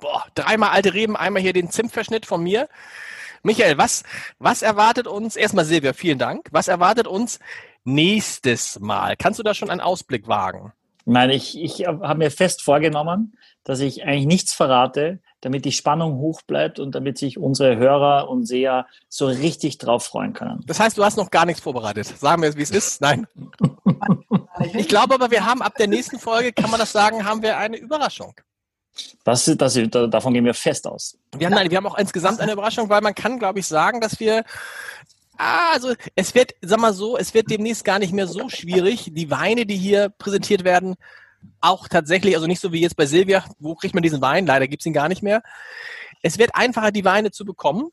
[0.00, 2.68] Boah, dreimal alte Reben, einmal hier den Zimtverschnitt von mir.
[3.42, 4.02] Michael, was,
[4.38, 6.48] was erwartet uns, erstmal Silvia, vielen Dank.
[6.50, 7.38] Was erwartet uns
[7.84, 9.16] nächstes Mal?
[9.16, 10.72] Kannst du da schon einen Ausblick wagen?
[11.04, 16.18] Nein, ich, ich habe mir fest vorgenommen, dass ich eigentlich nichts verrate, damit die Spannung
[16.18, 20.64] hoch bleibt und damit sich unsere Hörer und Seher so richtig drauf freuen können.
[20.66, 22.08] Das heißt, du hast noch gar nichts vorbereitet.
[22.18, 23.00] Sagen wir es, wie es ist?
[23.00, 23.28] Nein.
[24.72, 27.58] Ich glaube aber, wir haben ab der nächsten Folge, kann man das sagen, haben wir
[27.58, 28.34] eine Überraschung.
[29.22, 31.18] Das, das, davon gehen wir fest aus.
[31.36, 34.00] Wir haben, nein, wir haben auch insgesamt eine Überraschung, weil man kann, glaube ich, sagen,
[34.00, 34.44] dass wir
[35.38, 39.10] Ah, also es wird, sag mal so, es wird demnächst gar nicht mehr so schwierig,
[39.12, 40.96] die Weine, die hier präsentiert werden,
[41.60, 44.46] auch tatsächlich, also nicht so wie jetzt bei Silvia, wo kriegt man diesen Wein?
[44.46, 45.42] Leider gibt es ihn gar nicht mehr.
[46.22, 47.90] Es wird einfacher, die Weine zu bekommen.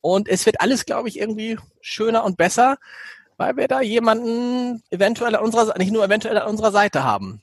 [0.00, 2.76] Und es wird alles, glaube ich, irgendwie schöner und besser,
[3.36, 7.42] weil wir da jemanden eventuell an unserer, nicht nur eventuell an unserer Seite haben,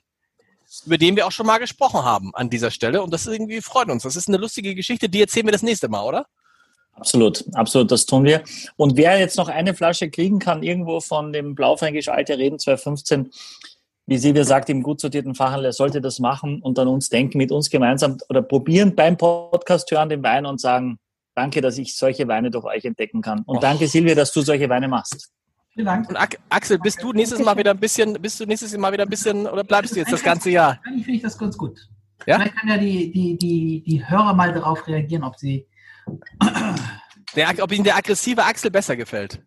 [0.84, 3.02] über den wir auch schon mal gesprochen haben an dieser Stelle.
[3.02, 4.02] Und das irgendwie freut uns.
[4.02, 6.26] Das ist eine lustige Geschichte, die erzählen wir das nächste Mal, oder?
[6.92, 8.42] Absolut, absolut, das tun wir.
[8.76, 13.30] Und wer jetzt noch eine Flasche kriegen kann, irgendwo von dem Blaufränkisch Alte Reden 2015,
[14.06, 17.52] wie Silvia sagt, im gut sortierten Fachhandel, sollte das machen und dann uns denken, mit
[17.52, 20.98] uns gemeinsam oder probieren beim Podcast hören den Wein und sagen,
[21.34, 23.42] danke, dass ich solche Weine durch euch entdecken kann.
[23.46, 23.60] Und oh.
[23.60, 25.30] danke, Silvia, dass du solche Weine machst.
[25.72, 26.08] Vielen Dank.
[26.08, 26.16] Und
[26.48, 29.46] Axel, bist du nächstes Mal wieder ein bisschen, bist du nächstes Mal wieder ein bisschen
[29.46, 30.80] oder bleibst du jetzt das ganze Jahr?
[30.84, 31.78] Eigentlich finde ich das ganz gut.
[32.26, 32.36] Ja?
[32.36, 35.66] Vielleicht kann ja die, die, die, die Hörer mal darauf reagieren, ob sie.
[37.36, 39.40] Der, ob Ihnen der aggressive Axel besser gefällt.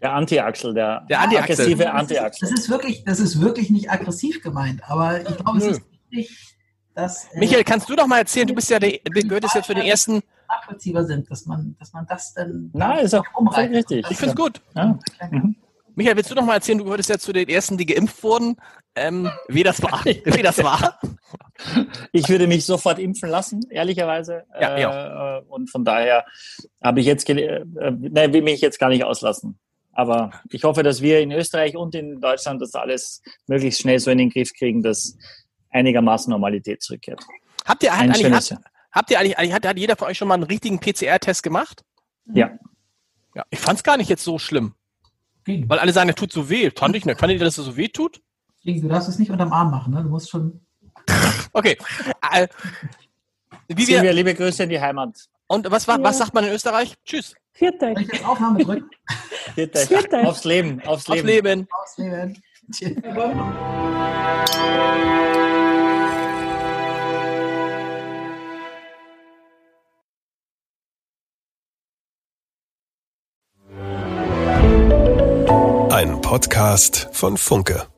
[0.00, 2.48] Der Anti-Axel, der, der Anti aggressive Anti-Axel.
[2.48, 6.56] Das ist wirklich, das ist wirklich nicht aggressiv gemeint, aber ich glaube, es ist wichtig,
[6.94, 7.24] dass.
[7.32, 9.74] Äh, Michael, kannst du doch mal erzählen, du bist ja der, du gehörtest jetzt für
[9.74, 10.20] den ersten.
[10.48, 12.70] Nachvollziehbar sind, dass man, dass man das dann.
[12.72, 13.24] Nein, ist auch
[13.56, 14.06] richtig.
[14.10, 14.60] Ich finde es gut.
[14.74, 14.98] Ja.
[15.30, 15.56] Mhm.
[15.98, 18.56] Michael, willst du noch mal erzählen, du gehörtest ja zu den ersten, die geimpft wurden,
[18.94, 20.04] ähm, wie das war?
[20.04, 21.00] wie das war?
[22.12, 24.44] Ich würde mich sofort impfen lassen, ehrlicherweise.
[24.60, 25.38] Ja, ja.
[25.38, 26.24] Äh, und von daher
[26.80, 29.58] habe ich jetzt, äh, ne, will mich jetzt gar nicht auslassen.
[29.98, 34.12] Aber ich hoffe, dass wir in Österreich und in Deutschland das alles möglichst schnell so
[34.12, 35.16] in den Griff kriegen, dass
[35.70, 37.20] einigermaßen Normalität zurückkehrt.
[37.64, 38.54] Habt ihr eigentlich, habt,
[38.92, 41.82] habt ihr eigentlich, hat, hat jeder von euch schon mal einen richtigen PCR-Test gemacht?
[42.32, 42.52] Ja.
[43.34, 44.74] Ja, ich fand es gar nicht jetzt so schlimm.
[45.42, 45.68] Ging.
[45.68, 46.70] Weil alle sagen, er tut so weh.
[46.70, 47.18] Fand ich nicht.
[47.18, 48.20] Fand ihr, dass es so weh tut?
[48.62, 50.04] Du darfst es nicht unterm Arm machen, ne?
[50.04, 50.60] Du musst schon.
[51.52, 51.76] okay.
[52.32, 52.46] Äh,
[53.66, 55.28] wie wir, wir liebe Grüße in die Heimat.
[55.48, 56.04] Und was, war, ja.
[56.04, 56.94] was sagt man in Österreich?
[57.04, 57.34] Tschüss.
[57.58, 57.98] Viert euch.
[57.98, 58.88] ich jetzt Aufnahme drücken?
[59.56, 60.24] Viert euch.
[60.24, 60.80] Aufs Leben.
[60.86, 61.66] Aufs Leben.
[61.72, 62.38] Aufs Leben.
[62.62, 63.08] Aufs Leben.
[75.90, 77.88] Ein Podcast von Funke.